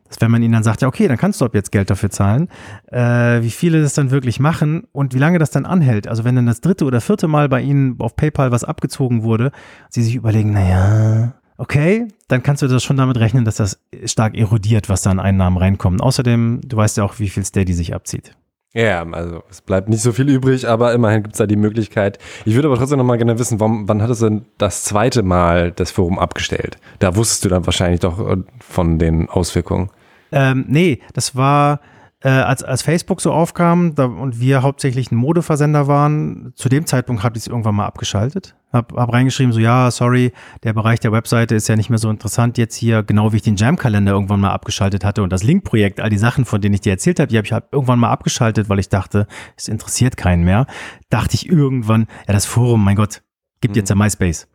[0.07, 2.09] Dass wenn man ihnen dann sagt, ja, okay, dann kannst du ab jetzt Geld dafür
[2.09, 2.49] zahlen,
[2.91, 6.07] äh, wie viele das dann wirklich machen und wie lange das dann anhält.
[6.07, 9.51] Also wenn dann das dritte oder vierte Mal bei ihnen auf PayPal was abgezogen wurde,
[9.89, 11.33] sie sich überlegen, naja,
[11.63, 15.21] okay, dann kannst du das schon damit rechnen, dass das stark erodiert, was da an
[15.21, 16.01] Einnahmen reinkommt.
[16.01, 18.35] Außerdem, du weißt ja auch, wie viel Steady sich abzieht.
[18.73, 22.17] Ja, also es bleibt nicht so viel übrig, aber immerhin gibt es da die Möglichkeit.
[22.43, 25.23] Ich würde aber trotzdem noch mal gerne wissen, warum, wann hattest du denn das zweite
[25.23, 26.77] Mal das Forum abgestellt?
[26.99, 29.89] Da wusstest du dann wahrscheinlich doch äh, von den Auswirkungen.
[30.33, 31.79] Ähm, nee, das war,
[32.23, 36.85] äh, als, als Facebook so aufkam da, und wir hauptsächlich ein Modeversender waren, zu dem
[36.85, 38.55] Zeitpunkt habe ich es irgendwann mal abgeschaltet.
[38.71, 40.31] Hab, hab reingeschrieben, so ja, sorry,
[40.63, 43.41] der Bereich der Webseite ist ja nicht mehr so interessant jetzt hier, genau wie ich
[43.43, 46.81] den Jam-Kalender irgendwann mal abgeschaltet hatte und das Link-Projekt, all die Sachen, von denen ich
[46.81, 49.27] dir erzählt habe, die habe ich halt irgendwann mal abgeschaltet, weil ich dachte,
[49.57, 50.65] es interessiert keinen mehr.
[51.09, 53.21] Dachte ich irgendwann, ja, das Forum, mein Gott,
[53.61, 54.47] gibt jetzt ja MySpace.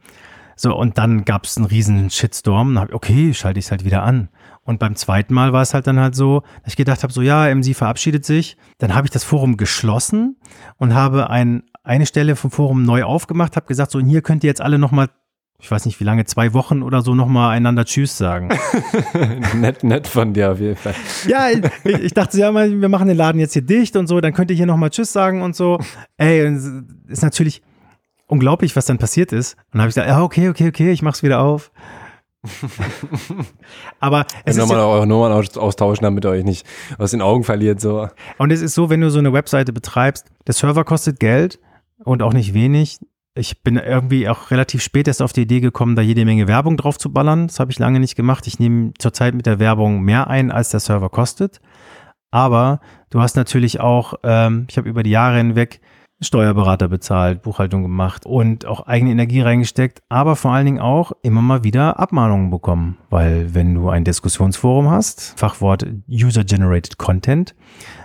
[0.57, 2.81] So, und dann gab es einen riesen Shitstorm.
[2.81, 4.29] Hab, okay, schalte ich es halt wieder an.
[4.69, 7.23] Und beim zweiten Mal war es halt dann halt so, dass ich gedacht habe, so
[7.23, 8.59] ja, MC verabschiedet sich.
[8.77, 10.37] Dann habe ich das Forum geschlossen
[10.77, 14.45] und habe ein, eine Stelle vom Forum neu aufgemacht, habe gesagt, so und hier könnt
[14.45, 15.09] ihr jetzt alle nochmal,
[15.59, 18.51] ich weiß nicht wie lange, zwei Wochen oder so nochmal einander Tschüss sagen.
[19.55, 20.95] nett, nett von dir auf jeden Fall.
[21.27, 24.35] Ja, ich, ich dachte, ja, wir machen den Laden jetzt hier dicht und so, dann
[24.35, 25.81] könnt ihr hier nochmal Tschüss sagen und so.
[26.19, 26.47] Ey,
[27.07, 27.63] ist natürlich
[28.27, 29.55] unglaublich, was dann passiert ist.
[29.55, 31.73] Und dann habe ich gesagt, ja, okay, okay, okay, ich mach's wieder auf.
[34.01, 36.67] Aber es ja, ist nochmal ja, eure Nummern austauschen, damit ihr euch nicht
[36.99, 37.81] aus den Augen verliert.
[37.81, 38.09] So.
[38.39, 41.59] Und es ist so, wenn du so eine Webseite betreibst, der Server kostet Geld
[42.05, 43.01] und auch nicht wenig.
[43.35, 46.77] Ich bin irgendwie auch relativ spät erst auf die Idee gekommen, da jede Menge Werbung
[46.77, 47.47] drauf zu ballern.
[47.47, 48.47] Das habe ich lange nicht gemacht.
[48.47, 51.61] Ich nehme zurzeit mit der Werbung mehr ein, als der Server kostet.
[52.31, 55.81] Aber du hast natürlich auch, ähm, ich habe über die Jahre hinweg
[56.21, 61.43] Steuerberater bezahlt, Buchhaltung gemacht und auch eigene Energie reingesteckt, aber vor allen Dingen auch immer
[61.43, 67.55] mal wieder Abmahnungen bekommen, weil wenn du ein Diskussionsforum hast, Fachwort User-Generated Content,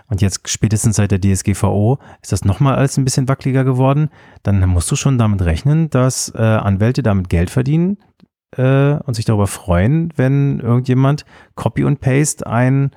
[0.10, 4.10] und jetzt spätestens seit der DSGVO ist das nochmal alles ein bisschen wackeliger geworden,
[4.44, 7.98] dann musst du schon damit rechnen, dass äh, Anwälte damit Geld verdienen
[8.56, 11.26] äh, und sich darüber freuen, wenn irgendjemand
[11.56, 12.92] Copy und Paste ein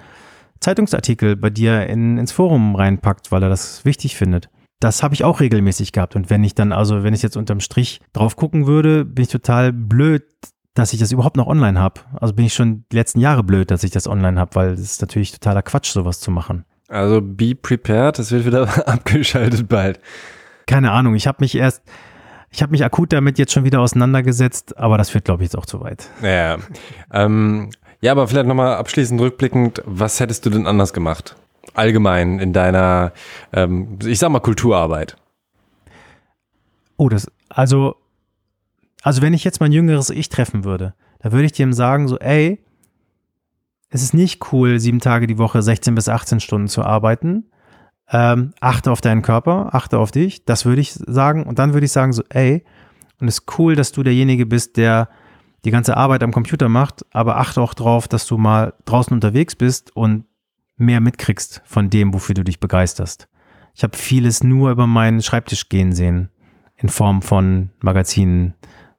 [0.60, 4.50] Zeitungsartikel bei dir in, ins Forum reinpackt, weil er das wichtig findet
[4.80, 6.16] das habe ich auch regelmäßig gehabt.
[6.16, 9.30] Und wenn ich dann, also wenn ich jetzt unterm Strich drauf gucken würde, bin ich
[9.30, 10.24] total blöd,
[10.74, 12.02] dass ich das überhaupt noch online habe.
[12.20, 14.80] Also bin ich schon die letzten Jahre blöd, dass ich das online habe, weil es
[14.80, 16.64] ist natürlich totaler Quatsch, sowas zu machen.
[16.88, 20.00] Also be prepared, es wird wieder abgeschaltet bald.
[20.66, 21.82] Keine Ahnung, ich habe mich erst,
[22.50, 25.56] ich habe mich akut damit jetzt schon wieder auseinandergesetzt, aber das führt, glaube ich, jetzt
[25.56, 26.10] auch zu weit.
[26.22, 26.58] Ja,
[27.12, 27.70] ähm,
[28.00, 31.36] ja aber vielleicht nochmal abschließend rückblickend, was hättest du denn anders gemacht?
[31.76, 33.12] Allgemein in deiner,
[33.52, 35.16] ähm, ich sag mal, Kulturarbeit?
[36.96, 37.96] Oh, das, also,
[39.02, 42.18] also wenn ich jetzt mein jüngeres Ich treffen würde, da würde ich dem sagen, so,
[42.18, 42.62] ey,
[43.90, 47.44] es ist nicht cool, sieben Tage die Woche 16 bis 18 Stunden zu arbeiten.
[48.10, 50.44] Ähm, achte auf deinen Körper, achte auf dich.
[50.44, 51.44] Das würde ich sagen.
[51.44, 52.64] Und dann würde ich sagen, so, ey,
[53.20, 55.08] und es ist cool, dass du derjenige bist, der
[55.64, 59.56] die ganze Arbeit am Computer macht, aber achte auch drauf, dass du mal draußen unterwegs
[59.56, 60.24] bist und
[60.76, 63.28] mehr mitkriegst von dem, wofür du dich begeisterst.
[63.74, 66.30] Ich habe vieles nur über meinen Schreibtisch gehen sehen,
[66.76, 68.54] in Form von Magazinen,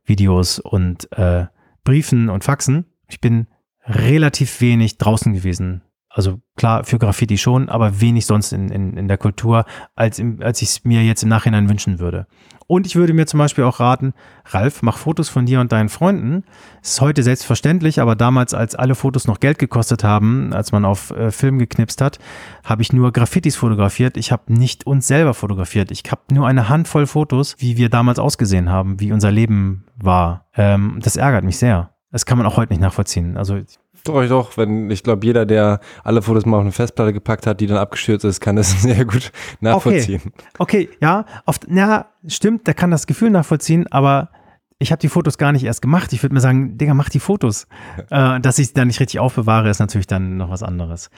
[0.06, 1.48] Videos und äh,
[1.84, 2.86] Briefen und Faxen.
[3.08, 3.48] Ich bin
[3.86, 5.82] relativ wenig draußen gewesen.
[6.10, 10.42] Also klar, für Graffiti schon, aber wenig sonst in, in, in der Kultur, als, im,
[10.42, 12.28] als ich es mir jetzt im Nachhinein wünschen würde.
[12.68, 14.14] Und ich würde mir zum Beispiel auch raten,
[14.46, 16.44] Ralf, mach Fotos von dir und deinen Freunden.
[16.82, 21.12] Ist heute selbstverständlich, aber damals, als alle Fotos noch Geld gekostet haben, als man auf
[21.12, 22.20] äh, Film geknipst hat,
[22.66, 24.18] habe ich nur Graffitis fotografiert.
[24.18, 25.92] Ich habe nicht uns selber fotografiert.
[25.92, 30.46] Ich habe nur eine Handvoll Fotos, wie wir damals ausgesehen haben, wie unser Leben war.
[30.54, 31.92] Ähm, das ärgert mich sehr.
[32.12, 33.38] Das kann man auch heute nicht nachvollziehen.
[33.38, 33.60] Also
[34.08, 37.60] doch, doch, wenn ich glaube, jeder, der alle Fotos mal auf eine Festplatte gepackt hat,
[37.62, 39.32] die dann abgestürzt ist, kann das sehr gut
[39.62, 40.22] nachvollziehen.
[40.58, 44.30] Okay, okay ja, oft, na, stimmt, der kann das Gefühl nachvollziehen, aber
[44.80, 46.14] ich habe die Fotos gar nicht erst gemacht.
[46.14, 47.68] Ich würde mir sagen, Digga, mach die Fotos.
[48.10, 51.10] äh, dass ich sie dann nicht richtig aufbewahre, ist natürlich dann noch was anderes.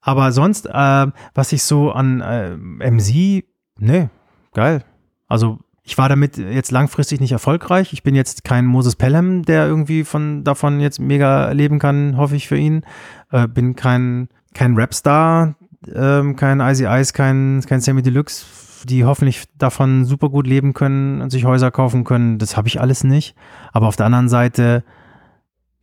[0.00, 2.56] Aber sonst, äh, was ich so an äh,
[2.90, 3.44] MC,
[3.78, 4.10] ne,
[4.52, 4.84] geil.
[5.28, 7.92] Also ich war damit jetzt langfristig nicht erfolgreich.
[7.92, 12.34] Ich bin jetzt kein Moses Pelham, der irgendwie von davon jetzt mega leben kann, hoffe
[12.34, 12.82] ich für ihn.
[13.30, 15.54] Äh, bin kein, kein Rapstar,
[15.94, 18.44] ähm, kein Icy Ice, kein, kein Sammy Deluxe,
[18.84, 22.38] die hoffentlich davon super gut leben können und sich Häuser kaufen können.
[22.38, 23.36] Das habe ich alles nicht.
[23.72, 24.82] Aber auf der anderen Seite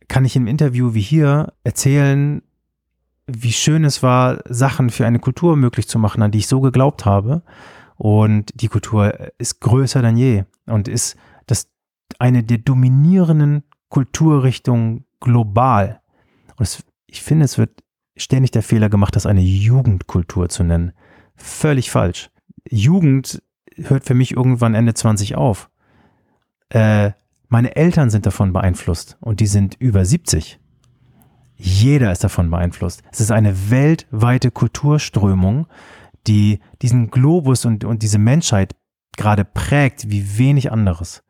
[0.08, 2.42] kann ich im Interview wie hier erzählen,
[3.26, 6.60] wie schön es war, Sachen für eine Kultur möglich zu machen, an die ich so
[6.60, 7.42] geglaubt habe.
[7.96, 11.16] Und die Kultur ist größer denn je und ist
[11.46, 11.68] das
[12.18, 16.00] eine der dominierenden Kulturrichtungen global.
[16.56, 17.82] Und es, ich finde, es wird
[18.16, 20.92] ständig der Fehler gemacht, das eine Jugendkultur zu nennen.
[21.36, 22.30] Völlig falsch.
[22.68, 23.42] Jugend
[23.76, 25.70] hört für mich irgendwann Ende 20 auf.
[26.70, 27.12] Äh,
[27.48, 30.58] meine Eltern sind davon beeinflusst und die sind über 70.
[31.56, 33.02] Jeder ist davon beeinflusst.
[33.12, 35.66] Es ist eine weltweite Kulturströmung,
[36.26, 38.74] die diesen Globus und, und diese Menschheit
[39.16, 41.22] gerade prägt, wie wenig anderes.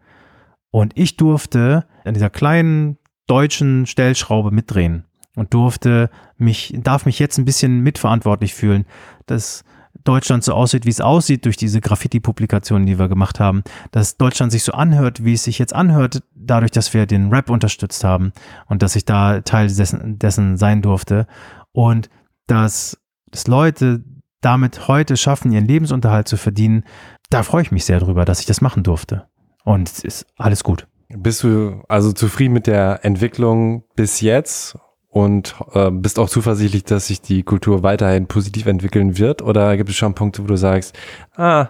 [0.71, 5.05] Und ich durfte an dieser kleinen deutschen Stellschraube mitdrehen
[5.37, 8.85] und durfte mich, darf mich jetzt ein bisschen mitverantwortlich fühlen,
[9.27, 9.65] dass
[10.03, 13.63] Deutschland so aussieht, wie es aussieht durch diese Graffiti-Publikationen, die wir gemacht haben,
[13.93, 17.49] dass Deutschland sich so anhört, wie es sich jetzt anhört, dadurch, dass wir den Rap
[17.49, 18.33] unterstützt haben
[18.67, 21.27] und dass ich da Teil dessen, dessen sein durfte
[21.73, 22.11] und
[22.47, 22.99] dass,
[23.31, 24.03] dass Leute
[24.45, 26.85] damit heute schaffen, ihren Lebensunterhalt zu verdienen,
[27.31, 29.27] da freue ich mich sehr drüber, dass ich das machen durfte.
[29.65, 30.87] Und es ist alles gut.
[31.09, 34.77] Bist du also zufrieden mit der Entwicklung bis jetzt
[35.09, 39.43] und äh, bist auch zuversichtlich, dass sich die Kultur weiterhin positiv entwickeln wird?
[39.43, 40.97] Oder gibt es schon Punkte, wo du sagst,
[41.37, 41.69] ah.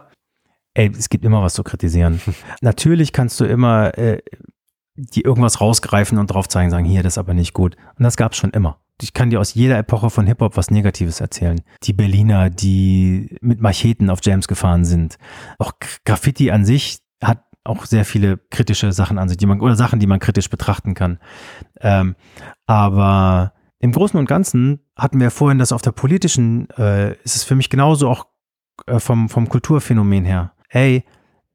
[0.76, 2.20] Ey, es gibt immer was zu kritisieren.
[2.60, 4.22] Natürlich kannst du immer äh,
[4.96, 7.76] die irgendwas rausgreifen und drauf zeigen, sagen, hier, das ist aber nicht gut.
[7.98, 8.78] Und das gab es schon immer.
[9.04, 11.60] Ich kann dir aus jeder Epoche von Hip-Hop was Negatives erzählen.
[11.82, 15.18] Die Berliner, die mit Macheten auf Jams gefahren sind.
[15.58, 15.72] Auch
[16.06, 20.00] Graffiti an sich hat auch sehr viele kritische Sachen an sich, die man, oder Sachen,
[20.00, 21.18] die man kritisch betrachten kann.
[21.82, 22.16] Ähm,
[22.64, 27.44] aber im Großen und Ganzen hatten wir vorhin das auf der politischen, äh, ist es
[27.44, 28.28] für mich genauso auch
[28.86, 30.52] äh, vom, vom Kulturphänomen her.
[30.70, 31.04] Ey,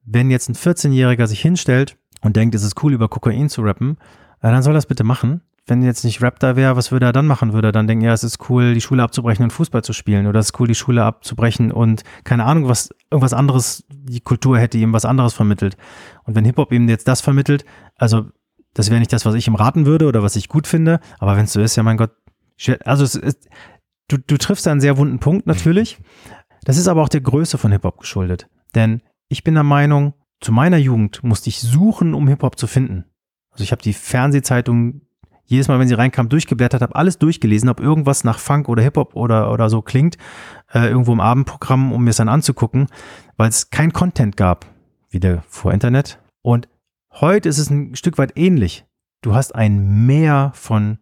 [0.04, 3.96] wenn jetzt ein 14-Jähriger sich hinstellt und denkt, es ist cool, über Kokain zu rappen,
[4.40, 7.12] äh, dann soll das bitte machen wenn jetzt nicht Rap da wäre, was würde er
[7.12, 7.52] dann machen?
[7.52, 10.26] Würde er dann denken, ja, es ist cool, die Schule abzubrechen und Fußball zu spielen
[10.26, 14.58] oder es ist cool, die Schule abzubrechen und keine Ahnung, was irgendwas anderes, die Kultur
[14.58, 15.76] hätte ihm was anderes vermittelt.
[16.24, 17.64] Und wenn Hip-Hop ihm jetzt das vermittelt,
[17.96, 18.26] also
[18.74, 21.36] das wäre nicht das, was ich ihm raten würde oder was ich gut finde, aber
[21.36, 22.12] wenn es so ist, ja mein Gott,
[22.84, 23.48] also ist,
[24.08, 25.98] du, du triffst einen sehr wunden Punkt natürlich.
[26.64, 28.48] Das ist aber auch der Größe von Hip-Hop geschuldet.
[28.74, 33.04] Denn ich bin der Meinung, zu meiner Jugend musste ich suchen, um Hip-Hop zu finden.
[33.50, 35.02] Also ich habe die Fernsehzeitung
[35.50, 39.14] jedes Mal, wenn sie reinkam, durchgeblättert habe, alles durchgelesen, ob irgendwas nach Funk oder Hip-Hop
[39.14, 40.16] oder, oder so klingt,
[40.72, 42.86] äh, irgendwo im Abendprogramm, um mir es dann anzugucken,
[43.36, 44.66] weil es kein Content gab,
[45.10, 46.20] wieder vor Internet.
[46.42, 46.68] Und
[47.12, 48.84] heute ist es ein Stück weit ähnlich.
[49.22, 50.98] Du hast ein Meer von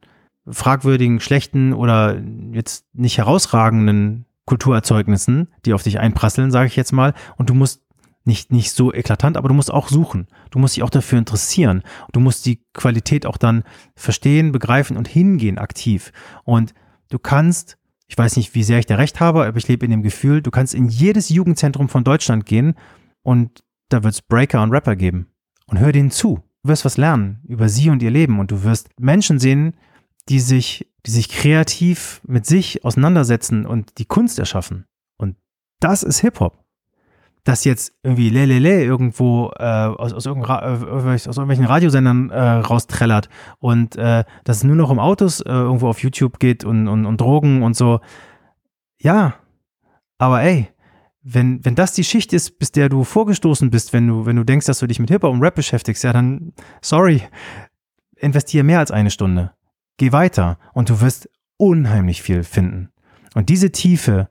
[0.46, 2.18] fragwürdigen, schlechten oder
[2.52, 7.82] jetzt nicht herausragenden Kulturerzeugnissen, die auf dich einprasseln, sage ich jetzt mal, und du musst
[8.28, 10.28] nicht, nicht so eklatant, aber du musst auch suchen.
[10.50, 11.82] Du musst dich auch dafür interessieren.
[12.12, 13.64] Du musst die Qualität auch dann
[13.96, 16.12] verstehen, begreifen und hingehen aktiv.
[16.44, 16.74] Und
[17.08, 19.90] du kannst, ich weiß nicht, wie sehr ich da recht habe, aber ich lebe in
[19.90, 22.74] dem Gefühl, du kannst in jedes Jugendzentrum von Deutschland gehen
[23.22, 25.28] und da wird es Breaker und Rapper geben.
[25.66, 26.44] Und hör denen zu.
[26.62, 29.74] Du wirst was lernen über sie und ihr Leben und du wirst Menschen sehen,
[30.28, 34.84] die sich, die sich kreativ mit sich auseinandersetzen und die Kunst erschaffen.
[35.16, 35.36] Und
[35.80, 36.67] das ist Hip-Hop
[37.48, 43.96] das jetzt irgendwie lelele irgendwo äh, aus, aus, äh, aus, irgendwelchen Radiosendern äh, rausträllert und
[43.96, 47.18] äh, dass es nur noch um Autos äh, irgendwo auf YouTube geht und, und, und
[47.18, 48.00] Drogen und so.
[49.00, 49.36] Ja,
[50.18, 50.68] aber ey,
[51.22, 54.44] wenn, wenn das die Schicht ist, bis der du vorgestoßen bist, wenn du, wenn du
[54.44, 56.52] denkst, dass du dich mit Hip-Hop und Rap beschäftigst, ja, dann,
[56.82, 57.22] sorry,
[58.16, 59.52] investiere mehr als eine Stunde.
[59.96, 62.90] Geh weiter und du wirst unheimlich viel finden.
[63.34, 64.28] Und diese Tiefe,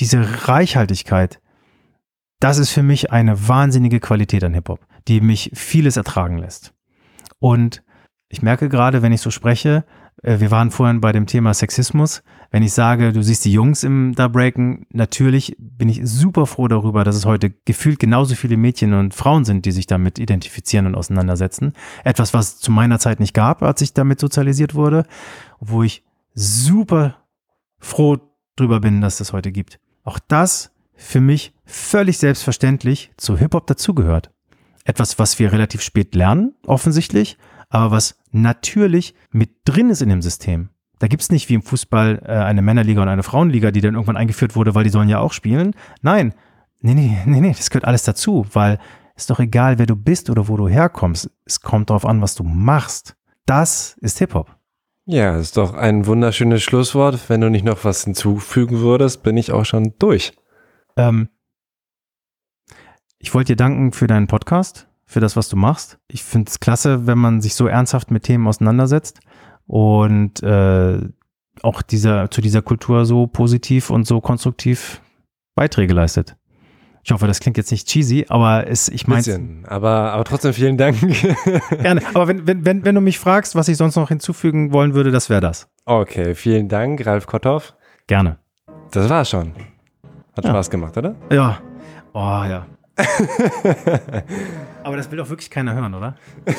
[0.00, 1.40] diese Reichhaltigkeit,
[2.40, 6.74] das ist für mich eine wahnsinnige Qualität an Hip-Hop, die mich vieles ertragen lässt.
[7.38, 7.82] Und
[8.28, 9.84] ich merke gerade, wenn ich so spreche,
[10.22, 12.22] äh, wir waren vorhin bei dem Thema Sexismus.
[12.50, 16.68] Wenn ich sage, du siehst die Jungs im da breaken, natürlich bin ich super froh
[16.68, 20.86] darüber, dass es heute gefühlt genauso viele Mädchen und Frauen sind, die sich damit identifizieren
[20.86, 21.72] und auseinandersetzen.
[22.04, 25.04] Etwas, was zu meiner Zeit nicht gab, als ich damit sozialisiert wurde,
[25.60, 26.04] wo ich
[26.34, 27.18] super
[27.78, 28.18] froh
[28.56, 29.78] drüber bin, dass es das heute gibt.
[30.04, 30.73] Auch das
[31.04, 34.30] für mich völlig selbstverständlich zu Hip-Hop dazugehört.
[34.84, 40.22] Etwas, was wir relativ spät lernen, offensichtlich, aber was natürlich mit drin ist in dem
[40.22, 40.70] System.
[40.98, 44.16] Da gibt's nicht wie im Fußball äh, eine Männerliga und eine Frauenliga, die dann irgendwann
[44.16, 45.74] eingeführt wurde, weil die sollen ja auch spielen.
[46.02, 46.34] Nein,
[46.80, 48.78] nee, nee, nee, nee, das gehört alles dazu, weil
[49.16, 51.30] ist doch egal, wer du bist oder wo du herkommst.
[51.44, 53.16] Es kommt darauf an, was du machst.
[53.46, 54.56] Das ist Hip-Hop.
[55.06, 57.28] Ja, ist doch ein wunderschönes Schlusswort.
[57.28, 60.32] Wenn du nicht noch was hinzufügen würdest, bin ich auch schon durch.
[60.96, 61.28] Ähm,
[63.18, 65.98] ich wollte dir danken für deinen Podcast, für das, was du machst.
[66.08, 69.20] Ich finde es klasse, wenn man sich so ernsthaft mit Themen auseinandersetzt
[69.66, 71.00] und äh,
[71.62, 75.00] auch dieser, zu dieser Kultur so positiv und so konstruktiv
[75.54, 76.36] Beiträge leistet.
[77.02, 79.62] Ich hoffe, das klingt jetzt nicht cheesy, aber es, ich meine.
[79.64, 80.98] Aber, aber trotzdem vielen Dank.
[81.70, 82.00] Gerne.
[82.14, 85.10] Aber wenn, wenn, wenn, wenn du mich fragst, was ich sonst noch hinzufügen wollen würde,
[85.10, 85.68] das wäre das.
[85.84, 87.74] Okay, vielen Dank, Ralf Kotthoff.
[88.06, 88.38] Gerne.
[88.90, 89.52] Das war's schon.
[90.36, 90.50] Hat ja.
[90.50, 91.14] Spaß gemacht, oder?
[91.30, 91.58] Ja.
[92.12, 92.66] Oh, ja.
[94.84, 96.16] Aber das will doch wirklich keiner hören, oder?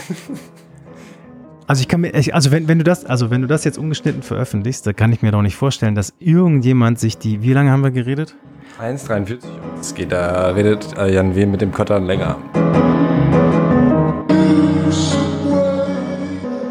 [1.68, 4.22] Also ich kann mir, also wenn, wenn du das, also wenn du das jetzt ungeschnitten
[4.22, 7.82] veröffentlichst, da kann ich mir doch nicht vorstellen, dass irgendjemand sich die, wie lange haben
[7.82, 8.36] wir geredet?
[8.80, 9.40] 1,43.
[9.80, 11.48] Es geht, da redet äh, Jan W.
[11.48, 12.38] mit dem Kottern länger.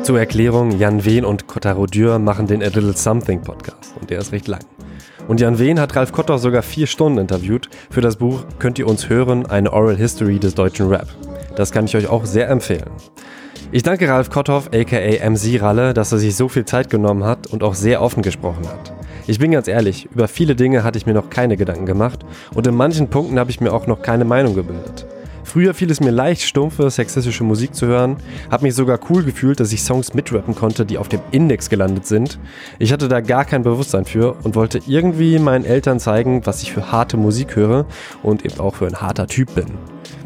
[0.05, 4.21] Zur Erklärung, Jan Wehn und Kotaro Dürr machen den A Little Something Podcast und der
[4.21, 4.61] ist recht lang.
[5.27, 7.71] Und Jan Wehn hat Ralf Kotter sogar vier Stunden interviewt.
[7.91, 11.09] Für das Buch könnt ihr uns hören, eine Oral History des deutschen Rap.
[11.57, 12.91] Das kann ich euch auch sehr empfehlen.
[13.73, 17.47] Ich danke Ralf Kotthoff, aka MC Ralle, dass er sich so viel Zeit genommen hat
[17.47, 18.93] und auch sehr offen gesprochen hat.
[19.27, 22.25] Ich bin ganz ehrlich, über viele Dinge hatte ich mir noch keine Gedanken gemacht
[22.55, 25.07] und in manchen Punkten habe ich mir auch noch keine Meinung gebildet.
[25.45, 28.17] Früher fiel es mir leicht, stumpfe, sexistische Musik zu hören,
[28.51, 32.07] habe mich sogar cool gefühlt, dass ich Songs mitrappen konnte, die auf dem Index gelandet
[32.07, 32.41] sind.
[32.79, 36.73] Ich hatte da gar kein Bewusstsein für und wollte irgendwie meinen Eltern zeigen, was ich
[36.73, 37.87] für harte Musik höre
[38.23, 39.67] und eben auch für ein harter Typ bin.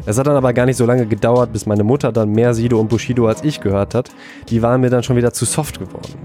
[0.05, 2.79] Es hat dann aber gar nicht so lange gedauert, bis meine Mutter dann mehr Sido
[2.79, 4.09] und Bushido als ich gehört hat.
[4.49, 6.15] Die waren mir dann schon wieder zu soft geworden.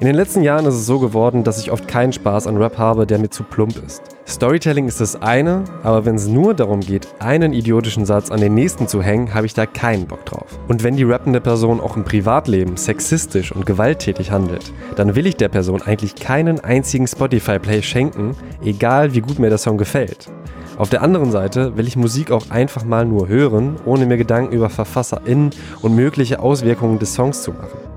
[0.00, 2.78] In den letzten Jahren ist es so geworden, dass ich oft keinen Spaß an Rap
[2.78, 4.00] habe, der mir zu plump ist.
[4.28, 8.54] Storytelling ist das eine, aber wenn es nur darum geht, einen idiotischen Satz an den
[8.54, 10.60] nächsten zu hängen, habe ich da keinen Bock drauf.
[10.68, 15.36] Und wenn die rappende Person auch im Privatleben sexistisch und gewalttätig handelt, dann will ich
[15.36, 20.28] der Person eigentlich keinen einzigen Spotify-Play schenken, egal wie gut mir der Song gefällt.
[20.76, 24.54] Auf der anderen Seite will ich Musik auch einfach mal nur hören, ohne mir Gedanken
[24.54, 25.50] über VerfasserInnen
[25.82, 27.87] und mögliche Auswirkungen des Songs zu machen.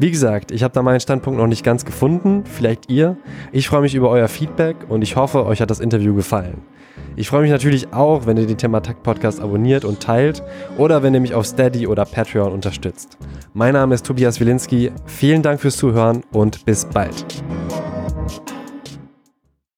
[0.00, 3.18] Wie gesagt, ich habe da meinen Standpunkt noch nicht ganz gefunden, vielleicht ihr.
[3.52, 6.62] Ich freue mich über euer Feedback und ich hoffe, euch hat das Interview gefallen.
[7.16, 10.42] Ich freue mich natürlich auch, wenn ihr den Thematak Podcast abonniert und teilt
[10.78, 13.18] oder wenn ihr mich auf Steady oder Patreon unterstützt.
[13.52, 14.90] Mein Name ist Tobias Wilinski.
[15.04, 17.44] Vielen Dank fürs Zuhören und bis bald.